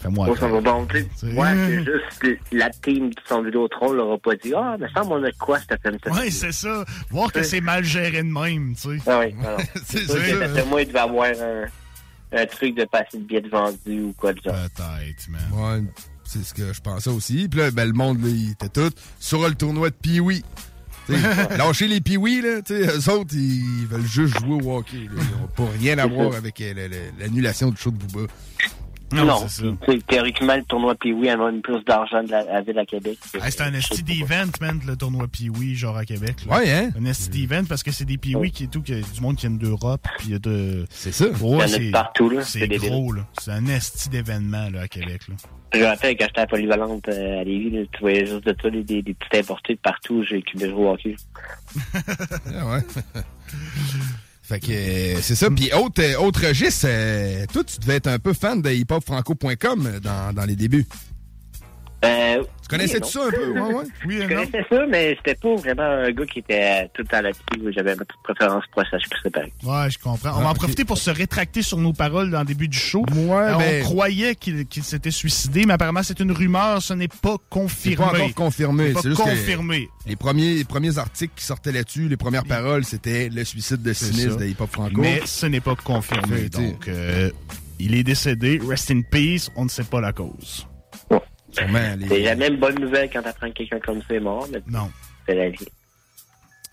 [0.00, 1.08] Fais-moi Bon, ça va bon, tu sais.
[1.16, 4.76] C'est- Ouais, c'est juste que la team de son Vidéotron leur a pas dit Ah,
[4.80, 6.84] mais ça, on a de quoi cette semaine Ouais, c'est ça.
[7.10, 9.02] Voir que c'est mal géré de même, tu sais.
[9.06, 9.34] Ah oui,
[9.84, 13.48] c'est sûr que moi, il devait avoir un, un truc de passer de billets de
[13.48, 14.54] vendu ou quoi de genre.
[14.54, 15.42] Peut-être, man.
[15.52, 15.82] Ouais,
[16.24, 17.48] c'est ce que je pensais aussi.
[17.48, 18.90] Puis là, ben, le monde, là, il était tout
[19.20, 20.42] sur le tournoi de Pee-Wee.
[21.56, 25.08] Lâcher les Pee-Wee, là, eux autres, ils veulent juste jouer au hockey.
[25.14, 25.20] là.
[25.22, 26.88] Ils n'ont pas rien à voir avec euh,
[27.18, 28.32] l'annulation du show de Booba.
[29.12, 33.18] Non, tu sais, théoriquement, le tournoi Pee-Wee amène plus d'argent de la, ville à Québec.
[33.34, 36.36] Hey, c'est un esti d'event, man, le tournoi Pee-Wee, genre à Québec.
[36.46, 36.56] là.
[36.56, 36.90] Ouais, hein?
[36.98, 39.46] Un esti d'event parce que c'est des Pee-Wee qui est tout, a du monde qui
[39.46, 40.86] vient d'Europe, puis il y a de.
[40.90, 41.26] C'est ça.
[41.28, 42.42] Il y en a de partout, là.
[42.42, 43.22] C'est C'est gros, là.
[43.40, 45.34] C'est un esti d'événement, là, à Québec, là.
[45.74, 48.44] Je me rappelle quand j'étais à la polyvalente euh, à Lévis, là, tu voyais juste
[48.44, 50.22] de ça, des, des, des petits importés de partout.
[50.22, 51.16] J'ai jouer au hockey.
[52.54, 52.82] Ah ouais.
[54.42, 55.48] fait que euh, c'est ça.
[55.50, 60.00] Puis autre, euh, autre registre, euh, toi, tu devais être un peu fan de hiphopfranco.com
[60.02, 60.86] dans, dans les débuts.
[62.04, 63.52] Euh, Tu connaissais oui et tout ça un peu?
[63.52, 63.84] Ouais, ouais.
[64.06, 67.20] Oui, Je connaissais ça, mais c'était pas vraiment un gars qui était tout le temps
[67.20, 67.42] là-dessus.
[67.60, 69.52] où J'avais ma petite préférence pour ça, je sais pareil.
[69.62, 70.30] Ouais, je comprends.
[70.30, 72.76] On Ah, va en profiter pour se rétracter sur nos paroles dans le début du
[72.78, 73.04] show.
[73.12, 77.34] Euh, ben- On croyait qu'il s'était suicidé, mais apparemment c'est une rumeur, ce n'est pas
[77.34, 77.96] C'est confirmé.
[77.96, 78.94] pas encore confirmé.
[79.00, 79.88] C'est confirmé.
[80.06, 83.92] Les premiers, les premiers articles qui sortaient là-dessus, les premières paroles, c'était le suicide de
[83.92, 84.36] C'est Sinis ça.
[84.36, 85.00] de Hip Hop Franco.
[85.00, 86.48] Mais ce n'est pas confirmé.
[86.48, 87.30] Donc, euh,
[87.78, 88.60] il est décédé.
[88.66, 89.50] Rest in peace.
[89.56, 90.66] On ne sait pas la cause.
[91.52, 94.48] Sûrement, les- C'est jamais une bonne nouvelle quand t'apprends que quelqu'un comme ça est mort,
[94.52, 94.90] mais non.
[95.26, 95.66] c'est la vie.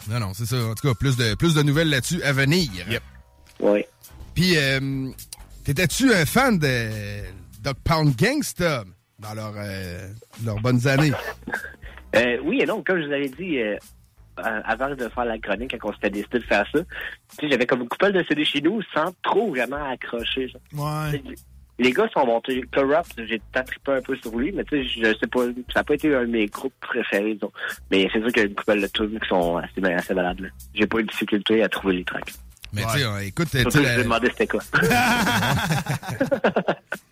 [0.10, 0.56] Non, non, c'est ça.
[0.58, 2.70] En tout cas, plus de, plus de nouvelles là-dessus à venir.
[3.60, 3.84] Oui.
[4.34, 5.10] Puis, euh,
[5.66, 6.90] t'étais-tu un fan de
[7.62, 8.86] Dog Pound Gangsta
[9.20, 10.08] dans leurs euh,
[10.46, 11.12] leurs bonnes années?
[12.16, 13.60] Euh, oui et non, comme je vous avais dit
[14.36, 16.80] avant de faire la chronique, quand on s'était décidé de faire ça,
[17.44, 20.48] j'avais comme une couple de CD chez nous sans trop vraiment accrocher.
[20.48, 20.62] genre.
[21.12, 21.22] Ouais.
[21.80, 22.62] Les gars sont montés.
[22.74, 25.84] Corrupt, j'ai trippé un peu sur lui, mais tu sais, je sais pas, ça n'a
[25.86, 27.52] pas été un de mes groupes préférés, disons.
[27.90, 30.42] Mais c'est sûr qu'il y a une couple de tunes qui sont assez, assez malades.
[30.42, 30.50] là.
[30.74, 32.34] J'ai pas eu de difficulté à trouver les tracks.
[32.74, 34.62] Mais tu sais, euh, écoute, tu Surtout sais, que je la- me demandais c'était quoi.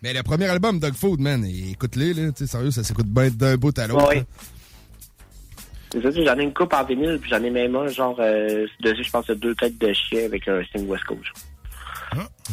[0.02, 3.28] mais le premier album, Dog Food, man, écoute-les, là, tu sais, sérieux, ça s'écoute bien
[3.30, 4.08] d'un bout à l'autre.
[4.08, 4.24] Ouais.
[5.90, 8.66] C'est ça, j'en ai une coupe en vinyle, puis j'en ai même un, genre, euh,
[8.80, 11.22] dessus, je pense, il y a deux têtes de chien avec un signe West Coast.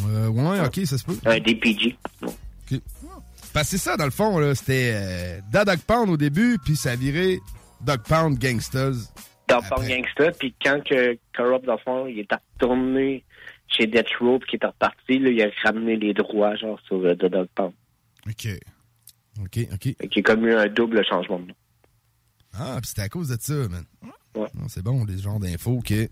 [0.08, 1.18] Euh, ouais, ok, ça se peut.
[1.26, 1.98] Un DPG.
[2.22, 2.80] Ok.
[3.54, 6.58] Parce que c'est ça, dans le fond, là, c'était euh, Da Dog Pound au début,
[6.64, 7.40] puis ça a viré
[7.82, 9.14] Dog Pound Gangstas.
[9.48, 13.24] Dans Punk Gangsta, puis quand que Corrupt, dans le fond, il est retourné
[13.68, 16.98] chez Death Row, puis qu'il est reparti, là, il a ramené les droits, genre, sur
[16.98, 17.74] euh, The Dog Pound.
[18.28, 18.48] OK.
[19.44, 19.86] OK, OK.
[19.86, 21.56] Y a comme eu un double changement de nom.
[22.58, 23.86] Ah, puis c'était à cause de ça, man.
[24.36, 24.48] Ouais.
[24.56, 26.10] Non, C'est bon, les genres d'infos que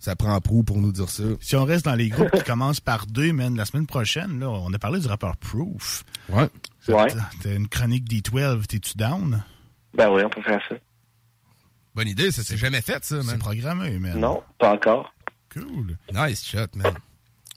[0.00, 1.22] ça prend prou pour nous dire ça.
[1.40, 4.48] Si on reste dans les groupes qui commencent par deux, man, la semaine prochaine, là,
[4.48, 6.04] on a parlé du rappeur Proof.
[6.30, 6.48] Ouais.
[6.88, 7.08] Ouais.
[7.42, 9.44] T'as une chronique D12, t'es-tu down?
[9.94, 10.74] Ben oui, on peut faire ça.
[11.94, 13.26] Bonne idée, ça s'est jamais fait, ça, man.
[13.26, 14.18] C'est programmé, man.
[14.18, 15.12] Non, pas encore.
[15.52, 15.98] Cool.
[16.12, 16.94] Nice shot, man.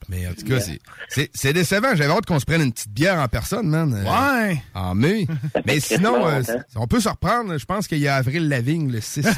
[0.10, 1.96] Mais en tout cas, c'est- c'est c'est décevant.
[1.96, 3.94] J'avais hâte qu'on se prenne une petite bière en personne, man.
[3.94, 4.58] euh, Ouais.
[4.74, 5.26] En mai.
[5.66, 6.42] Mais sinon, euh,
[6.76, 7.58] on peut se reprendre.
[7.58, 9.26] Je pense qu'il y a Avril Lavigne le 6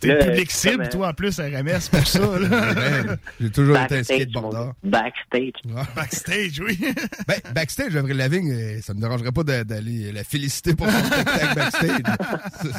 [0.00, 2.20] T'es le public cible, toi, en plus, RMS, pour ça.
[2.26, 4.70] Ouais, J'ai toujours été un Backstage, skateboarder.
[4.84, 5.52] Backstage.
[5.94, 6.78] Backstage, oui.
[7.26, 11.04] Ben, backstage, Avril Lavigne, euh, ça me dérangerait pas d'a- d'aller la féliciter pour son
[11.04, 12.00] spectacle backstage.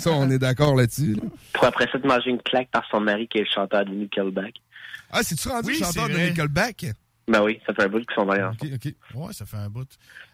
[0.01, 1.13] Ça, on est d'accord là-dessus.
[1.15, 1.21] là.
[1.53, 3.91] Pour après ça, de manger une claque par son mari qui est le chanteur de
[4.29, 4.55] Nickelback.
[5.11, 6.17] Ah, c'est-tu rendu Oui, chanteur de.
[6.17, 6.85] Nickelback?
[7.29, 8.55] Ben oui, ça fait un bout qu'ils sont ensemble.
[8.61, 8.93] OK, OK.
[9.15, 9.87] Ouais, ça fait un bout.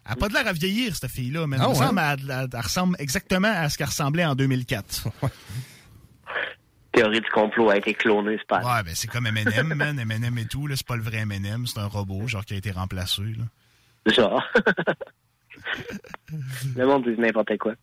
[0.05, 1.85] Elle a pas de l'air à vieillir, cette fille-là, mais Ah elle, me ouais?
[1.87, 5.07] semble, elle, elle- elle ressemble exactement à ce qu'elle ressemblait en 2004.
[6.91, 9.97] Théorie du complot a été clonée, c'est pas Ouais, ben c'est comme Eminem, man.
[9.99, 12.57] Eminem et tout, là, c'est pas le vrai Eminem, c'est un robot, genre, qui a
[12.57, 14.13] été remplacé, là.
[14.13, 14.43] Genre.
[16.75, 17.73] le monde dit n'importe quoi.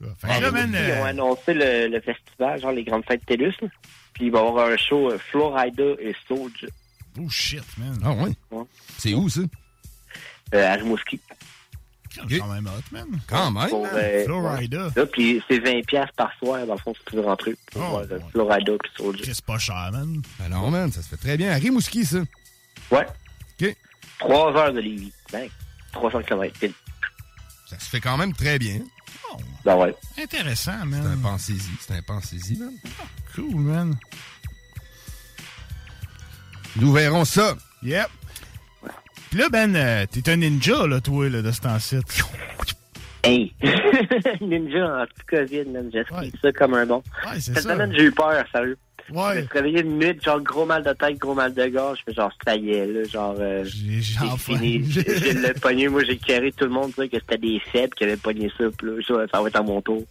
[0.00, 3.54] Là, man, Ils ont euh, annoncé le, le festival, genre les grandes fêtes TELUS.
[4.14, 6.66] Puis il va y avoir un show euh, Florida et Soulja
[7.20, 7.98] oh shit, man.
[8.04, 8.30] Ah, ouais?
[8.50, 8.64] Ouais.
[8.98, 9.40] C'est où, ça?
[10.54, 11.20] euh, à Rimouski.
[12.28, 13.06] C'est quand même hot, man.
[13.28, 13.68] Quand même.
[13.68, 13.92] Pour, man.
[13.94, 14.90] euh, Florida.
[14.96, 17.54] Là, puis c'est 20$ piastres par soir, dans le fond, si tu veux rentrer.
[17.72, 19.24] Pour Oh, voir euh, Florida puis Soulja.
[19.34, 20.22] C'est pas cher, man?
[20.38, 21.50] Ben non, man, ça se fait très bien.
[21.52, 22.18] À Rimouski, ça.
[22.90, 23.06] Ouais.
[23.60, 23.76] OK.
[24.20, 25.12] 3 heures de Lévis.
[25.32, 25.48] Ben,
[25.92, 26.58] 300 km.
[26.58, 26.72] pile.
[27.66, 28.80] Ça se fait quand même très bien.
[29.64, 29.94] Ben ouais.
[30.20, 31.20] Intéressant, C'est un man.
[31.22, 31.60] pensez-y.
[31.80, 32.72] C'est un pensez-y, man.
[33.38, 33.94] Cool, man.
[36.76, 37.56] Nous verrons ça.
[37.82, 38.06] Yep.
[39.30, 41.96] Puis là, Ben, euh, t'es un ninja, là, toi, là, de ce temps-ci.
[43.24, 43.52] Hey!
[44.40, 45.90] Ninja en tout COVID, man.
[45.92, 47.02] J'explique ça comme un bon.
[47.26, 47.62] Ouais, Cette ça.
[47.74, 48.78] semaine, j'ai eu peur, sérieux.
[49.10, 49.34] Ouais.
[49.34, 51.98] Je me suis réveillé une nuit, genre gros mal de tête, gros mal de gorge.
[52.00, 54.00] Je fais genre, ça y est, là, genre, euh, J'ai
[54.38, 54.84] fini.
[54.90, 55.88] J'ai le pogné.
[55.88, 58.64] Moi, j'ai carré tout le monde, dire que c'était des faibles qui avaient pogné ça.
[58.76, 60.04] Puis là, ça, va être à mon tour.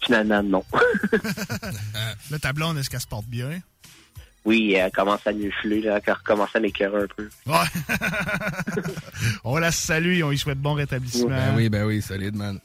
[0.00, 0.64] Finalement, non.
[2.30, 3.60] Là, ta blonde, est-ce qu'elle se porte bien?
[4.44, 6.00] oui, elle commence à m'effler, là.
[6.04, 7.28] Elle recommence à m'écœurer un peu.
[7.46, 8.82] Ouais.
[9.44, 11.28] on la salue et on lui souhaite bon rétablissement.
[11.28, 12.58] Ben oui, ben oui, solide, man.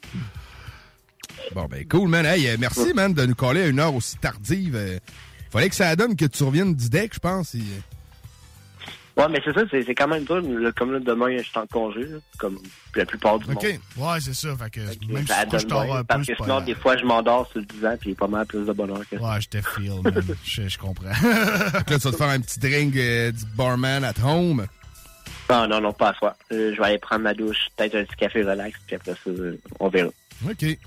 [1.54, 2.26] Bon, ben cool, man.
[2.26, 4.76] Hey, euh, merci, man, de nous coller à une heure aussi tardive.
[5.50, 7.54] Fallait que ça donne que tu reviennes du deck, je pense.
[7.54, 7.62] et,
[9.18, 10.40] Ouais, mais c'est ça, c'est c'est quand même dur.
[10.76, 12.56] Comme là, demain, je suis en congé, là, comme
[12.94, 13.56] la plupart du monde.
[13.56, 13.80] OK.
[13.96, 14.56] Ouais, c'est ça.
[14.56, 14.80] Fait que
[15.12, 18.10] même Ça si donne parce que sinon, des fois, je m'endors sur le divan, puis
[18.10, 19.22] il y a pas mal plus de bonheur que ça.
[19.24, 20.22] Ouais, je te feel, man.
[20.44, 21.10] je, je comprends.
[21.10, 24.68] Que là, tu vas te faire un petit drink euh, du barman at home.
[25.50, 26.36] Non, non, non, pas à soi.
[26.52, 29.30] Euh, je vais aller prendre ma douche, peut-être un petit café relax, puis après ça,
[29.30, 30.10] euh, on verra.
[30.48, 30.78] OK.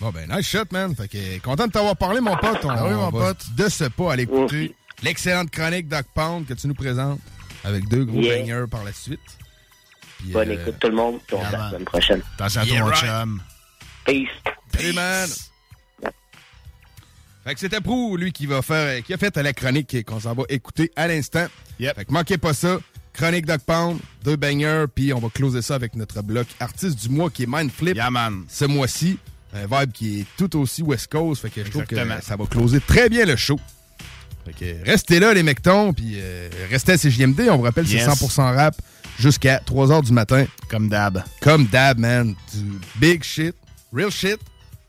[0.00, 0.94] Bon, ben, nice shot, man.
[0.94, 2.64] Fait que, content de t'avoir parlé, mon pote.
[2.64, 3.44] On, Ah oui, mon pote.
[3.56, 7.20] De ce pas, aller écouter l'excellente chronique Doc Pound que tu nous présentes
[7.62, 8.38] avec deux gros Yeah.
[8.40, 9.20] bangers par la suite.
[10.18, 12.22] Puis, Bonne euh, écoute tout le monde, puis on se la semaine prochaine.
[12.34, 12.98] Attention à Yeah, mon right.
[13.04, 13.42] chum.
[14.04, 14.28] Peace.
[14.74, 15.28] Salut, man.
[17.44, 20.32] Fait que c'était Prou, lui, qui va faire, qui a fait la chronique qu'on s'en
[20.34, 21.46] va écouter à l'instant.
[21.78, 22.78] Fait que manquez pas ça.
[23.12, 27.10] Chronique Doc Pound, deux bangers, puis on va closer ça avec notre bloc artiste du
[27.10, 27.96] mois qui est Mindflip.
[28.48, 29.18] Ce mois-ci.
[29.54, 31.42] Un vibe qui est tout aussi West Coast.
[31.42, 33.58] Fait que je trouve que ça va closer très bien le show.
[34.44, 37.48] Fait que restez là, les mectons, puis euh, restez à CJMD.
[37.50, 38.04] On vous rappelle, Yes.
[38.04, 38.74] c'est 100% rap
[39.18, 40.44] jusqu'à 3 h du matin.
[40.68, 41.22] Comme d'hab.
[41.40, 42.34] Comme d'hab, man.
[42.52, 42.64] Du
[42.96, 43.54] big shit,
[43.92, 44.38] real shit.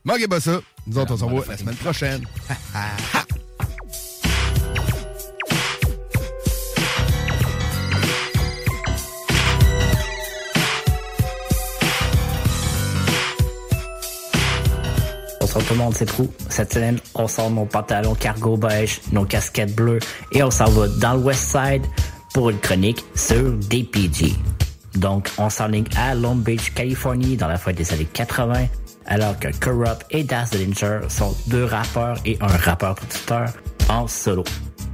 [0.03, 0.59] Manquez pas ça.
[0.87, 2.25] Nous autres, on se revoit la semaine prochaine.
[15.55, 16.29] Bonsoir tout le monde.
[16.49, 19.99] Cette semaine, on sort nos pantalons cargo beige, nos casquettes bleues
[20.33, 21.83] et on s'en va dans le West Side
[22.33, 24.33] pour une chronique sur DPG.
[24.95, 28.67] Donc, on s'enligne à Long Beach, Californie dans la fin des années 80,
[29.05, 33.53] alors que Corrupt et Das Danger sont deux rappeurs et un rappeur-producteur
[33.87, 34.43] en solo.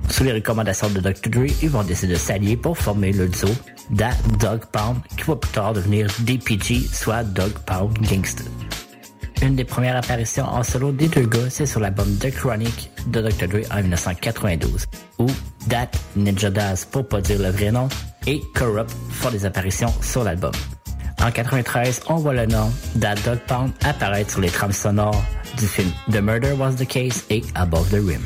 [0.10, 1.32] Sous les recommandations de Dr.
[1.32, 3.50] Dre, ils vont décider de s'allier pour former le duo
[3.90, 8.46] Da Dog Pound, qui va plus tard devenir DPG, soit Dog Pound Gangster.
[9.42, 13.22] Une des premières apparitions en solo des deux gars, c'est sur l'album The Chronic de
[13.22, 13.48] Dr.
[13.48, 14.86] Dre en 1992,
[15.18, 15.26] où
[15.68, 17.90] Dat, Ninja Daz pour pas dire le vrai nom,
[18.28, 20.52] et Corrupt font des apparitions sur l'album.
[21.24, 25.24] En 93, on voit le nom Dat Dog Pound apparaître sur les trames sonores
[25.58, 28.22] du film The Murder Was the Case et Above the Rim.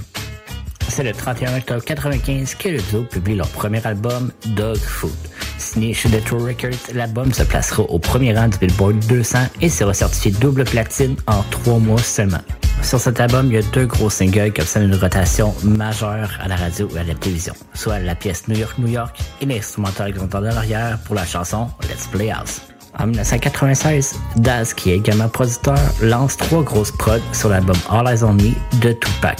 [0.90, 5.12] C'est le 31 octobre 95 que le duo publie leur premier album, Dog Food.
[5.58, 9.94] Signé chez Detroit Records, l'album se placera au premier rang du Billboard 200 et sera
[9.94, 12.42] certifié double platine en trois mois seulement.
[12.82, 16.48] Sur cet album, il y a deux gros singles qui obtiennent une rotation majeure à
[16.48, 20.14] la radio et à la télévision, soit la pièce New York, New York et l'instrumental
[20.14, 22.62] grandeur de l'arrière pour la chanson Let's Play House.
[23.00, 28.24] En 1996, Daz, qui est également producteur, lance trois grosses prods sur l'album All Eyes
[28.24, 28.52] on Me
[28.82, 29.40] de Tupac.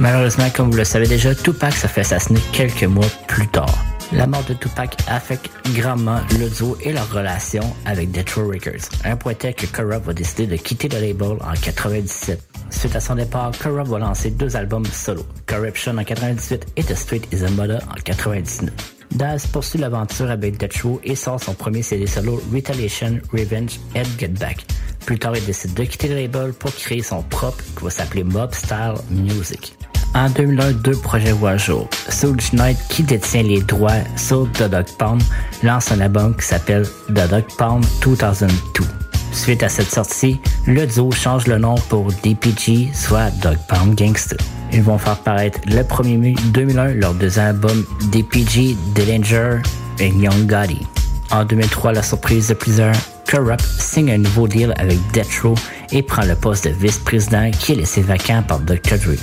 [0.00, 3.74] Malheureusement, comme vous le savez déjà, Tupac se fait assassiner quelques mois plus tard.
[4.12, 8.88] La mort de Tupac affecte grandement le duo et leur relation avec Detroit Records.
[9.04, 12.40] Un point tel que Corrupt va décider de quitter le label en 97.
[12.70, 16.94] Suite à son départ, Corrupt va lancer deux albums solo, Corruption en 98 et The
[16.94, 18.70] Street is a Mother en 99.
[19.10, 24.28] Daz poursuit l'aventure avec Detroit et sort son premier CD solo Retaliation, Revenge and Get
[24.28, 24.64] Back.
[25.08, 28.24] Plus tard, il décide de quitter le label pour créer son propre qui va s'appeler
[28.24, 29.74] Mob Style Music.
[30.14, 31.88] En 2001, deux projets voient le jour.
[32.10, 35.22] Soulja Knight, qui détient les droits sur The Dog Pound,
[35.62, 38.84] lance un album qui s'appelle The Dog Pound 2002.
[39.32, 44.36] Suite à cette sortie, le duo change le nom pour DPG, soit Dog Pound Gangsta.
[44.74, 47.82] Ils vont faire paraître le 1er mai 2001 leur deuxième album
[48.12, 49.62] DPG, Dillinger
[50.00, 50.86] et Young Gotti.
[51.30, 52.92] En 2003, la surprise de plusieurs,
[53.30, 55.54] Corrupt signe un nouveau deal avec Death Row
[55.92, 58.96] et prend le poste de vice-président qui est laissé vacant par Dr.
[58.98, 59.18] Dre.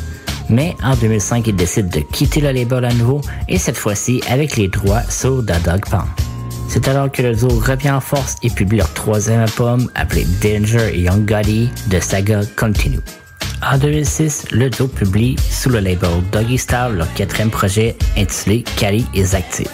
[0.49, 4.57] Mais en 2005, il décide de quitter le label à nouveau et cette fois-ci avec
[4.57, 5.85] les droits sur The Dog.
[6.67, 10.95] C'est alors que le duo revient en force et publie leur troisième album appelé Danger
[10.95, 12.99] Young Gotti de Saga Continue.
[13.65, 19.05] En 2006, le duo publie sous le label Doggy Style leur quatrième projet intitulé Cali
[19.15, 19.69] is Active.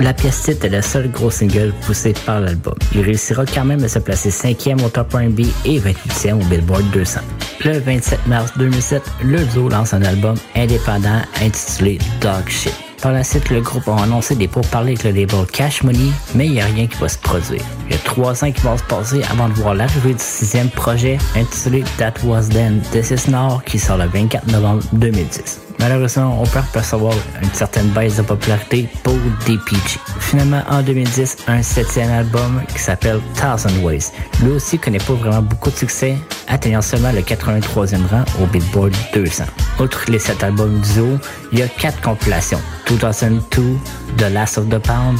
[0.00, 2.74] La pièce titre est le seul gros single poussé par l'album.
[2.94, 6.90] Il réussira quand même à se placer 5e au top R&B et 28e au Billboard
[6.90, 7.20] 200.
[7.66, 12.72] Le 27 mars 2007, le duo lance un album indépendant intitulé Dog Shit.
[13.02, 16.46] Par la suite, le groupe a annoncé des pourparlers avec le label Cash Money, mais
[16.46, 17.62] il n'y a rien qui va se produire.
[17.86, 20.70] Il y a trois ans qui vont se passer avant de voir l'arrivée du sixième
[20.70, 25.69] projet intitulé That Was Then, This Is Now, qui sort le 24 novembre 2010.
[25.80, 29.14] Malheureusement, on peut percevoir une certaine baisse de popularité pour
[29.46, 29.98] DPG.
[30.20, 34.12] Finalement, en 2010, un septième album qui s'appelle Thousand Ways.
[34.42, 36.16] Lui aussi connaît pas vraiment beaucoup de succès,
[36.48, 39.44] atteignant seulement le 83e rang au Billboard 200.
[39.80, 41.18] Outre les sept albums duo,
[41.52, 42.60] il y a quatre compilations.
[42.86, 43.78] 2002,
[44.18, 45.18] The Last of the Pound,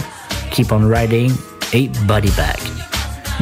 [0.50, 1.32] Keep on Riding
[1.72, 2.89] et Body Bag.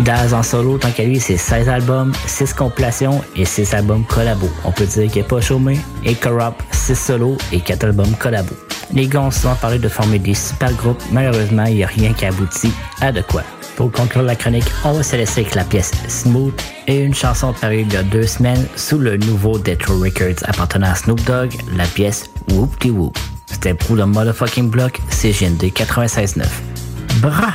[0.04, 4.50] Daz en solo, tant qu'à lui, c'est 16 albums, 6 compilations et 6 albums collabos.
[4.64, 5.78] On peut dire qu'il n'est pas chômé.
[6.04, 8.56] Et Corrupt, 6 solos et 4 albums collabos.
[8.94, 11.02] Les gars ont souvent parlé de former des super groupes.
[11.12, 13.42] Malheureusement, il n'y a rien qui aboutit à de quoi.
[13.76, 16.54] Pour conclure la chronique, on va se laisser avec la pièce Smooth
[16.88, 20.90] et une chanson parue il y a deux semaines sous le nouveau Detroit Records appartenant
[20.90, 23.16] à Snoop Dogg, la pièce Whoop De Whoop.
[23.46, 26.44] C'était pour le motherfucking block CGND 96.9.
[27.20, 27.54] Bra!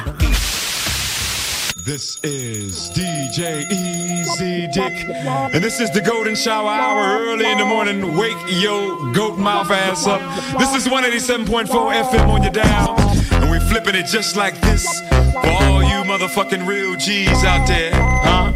[1.86, 5.06] This is DJ Easy Dick,
[5.54, 8.16] and this is the Golden Shower Hour early in the morning.
[8.16, 10.22] Wake yo goat mouth ass up.
[10.58, 12.96] This is 187.4 FM on your dial,
[13.34, 17.92] and we flipping it just like this for all you motherfucking real G's out there,
[17.94, 18.54] huh?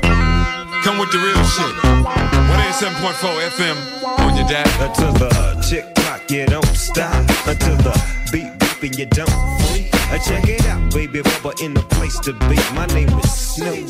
[0.86, 1.76] Come with the real shit.
[1.84, 4.88] 187.4 FM on your dial.
[4.88, 7.26] Until the tick tock, you don't stop.
[7.46, 7.92] Until the
[8.32, 9.77] beat beep and you don't.
[10.10, 12.56] Uh, check it out, baby, rubber in the place to be.
[12.74, 13.88] My name is Snoop,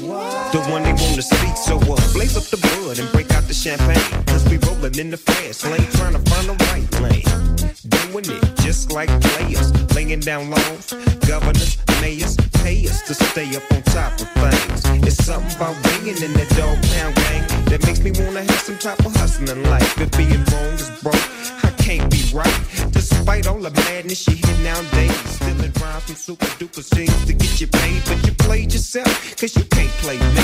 [0.52, 1.56] the one they wanna speak.
[1.56, 4.26] So uh, blaze up the bud and break out the champagne.
[4.26, 7.57] Cause we rolling in the fast lane, trying to find the right lane.
[7.86, 10.94] Doing it just like players, laying down laws.
[11.28, 14.86] Governors, mayors, pay us to stay up on top of things.
[15.08, 18.78] It's something about being in that dog pound gang that makes me wanna have some
[18.78, 20.00] type of hustling life.
[20.02, 21.28] If being wrong is broke,
[21.64, 22.60] I can't be right.
[22.92, 27.62] Despite all the madness you hear nowadays, stealing rhymes from super duper scenes to get
[27.62, 30.44] you paid, but you played yourself, cause you can't play me.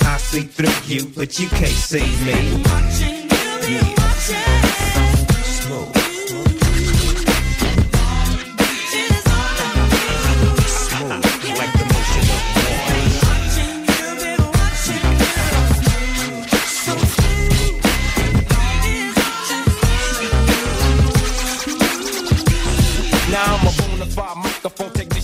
[0.00, 2.62] I see through you, but you can't see me.
[3.68, 3.94] Yeah.
[4.24, 5.34] Smooth.
[5.44, 6.13] Smooth,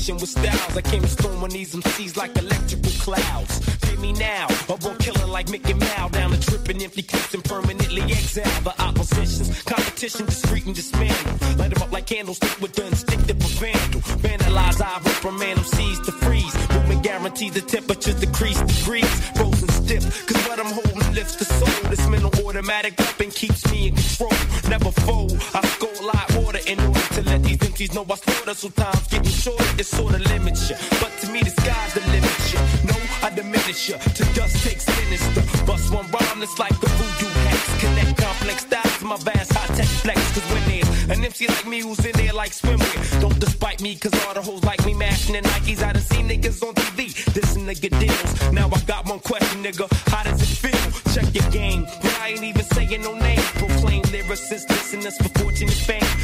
[0.01, 0.77] technician with styles.
[0.77, 3.60] I came storming these MCs like electrical clouds.
[3.81, 6.10] Pay me now, or born killing like Mickey Mouse.
[6.12, 9.62] Down the tripping empty clips and permanently exile the oppositions.
[9.62, 11.56] Competition discreet and dismantle.
[11.59, 14.01] Light them up like candlestick with the instinctive of vandal.
[14.22, 16.55] Vandalize, I reprimand seize to freeze.
[16.70, 19.10] Movement guarantees the temperature decrease degrees.
[19.36, 19.59] Frozen
[19.90, 21.90] stiff, cause what I'm holding lifts the soul.
[21.90, 24.32] This mental automatic weapon keeps me in control.
[24.68, 28.14] Never fold, I score a like water in order to let these empties know I
[28.14, 28.54] slaughter.
[28.54, 30.76] So time's getting shorter, it sorta limits you.
[31.00, 32.60] But to me, the sky's the limit, you.
[32.90, 32.96] No,
[33.26, 33.96] I diminish you.
[33.98, 35.42] To dust takes sinister.
[35.66, 37.62] Bust one rhyme that's like the voodoo hex.
[37.82, 40.20] Connect complex styles to my vast high tech flex.
[40.34, 43.20] Cause when there's an MC like me, who's in there like swimwear.
[43.20, 45.82] Don't despite me, cause all the hoes like me mashing the Nikes.
[45.82, 48.52] I done seen niggas on TV, this nigga deals.
[48.52, 49.86] Now I got one question, nigga.
[50.08, 51.12] How does it feel?
[51.12, 51.84] Check your game.
[52.02, 53.40] But I ain't even saying no name.
[53.58, 56.19] Proclaim lyricists, listen us for fortune and fame.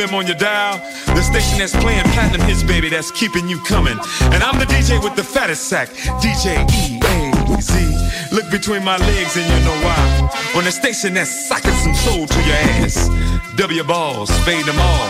[0.00, 0.78] FM on your dial.
[1.14, 3.98] The station that's playing platinum hits, baby, that's keeping you coming.
[4.32, 5.88] And I'm the DJ with the fattest sack,
[6.22, 8.34] DJ E-A-Z.
[8.34, 10.30] Look between my legs and you know why.
[10.56, 13.10] On the station that's socking some soul to your ass.
[13.56, 15.08] W balls, fade them all.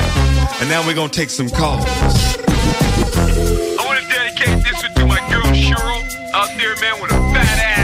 [0.61, 1.85] And now we're gonna take some calls.
[1.87, 6.03] I wanna dedicate this one to my girl Cheryl
[6.35, 7.81] out there, man, with a fat ass.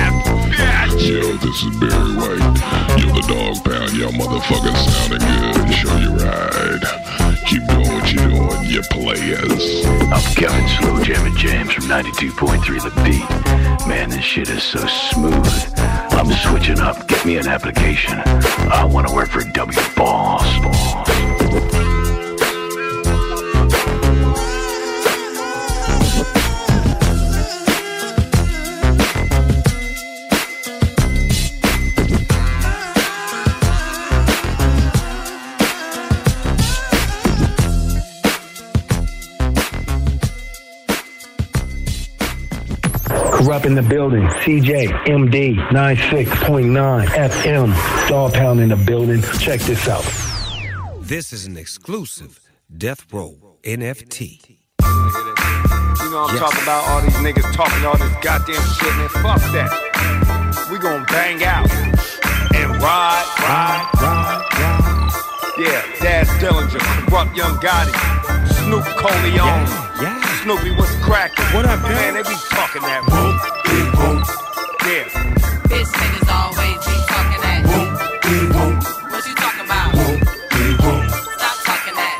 [1.07, 2.41] Yo, this is Barry White.
[2.99, 3.93] Yo, the dog pound.
[3.93, 5.75] Y'all motherfucking sounding good.
[5.75, 6.66] Show you right.
[8.85, 9.87] Players.
[9.87, 13.87] I'm Kevin Slow Jammin' James from 92.3 The Beat.
[13.89, 15.73] Man, this shit is so smooth.
[15.77, 17.07] I'm switching up.
[17.07, 18.21] Get me an application.
[18.25, 20.47] I want to work for W Boss.
[20.57, 21.36] Corrupt
[43.67, 44.23] in the building.
[44.45, 48.09] CJ, MD, 96.9 FM.
[48.09, 49.21] Dog Pound in the building.
[49.41, 50.05] Check this out.
[51.01, 52.41] This is an exclusive
[52.75, 53.35] Death Row
[53.65, 54.59] NFT.
[54.81, 56.39] You know I'm Yes.
[56.39, 56.89] talking about?
[56.89, 59.09] All these niggas talking all this goddamn shit, man.
[59.09, 59.71] Fuck that.
[60.71, 61.69] We gonna bang out
[62.55, 65.13] and ride, ride, ride, ride.
[65.59, 67.93] Yeah, Daz Dillinger, Corrupt Young Gotti,
[68.63, 69.35] Snoop Coleon.
[69.37, 69.86] Yeah,
[70.47, 71.45] Snoopy, what's cracking?
[71.47, 72.15] What up, man?
[72.15, 73.35] They be talking that boom,
[73.67, 74.23] big boom.
[74.87, 75.11] Yeah.
[75.67, 77.61] Bitch niggas always be talking that.
[77.67, 77.91] Boom,
[78.23, 78.75] big boom,
[79.11, 79.91] What you talking about?
[79.91, 81.03] big boom,
[81.35, 82.15] Stop talking that.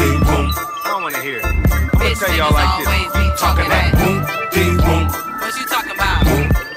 [0.00, 0.46] big boom.
[0.56, 1.44] I don't wanna hear it.
[1.44, 3.28] I'm gonna Bitch tell y'all niggas like always this.
[3.28, 3.88] be talking that.
[3.92, 4.18] Boom,
[4.56, 5.04] big boom,
[5.44, 6.20] What you talking about?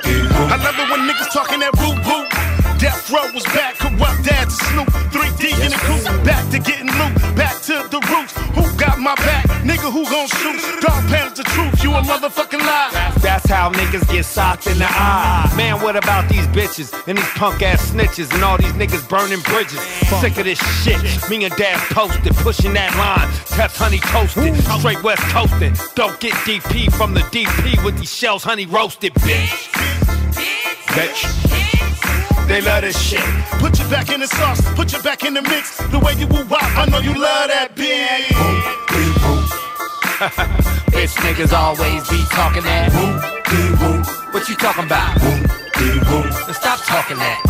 [0.03, 0.47] big boom.
[0.51, 2.27] I love it when niggas talking that boo boo.
[2.75, 4.91] Death Row was back, corrupt dad to Snoop.
[5.15, 8.35] 3D in the coop, back to getting loot, back to the roots.
[8.59, 9.52] Who got my back?
[9.63, 10.81] Nigga, who gon' shoot?
[10.81, 13.13] Dog pounds the truth, you a motherfucking lie.
[13.21, 15.51] That's how niggas get socked in the eye.
[15.55, 19.39] Man, what about these bitches and these punk ass snitches and all these niggas burning
[19.41, 19.79] bridges?
[20.19, 20.99] Sick of this shit.
[21.29, 23.31] Me and Dad posted, pushing that line.
[23.55, 25.73] Test honey toasted, straight west coasting.
[25.95, 29.71] Don't get DP from the DP with these shells honey roasted, bitch.
[30.91, 31.53] Bitch.
[32.47, 33.23] They love this shit.
[33.59, 35.77] Put you back in the sauce, put you back in the mix.
[35.77, 39.42] The way you woo wop, I know you love that bitch.
[40.93, 42.93] Bitch niggas always be talking that.
[44.31, 45.17] What you talking about?
[45.19, 47.41] Now Stop talking that.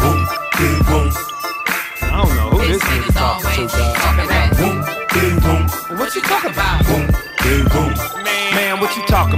[2.01, 3.95] I don't know who Bitch this nigga niggas talking always to, be dog.
[3.95, 4.49] talking that.
[5.99, 6.87] What you talking about?
[6.87, 7.92] Man, what you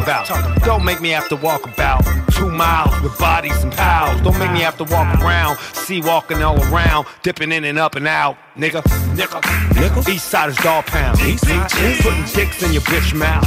[0.04, 0.64] talking about?
[0.64, 4.22] Don't make me have to walk about two miles with bodies and pals.
[4.22, 7.96] Don't make me have to walk around, see walking all around, dipping in and up
[7.96, 8.38] and out.
[8.56, 8.82] Nigga,
[9.16, 9.42] nigga,
[9.72, 10.08] nigga.
[10.10, 11.20] East side is dog pound.
[11.20, 13.44] East putting dicks in your bitch mouth.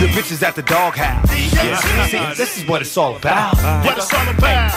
[0.00, 1.28] The bitches at the dog house.
[1.54, 1.76] Yeah,
[2.06, 3.56] see, this is what it's all about.
[3.84, 4.74] What it's all about.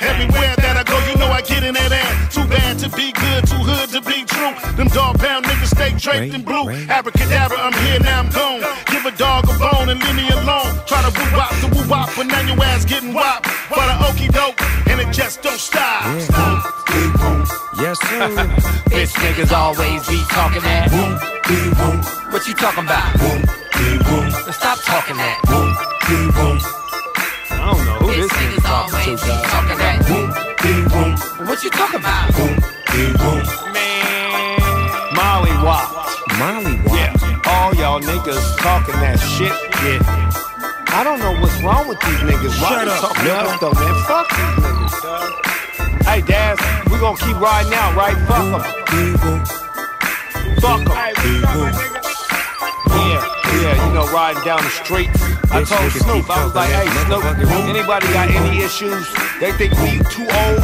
[0.00, 0.85] Everywhere that I go, you
[1.18, 2.34] know I get in that ass.
[2.34, 4.54] Too bad to be good, too hood to be true.
[4.76, 6.68] Them dog pound niggas stay draped in blue.
[6.88, 8.60] Abracadabra, I'm here, now I'm gone.
[8.90, 10.72] Give a dog a bone and leave me alone.
[10.86, 13.42] Try to woo wop the woo wop, but now your ass getting wop.
[13.68, 16.04] But the okey doke, and it just don't stop.
[16.20, 16.76] stop.
[17.78, 18.28] Yes, sir.
[18.90, 20.90] Bitch niggas always be talking that.
[22.32, 23.14] What you talking about?
[23.20, 25.40] Now Stop talking that.
[27.50, 29.44] I don't know who Bitch this niggas talking to, be dog.
[29.44, 30.45] talking
[30.90, 31.46] that.
[31.48, 32.34] What you talking about?
[32.36, 32.56] Boom,
[32.92, 33.42] ding, boom.
[33.72, 35.14] Man.
[35.14, 35.88] Molly Wop.
[36.38, 37.12] Molly Yeah,
[37.46, 39.52] all y'all niggas talking that shit.
[39.82, 40.00] Yeah.
[40.96, 42.60] I don't know what's wrong with these niggas.
[42.60, 43.60] Why Shut up, nigga.
[43.60, 43.94] though, man?
[44.04, 45.32] Fuck these niggas, dog.
[46.06, 46.58] Hey, Daz,
[46.90, 48.16] we gonna keep riding out, right?
[48.26, 48.62] Fuck them.
[50.60, 50.96] Fuck them.
[52.96, 53.20] Yeah,
[53.62, 55.10] yeah, you know, riding down the street.
[55.50, 57.24] I told Snoop, I was like, hey, Snoop,
[57.70, 59.06] anybody got any issues?
[59.40, 60.60] They think we too old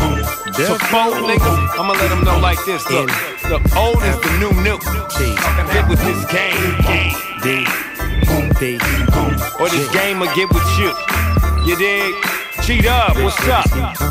[0.56, 1.28] to fold row.
[1.28, 1.58] niggas?
[1.78, 2.82] I'm gonna let them know like this.
[2.90, 3.08] Look,
[3.46, 4.78] the old is the new new.
[5.72, 6.76] Get with this game.
[7.42, 7.66] D.
[9.58, 10.94] Or this game will get with you.
[11.66, 12.14] You dig?
[12.62, 13.66] Cheat up, what's up?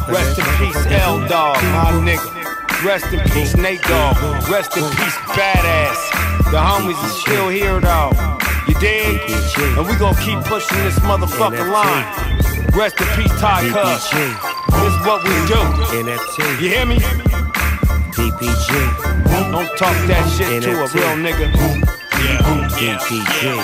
[0.10, 2.84] Rest in peace, L Dog, my nigga.
[2.84, 4.18] Rest in peace, Nate Dog.
[4.50, 6.52] Rest in peace, Badass.
[6.52, 8.12] The homies is still here, though.
[8.72, 9.20] You dig?
[9.76, 12.06] And we gonna keep pushing this motherfucking line.
[12.72, 14.10] Rest in peace, Ty Cuz.
[14.80, 15.60] This is what we do.
[16.64, 16.96] You hear me?
[18.16, 18.72] DPG.
[19.52, 21.52] Don't talk that shit to a real nigga.
[22.80, 23.60] DPG.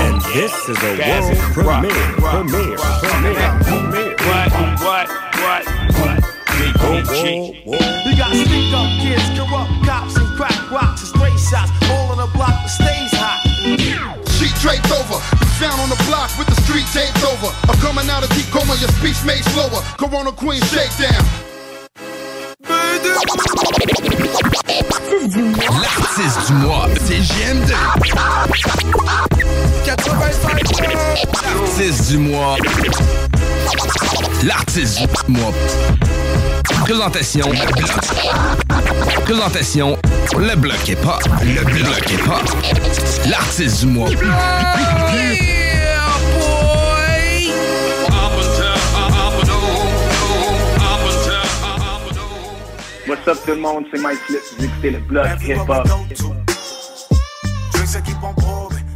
[0.00, 1.92] And this is a world premiere.
[2.16, 2.78] Premiere.
[3.04, 3.60] Premiere.
[3.60, 4.16] Premiere.
[4.24, 4.52] What?
[4.80, 5.08] What?
[5.44, 5.64] What?
[6.00, 6.18] What?
[6.48, 7.66] DPG.
[8.06, 11.70] We got stick up kids, corrupt cops, and crack rocks and stray shots.
[11.90, 13.51] All on the block that stays hot.
[13.62, 15.22] Sheet draped over,
[15.60, 17.46] down on the block with the street taped over.
[17.70, 19.82] I'm coming out of deep coma, your speech made slower.
[19.98, 21.51] Corona Queen shakedown.
[25.80, 27.72] L'artiste du mois, c'est GM2.
[29.84, 30.62] 85
[31.44, 32.56] L'artiste du mois.
[34.44, 35.52] L'artiste du mois.
[36.84, 37.90] Présentation, le bloc.
[39.24, 39.98] Présentation,
[40.38, 41.18] le bloc pas.
[41.42, 42.40] Le bloc est pas.
[43.28, 44.08] L'artiste du mois.
[53.12, 55.86] What's up tout le monde, c'est Mike Flip, vous écoutez le bloc hip-hop.
[55.86, 56.22] Drinks
[57.92, 58.86] that keep on pouring.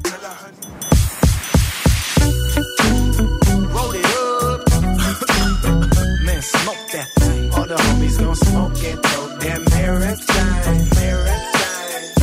[3.75, 4.67] Roll it up.
[6.25, 7.51] Man, smoke that thing.
[7.53, 9.37] All the homies gon' smoke it, though.
[9.39, 12.15] Damn maritime, maritime.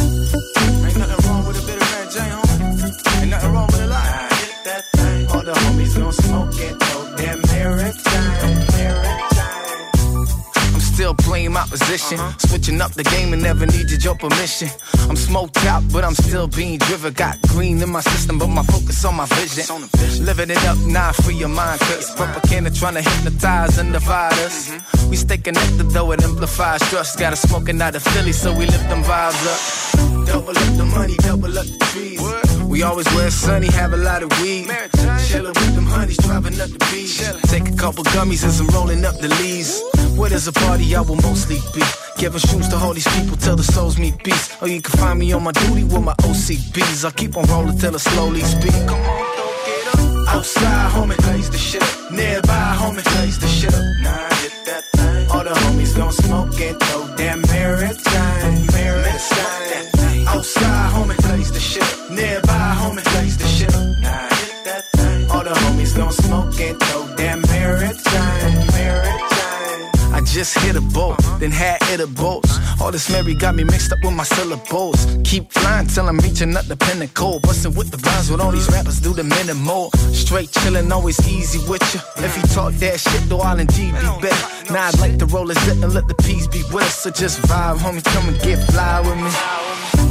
[0.87, 3.21] Ain't nothing wrong with a bit of Mary Jane, homie.
[3.21, 4.29] Ain't nothing wrong with a lie.
[4.31, 5.27] Get that thing.
[5.27, 7.13] All the homies gon' smoke it, though.
[7.17, 8.02] Damn maritime,
[11.33, 12.19] playing my position.
[12.37, 14.69] Switching up the game and never needed your permission.
[15.09, 17.11] I'm smoked out, but I'm still being driven.
[17.13, 19.65] Got green in my system, but my focus on my vision.
[20.23, 21.79] Living it up now, free your mind.
[21.81, 24.57] Cause propaganda trying to hypnotize and divide us.
[25.09, 27.17] We stay connected though, it amplifies trust.
[27.17, 30.27] Got a smoking out of Philly, so we lift them vibes up.
[30.27, 32.62] Double up the money, double up the trees.
[32.73, 34.65] We always wear sunny, have a lot of weed.
[35.29, 37.21] Chillin' with them honeys, driving up the beach.
[37.51, 39.79] Take a couple gummies as I'm rolling up the leaves.
[40.17, 41.83] Where there's a party, I will mostly be.
[42.17, 44.59] Giving shoes to all these people till the souls meet peace.
[44.59, 47.05] Or you can find me on my duty with my OCBs.
[47.05, 48.73] I keep on rolling till I slowly speak.
[48.89, 50.35] Come on, don't get up.
[50.35, 52.11] Outside, homie, blaze the shit up.
[52.11, 53.85] Nearby, homie, blaze the shit up.
[54.01, 55.29] Nah, hit that thing.
[55.29, 59.53] All the homies gon' smoke and throw damn maritime, maritime.
[60.25, 62.09] Outside, homie, blaze the shit up.
[62.09, 62.42] Nearby,
[65.93, 70.13] Homies gon' smoke and throw damn maritime, maritime.
[70.13, 71.37] I just hit a boat, uh-huh.
[71.39, 72.59] then had it a boats.
[72.81, 75.05] All this Mary got me mixed up with my syllables.
[75.23, 77.39] Keep flying till I'm reaching up the pinnacle.
[77.39, 79.91] Bustin' with the rhymes with all these rappers do the minimal.
[80.13, 82.01] Straight chillin', always easy with ya.
[82.17, 84.73] If you talk that shit, though, I'll indeed be better.
[84.73, 86.99] Now I'd like to roll a and let the peas be with us.
[86.99, 89.31] So just vibe, homie, come and get fly with me.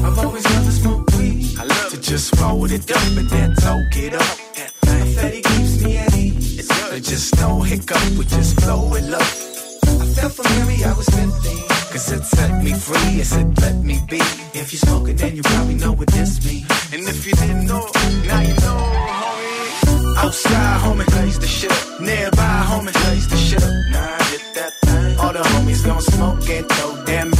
[0.04, 1.11] I've always loved to smoke.
[1.58, 4.36] I love to just roll it up and then toke it up.
[4.54, 6.66] That fatty keeps me at ease.
[6.68, 9.20] So just no hiccup, we just flow it up.
[9.20, 11.68] I felt for Mary, I was 15.
[11.92, 14.20] Cause it set me free, it said let me be.
[14.54, 16.66] If you smoking, then you probably know what this means.
[16.92, 17.86] And if you didn't know,
[18.26, 18.80] now you know,
[19.20, 20.16] homie.
[20.16, 21.72] Outside, homie, blaze the shit.
[22.00, 23.70] Nearby, homie, blaze the shit up.
[23.92, 25.18] Nah, get that thing.
[25.18, 27.30] All the homies gon' smoke and throw damn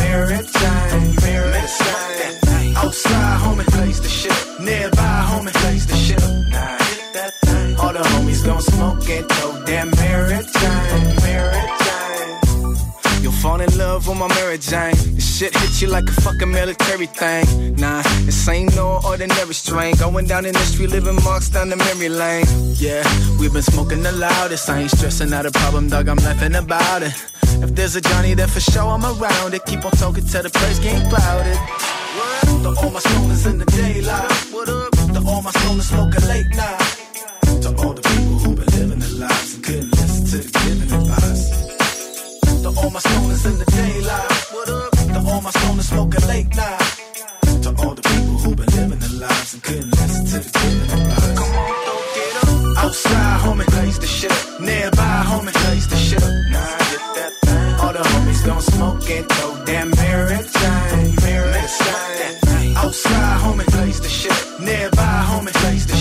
[1.63, 4.35] Outside, homie, blaze the shit.
[4.61, 6.21] Nearby, homie, blaze the shit.
[6.51, 6.77] Nah,
[7.15, 7.77] that thing.
[7.77, 11.63] All the homies gon' smoke and throw damn maritime, maritime.
[13.23, 14.97] You'll fall in love with my Mary Jane.
[15.15, 17.77] This shit hit you like a fucking military thing.
[17.77, 19.95] Nah, this ain't no ordinary strain.
[19.95, 22.47] Going down in the street, living marks down the memory lane.
[22.75, 23.05] Yeah,
[23.39, 24.69] we've been smoking the loudest.
[24.69, 26.09] I ain't stressing out a problem, dog.
[26.09, 27.15] I'm laughing about it.
[27.61, 29.65] If there's a Johnny, then for sure I'm around it.
[29.67, 31.59] Keep on talking till the place game clouded.
[32.63, 34.31] To all my stoners in the daylight.
[34.53, 34.93] What up?
[35.15, 36.81] To all my stoners smoking late night.
[37.63, 40.91] To all the people who've been living their lives and couldn't listen to the giving
[40.99, 41.45] advice.
[42.63, 44.33] To all my stoners in the daylight.
[44.53, 44.93] What up?
[45.15, 46.81] To all my stoners smoking late night.
[47.65, 50.91] To all the people who've been living their lives and couldn't listen to the giving
[50.91, 51.39] advice.
[51.39, 52.85] Come on, don't get up.
[52.85, 54.35] Outside, homie, blaze the ship.
[54.61, 56.23] Nearby, homie, blaze the ship.
[56.51, 56.82] Nah
[58.03, 61.15] homies gon' smoke throw that maritime.
[61.23, 62.77] Maritime.
[62.77, 64.09] Outside, homie, blaze the.
[64.65, 65.95] Nearby, homie, blaze the.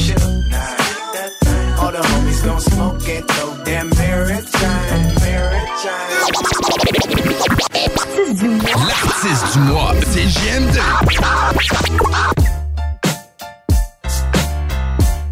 [0.49, 1.82] Nah.
[1.82, 5.15] All the homies gon' smoke throw that maritime.
[5.22, 6.11] Maritime.
[8.88, 10.78] L'artiste du mois, c'est JM2.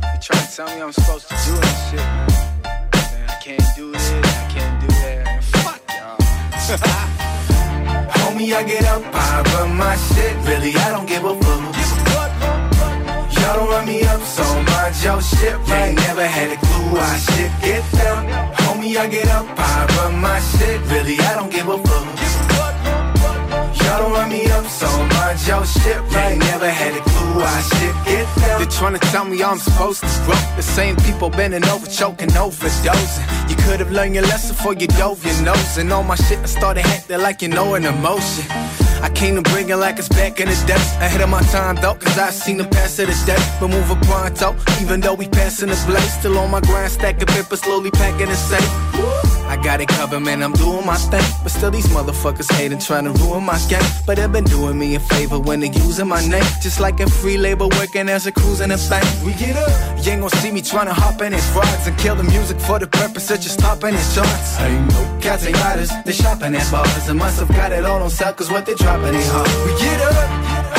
[0.02, 2.00] You try to tell me I'm supposed to do this shit.
[2.00, 2.29] Man,
[8.20, 10.36] Homie, I get up, I run my shit.
[10.48, 11.64] Really, I don't give a fuck.
[13.34, 15.96] Y'all don't run me up so much, yo shit right.
[15.96, 18.28] Never had a clue why shit get down.
[18.54, 20.80] Homie, I get up, I run my shit.
[20.92, 22.59] Really, I don't give a fuck.
[23.90, 24.86] Y'all don't run me up so
[25.18, 26.38] much, yo shit right.
[26.38, 28.62] Never had a clue why shit get down.
[28.62, 30.36] They're trying to tell me I'm supposed to grow.
[30.58, 33.50] The same people bending over, choking, overdosing.
[33.50, 35.78] You could have learned your lesson before you dove your nose.
[35.80, 38.46] And all my shit, I started acting like you know an emotion.
[39.02, 40.76] I came to bring it like it's back in the day.
[41.00, 43.42] Ahead of my time though, cause I've seen the past of the day.
[43.60, 46.14] But move a pronto, even though we passing the blaze.
[46.20, 48.70] Still on my grind, stacking paper, slowly packing the safe.
[49.50, 51.26] I got it covered, man, I'm doing my thing.
[51.42, 53.82] But still, these motherfuckers hating, trying to ruin my game.
[54.06, 56.46] But they've been doing me a favor when they're using my name.
[56.62, 59.06] Just like a free labor working as a cruise in a bank.
[59.26, 59.70] We get up.
[60.06, 62.60] You ain't gonna see me trying to hop in his frauds and kill the music
[62.60, 64.60] for the purpose of just stopping his charts.
[64.60, 67.10] Ain't no cats and riders, they shopping at bars.
[67.10, 70.30] And must have got it all on sale, cause what they dropping We get up.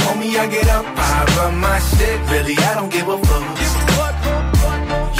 [0.02, 2.18] Homie, I get up, I run my shit.
[2.28, 3.44] Really, I don't give a fuck.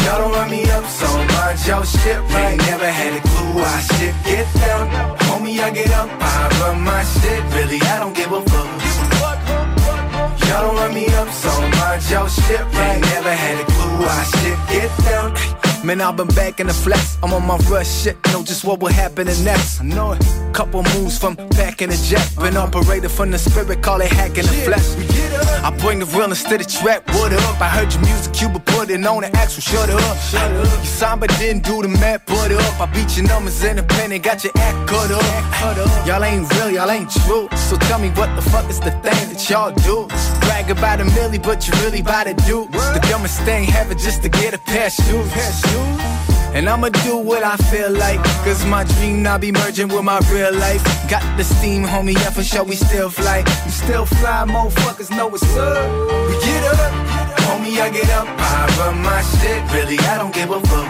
[0.02, 2.58] Y'all don't run me up so much, yo shit right.
[2.58, 4.90] Ain't Never had a clue why shit get down.
[5.30, 7.42] Homie, I get up, I run my shit.
[7.54, 8.68] Really, I don't give a fuck.
[10.48, 12.96] Y'all don't run me up so much, yo shit right.
[12.96, 15.30] Ain't Never had a clue why shit get down.
[15.82, 17.16] Man, I've been back in the flex.
[17.23, 18.16] I'm on my rush shit.
[18.32, 19.81] Know just what will happen next.
[19.81, 20.23] I know it.
[20.52, 22.27] Couple moves from back in the jet.
[22.36, 22.66] Been uh-huh.
[22.66, 24.86] operated from the spirit, call it hacking the flesh.
[25.65, 27.09] I bring the realness to the trap.
[27.09, 27.61] What up?
[27.61, 29.62] I heard your music, you been putting on the actual.
[29.62, 30.19] Shut up.
[30.19, 30.78] Shut up.
[30.81, 32.27] You signed but didn't do the math.
[32.27, 32.81] Put up.
[32.81, 34.24] I beat your numbers in the pen independent.
[34.24, 36.07] Got your act cut up.
[36.07, 37.48] Y'all ain't real, y'all ain't true.
[37.69, 40.07] So tell me what the fuck is the thing that y'all do?
[40.40, 42.66] Brag about a milli, but you really about to do.
[42.70, 45.31] The dumbest thing ever just to get a pair of shoes.
[46.52, 48.22] And I'ma do what I feel like.
[48.44, 50.82] Cause my dream now be merging with my real life.
[51.09, 53.44] Got the steam, homie, yeah, for sure we still fly.
[53.64, 56.28] We still fly, motherfuckers know what's up.
[56.28, 56.92] We get up,
[57.47, 58.26] homie, I get up.
[58.28, 60.88] I run my shit, really, I don't give a fuck.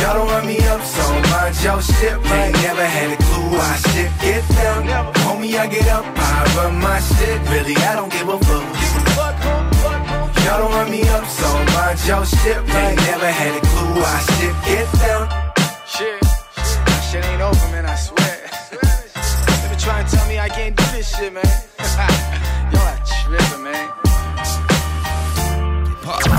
[0.00, 2.52] Y'all don't run me up so much, yo shit right.
[2.64, 5.14] Never had a clue why shit get down.
[5.24, 9.13] Homie, I get up, I run my shit, really, I don't give a fuck.
[10.44, 12.96] Y'all don't run me up so much, yo shit right.
[13.08, 15.24] Never had a clue why shit get down.
[15.86, 16.20] Shit,
[17.08, 18.36] shit ain't over, man, I swear.
[18.70, 21.44] They been trying to tell me I can't do this shit, man.
[22.72, 23.88] Y'all are tripping, man.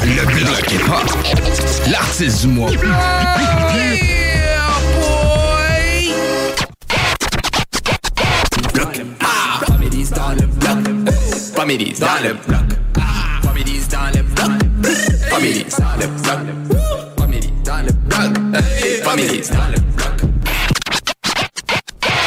[0.06, 1.90] Le bloc hip-hop.
[1.90, 2.70] L'artiste du mois.
[9.66, 10.78] Comédies dans le bloc.
[11.56, 12.85] Comédies dans le bloc.
[15.30, 16.08] Comédies dans le.
[19.04, 19.95] Comédies dans le.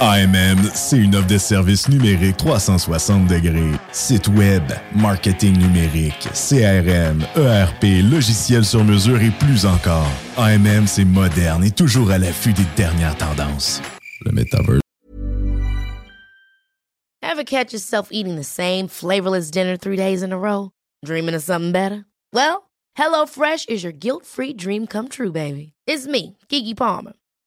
[0.00, 3.70] AMM, c'est une offre de services numériques 360 degrés.
[3.92, 4.62] Site web,
[4.94, 10.10] marketing numérique, CRM, ERP, logiciel sur mesure et plus encore.
[10.36, 13.80] AMM, c'est moderne et toujours à l'affût des dernières tendances.
[14.24, 14.80] Le Metaverse.
[17.22, 20.70] Ever catch yourself eating the same flavorless dinner three days in a row?
[21.04, 22.04] Dreaming of something better?
[22.32, 25.72] Well, HelloFresh is your guilt-free dream come true, baby.
[25.86, 27.14] It's me, Kiki Palmer.